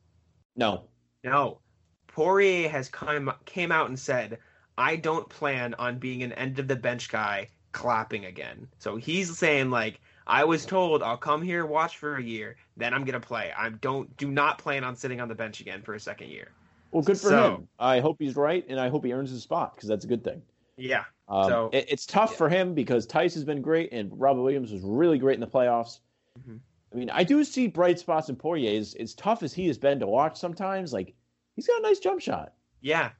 No. 0.55 0.83
No. 1.23 1.59
Poirier 2.07 2.69
has 2.69 2.89
come 2.89 3.33
came 3.45 3.71
out 3.71 3.87
and 3.87 3.97
said, 3.97 4.37
"I 4.77 4.95
don't 4.95 5.27
plan 5.29 5.73
on 5.75 5.97
being 5.97 6.21
an 6.21 6.33
end 6.33 6.59
of 6.59 6.67
the 6.67 6.75
bench 6.75 7.09
guy 7.09 7.47
clapping 7.71 8.25
again." 8.25 8.67
So 8.77 8.97
he's 8.97 9.35
saying 9.37 9.71
like, 9.71 9.99
"I 10.29 10.43
was 10.45 10.65
told 10.65 11.03
I'll 11.03 11.17
come 11.17 11.41
here 11.41 11.65
watch 11.65 11.97
for 11.97 12.15
a 12.17 12.23
year, 12.23 12.55
then 12.77 12.93
I'm 12.93 13.03
gonna 13.03 13.19
play. 13.19 13.51
I 13.57 13.69
don't 13.69 14.15
do 14.17 14.29
not 14.31 14.57
plan 14.59 14.83
on 14.83 14.95
sitting 14.95 15.19
on 15.19 15.27
the 15.27 15.35
bench 15.35 15.59
again 15.59 15.81
for 15.81 15.95
a 15.95 15.99
second 15.99 16.29
year." 16.29 16.49
Well, 16.91 17.03
good 17.03 17.19
for 17.19 17.29
So- 17.29 17.55
him. 17.55 17.67
I 17.79 17.99
hope 17.99 18.17
he's 18.19 18.35
right, 18.35 18.65
and 18.69 18.79
I 18.79 18.89
hope 18.89 19.03
he 19.05 19.13
earns 19.13 19.29
his 19.31 19.43
spot 19.43 19.75
because 19.75 19.89
that's 19.89 20.05
a 20.05 20.07
good 20.07 20.23
thing. 20.23 20.41
Yeah. 20.77 21.03
Um, 21.27 21.49
So- 21.49 21.69
it, 21.73 21.85
it's 21.89 22.05
tough 22.05 22.31
yeah. 22.31 22.37
for 22.37 22.49
him 22.49 22.73
because 22.73 23.05
Theis 23.05 23.33
has 23.33 23.43
been 23.43 23.61
great 23.61 23.91
and 23.91 24.09
Robert 24.19 24.41
Williams 24.41 24.71
was 24.71 24.81
really 24.81 25.19
great 25.19 25.35
in 25.35 25.41
the 25.41 25.47
playoffs. 25.47 25.99
Mhm. 26.39 26.59
I 26.91 26.95
mean, 26.95 27.09
I 27.11 27.23
do 27.23 27.43
see 27.43 27.67
bright 27.67 27.99
spots 27.99 28.29
in 28.29 28.35
Poirier. 28.35 28.79
As, 28.79 28.95
as 28.95 29.13
tough 29.13 29.43
as 29.43 29.53
he 29.53 29.67
has 29.67 29.77
been 29.77 29.99
to 29.99 30.07
watch 30.07 30.37
sometimes, 30.39 30.91
like 30.93 31.13
he's 31.55 31.67
got 31.67 31.79
a 31.79 31.83
nice 31.83 31.99
jump 31.99 32.21
shot. 32.21 32.53
Yeah. 32.81 33.11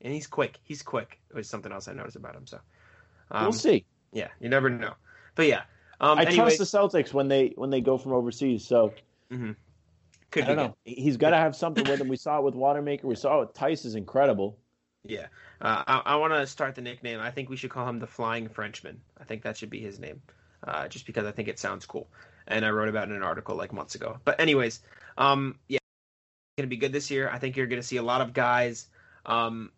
And 0.00 0.14
he's 0.14 0.26
quick. 0.26 0.58
He's 0.62 0.80
quick. 0.80 1.20
It 1.28 1.34
was 1.36 1.48
something 1.48 1.72
else 1.72 1.88
I 1.88 1.92
noticed 1.92 2.16
about 2.16 2.34
him. 2.36 2.46
So, 2.46 2.60
um, 3.32 3.42
we'll 3.42 3.52
see. 3.52 3.84
Yeah, 4.12 4.28
you 4.40 4.48
never 4.48 4.70
know. 4.70 4.94
But 5.34 5.48
yeah, 5.48 5.64
um, 6.00 6.18
I 6.18 6.22
anyways, 6.22 6.56
trust 6.56 6.58
the 6.58 6.64
Celtics 6.78 7.12
when 7.12 7.28
they 7.28 7.52
when 7.56 7.70
they 7.70 7.80
go 7.80 7.98
from 7.98 8.12
overseas. 8.12 8.66
So 8.66 8.94
could 10.30 10.44
I 10.44 10.46
don't 10.46 10.56
know. 10.56 10.76
He's 10.84 11.16
got 11.16 11.30
to 11.30 11.36
have 11.36 11.56
something 11.56 11.88
with 11.88 12.00
him. 12.00 12.08
We 12.08 12.16
saw 12.16 12.38
it 12.38 12.44
with 12.44 12.54
Wanamaker. 12.54 13.06
We 13.06 13.14
saw 13.14 13.38
it 13.38 13.40
with 13.40 13.54
Theis 13.54 13.84
is 13.84 13.94
incredible. 13.94 14.58
Yeah, 15.04 15.26
uh, 15.60 15.82
I, 15.86 16.02
I 16.06 16.16
want 16.16 16.32
to 16.34 16.46
start 16.46 16.74
the 16.74 16.82
nickname. 16.82 17.20
I 17.20 17.30
think 17.30 17.48
we 17.48 17.56
should 17.56 17.70
call 17.70 17.88
him 17.88 17.98
the 17.98 18.06
Flying 18.06 18.48
Frenchman. 18.48 19.00
I 19.20 19.24
think 19.24 19.42
that 19.42 19.56
should 19.56 19.70
be 19.70 19.80
his 19.80 19.98
name, 19.98 20.20
uh, 20.66 20.88
just 20.88 21.06
because 21.06 21.24
I 21.24 21.30
think 21.32 21.48
it 21.48 21.58
sounds 21.58 21.86
cool. 21.86 22.08
and 22.48 22.64
I 22.64 22.70
wrote 22.70 22.88
about 22.88 23.08
it 23.08 23.10
in 23.10 23.16
an 23.16 23.22
article 23.22 23.54
like 23.54 23.72
months 23.72 23.94
ago. 23.94 24.18
But 24.24 24.40
anyways, 24.40 24.80
um, 25.16 25.56
yeah, 25.68 25.78
going 26.56 26.66
to 26.66 26.68
be 26.68 26.76
good 26.76 26.92
this 26.92 27.10
year. 27.10 27.30
I 27.32 27.38
think 27.38 27.56
you're 27.56 27.66
going 27.66 27.80
to 27.80 27.86
see 27.86 27.98
a 27.98 28.02
lot 28.02 28.20
of 28.20 28.32
guys. 28.32 28.88
Um, 29.28 29.70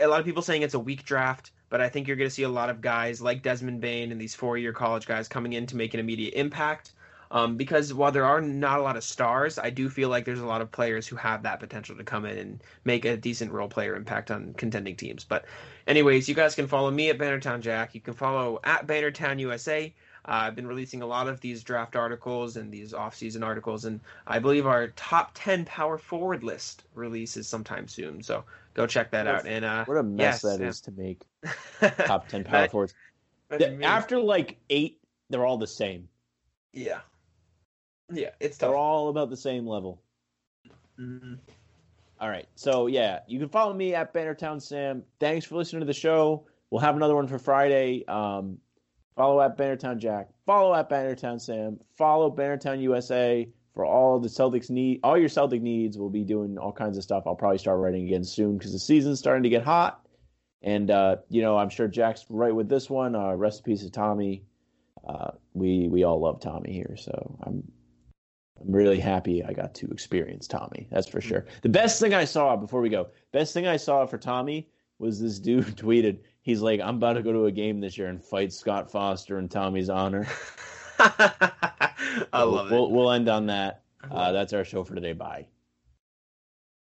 a 0.00 0.06
lot 0.06 0.18
of 0.18 0.26
people 0.26 0.42
saying 0.42 0.62
it's 0.62 0.74
a 0.74 0.78
weak 0.78 1.04
draft, 1.04 1.52
but 1.68 1.80
I 1.80 1.88
think 1.88 2.08
you're 2.08 2.16
going 2.16 2.28
to 2.28 2.34
see 2.34 2.42
a 2.42 2.48
lot 2.48 2.70
of 2.70 2.80
guys 2.80 3.20
like 3.20 3.42
Desmond 3.42 3.80
Bane 3.80 4.10
and 4.10 4.20
these 4.20 4.34
four-year 4.34 4.72
college 4.72 5.06
guys 5.06 5.28
coming 5.28 5.52
in 5.52 5.66
to 5.66 5.76
make 5.76 5.94
an 5.94 6.00
immediate 6.00 6.34
impact. 6.34 6.92
Um, 7.30 7.56
because 7.56 7.92
while 7.92 8.12
there 8.12 8.24
are 8.24 8.40
not 8.40 8.78
a 8.78 8.82
lot 8.82 8.96
of 8.96 9.02
stars, 9.02 9.58
I 9.58 9.70
do 9.70 9.88
feel 9.88 10.08
like 10.08 10.24
there's 10.24 10.40
a 10.40 10.46
lot 10.46 10.60
of 10.60 10.70
players 10.70 11.06
who 11.06 11.16
have 11.16 11.42
that 11.42 11.58
potential 11.58 11.96
to 11.96 12.04
come 12.04 12.24
in 12.24 12.38
and 12.38 12.62
make 12.84 13.04
a 13.04 13.16
decent 13.16 13.50
role 13.50 13.68
player 13.68 13.96
impact 13.96 14.30
on 14.30 14.54
contending 14.54 14.94
teams. 14.94 15.24
But, 15.24 15.44
anyways, 15.86 16.28
you 16.28 16.34
guys 16.34 16.54
can 16.54 16.68
follow 16.68 16.90
me 16.90 17.10
at 17.10 17.18
Bannertown 17.18 17.60
Jack. 17.60 17.94
You 17.94 18.00
can 18.00 18.14
follow 18.14 18.60
at 18.62 18.86
Bannertown 18.86 19.40
USA. 19.40 19.92
Uh, 20.26 20.48
I've 20.48 20.54
been 20.56 20.66
releasing 20.66 21.02
a 21.02 21.06
lot 21.06 21.28
of 21.28 21.40
these 21.40 21.62
draft 21.62 21.96
articles 21.96 22.56
and 22.56 22.72
these 22.72 22.94
off-season 22.94 23.42
articles, 23.42 23.84
and 23.84 24.00
I 24.26 24.38
believe 24.38 24.66
our 24.66 24.88
top 24.88 25.32
ten 25.34 25.64
power 25.64 25.98
forward 25.98 26.42
list 26.42 26.84
releases 26.94 27.46
sometime 27.46 27.86
soon. 27.88 28.22
So 28.22 28.42
go 28.74 28.86
check 28.86 29.10
that 29.10 29.26
What 29.26 29.34
a- 29.34 29.38
out. 29.38 29.46
And 29.46 29.64
uh, 29.64 29.84
What 29.84 29.98
a 29.98 30.02
mess 30.02 30.42
yes, 30.42 30.42
that 30.42 30.60
yeah. 30.60 30.68
is 30.68 30.80
to 30.82 30.90
make 30.92 31.20
top 32.06 32.28
ten 32.28 32.42
power 32.44 32.62
That- 32.62 32.70
forwards. 32.70 32.94
The- 33.50 33.82
After 33.84 34.18
like 34.18 34.56
eight, 34.70 34.98
they're 35.30 35.44
all 35.44 35.58
the 35.58 35.66
same. 35.66 36.08
yeah, 36.72 37.00
yeah, 38.12 38.30
it's 38.40 38.56
tough. 38.58 38.70
They're 38.70 38.76
all 38.76 39.08
about 39.10 39.28
the 39.30 39.36
same 39.36 39.66
level. 39.66 40.00
Mhm. 40.98 41.38
All 42.20 42.28
right. 42.28 42.46
So 42.54 42.86
yeah, 42.86 43.20
you 43.26 43.38
can 43.38 43.48
follow 43.48 43.74
me 43.74 43.94
at 43.94 44.14
Bannertown 44.14 44.60
Sam. 44.62 45.02
Thanks 45.20 45.44
for 45.46 45.56
listening 45.56 45.80
to 45.80 45.86
the 45.86 45.92
show. 45.92 46.46
We'll 46.70 46.80
have 46.80 46.96
another 46.96 47.14
one 47.14 47.26
for 47.28 47.38
Friday. 47.38 48.04
Um, 48.06 48.58
follow 49.16 49.40
at 49.40 49.56
Bannertown 49.56 49.98
Jack. 49.98 50.28
Follow 50.46 50.74
at 50.74 50.90
Bannertown 50.90 51.40
Sam. 51.40 51.78
Follow 51.96 52.30
Bannertown 52.30 52.80
USA 52.82 53.48
for 53.74 53.84
all 53.84 54.18
the 54.20 54.28
Celtics 54.28 54.70
need. 54.70 55.00
All 55.02 55.18
your 55.18 55.28
Celtic 55.28 55.62
needs. 55.62 55.98
We'll 55.98 56.10
be 56.10 56.24
doing 56.24 56.58
all 56.58 56.72
kinds 56.72 56.96
of 56.96 57.02
stuff. 57.02 57.24
I'll 57.26 57.34
probably 57.34 57.58
start 57.58 57.80
writing 57.80 58.06
again 58.06 58.24
soon 58.24 58.56
because 58.56 58.72
the 58.72 58.78
season's 58.78 59.18
starting 59.18 59.42
to 59.42 59.48
get 59.48 59.62
hot. 59.62 60.06
And 60.62 60.90
uh, 60.90 61.16
you 61.28 61.42
know, 61.42 61.58
I'm 61.58 61.68
sure 61.68 61.88
Jack's 61.88 62.24
right 62.30 62.54
with 62.54 62.68
this 62.68 62.88
one. 62.88 63.14
Uh, 63.14 63.36
peace 63.64 63.82
to 63.82 63.90
Tommy. 63.90 64.44
Uh, 65.06 65.32
we 65.52 65.88
we 65.88 66.04
all 66.04 66.18
love 66.20 66.40
Tommy 66.40 66.72
here, 66.72 66.96
so 66.96 67.38
I'm 67.42 67.70
I'm 68.58 68.72
really 68.72 68.98
happy 68.98 69.44
I 69.44 69.52
got 69.52 69.74
to 69.76 69.88
experience 69.88 70.46
Tommy. 70.46 70.88
That's 70.90 71.08
for 71.08 71.20
sure. 71.20 71.44
The 71.62 71.68
best 71.68 72.00
thing 72.00 72.14
I 72.14 72.24
saw 72.24 72.56
before 72.56 72.80
we 72.80 72.88
go, 72.88 73.08
best 73.32 73.52
thing 73.52 73.66
I 73.66 73.76
saw 73.76 74.06
for 74.06 74.16
Tommy 74.16 74.68
was 74.98 75.20
this 75.20 75.38
dude 75.38 75.66
tweeted. 75.76 76.20
He's 76.44 76.60
like, 76.60 76.78
I'm 76.78 76.96
about 76.96 77.14
to 77.14 77.22
go 77.22 77.32
to 77.32 77.46
a 77.46 77.50
game 77.50 77.80
this 77.80 77.96
year 77.96 78.08
and 78.08 78.22
fight 78.22 78.52
Scott 78.52 78.90
Foster 78.90 79.38
in 79.38 79.48
Tommy's 79.48 79.88
honor. 79.88 80.28
I 80.98 82.42
love 82.42 82.70
we'll, 82.70 82.84
it. 82.84 82.90
We'll 82.90 83.10
end 83.12 83.30
on 83.30 83.46
that. 83.46 83.82
Uh, 84.10 84.30
that's 84.32 84.52
our 84.52 84.62
show 84.62 84.84
for 84.84 84.94
today. 84.94 85.14
Bye. 85.14 85.46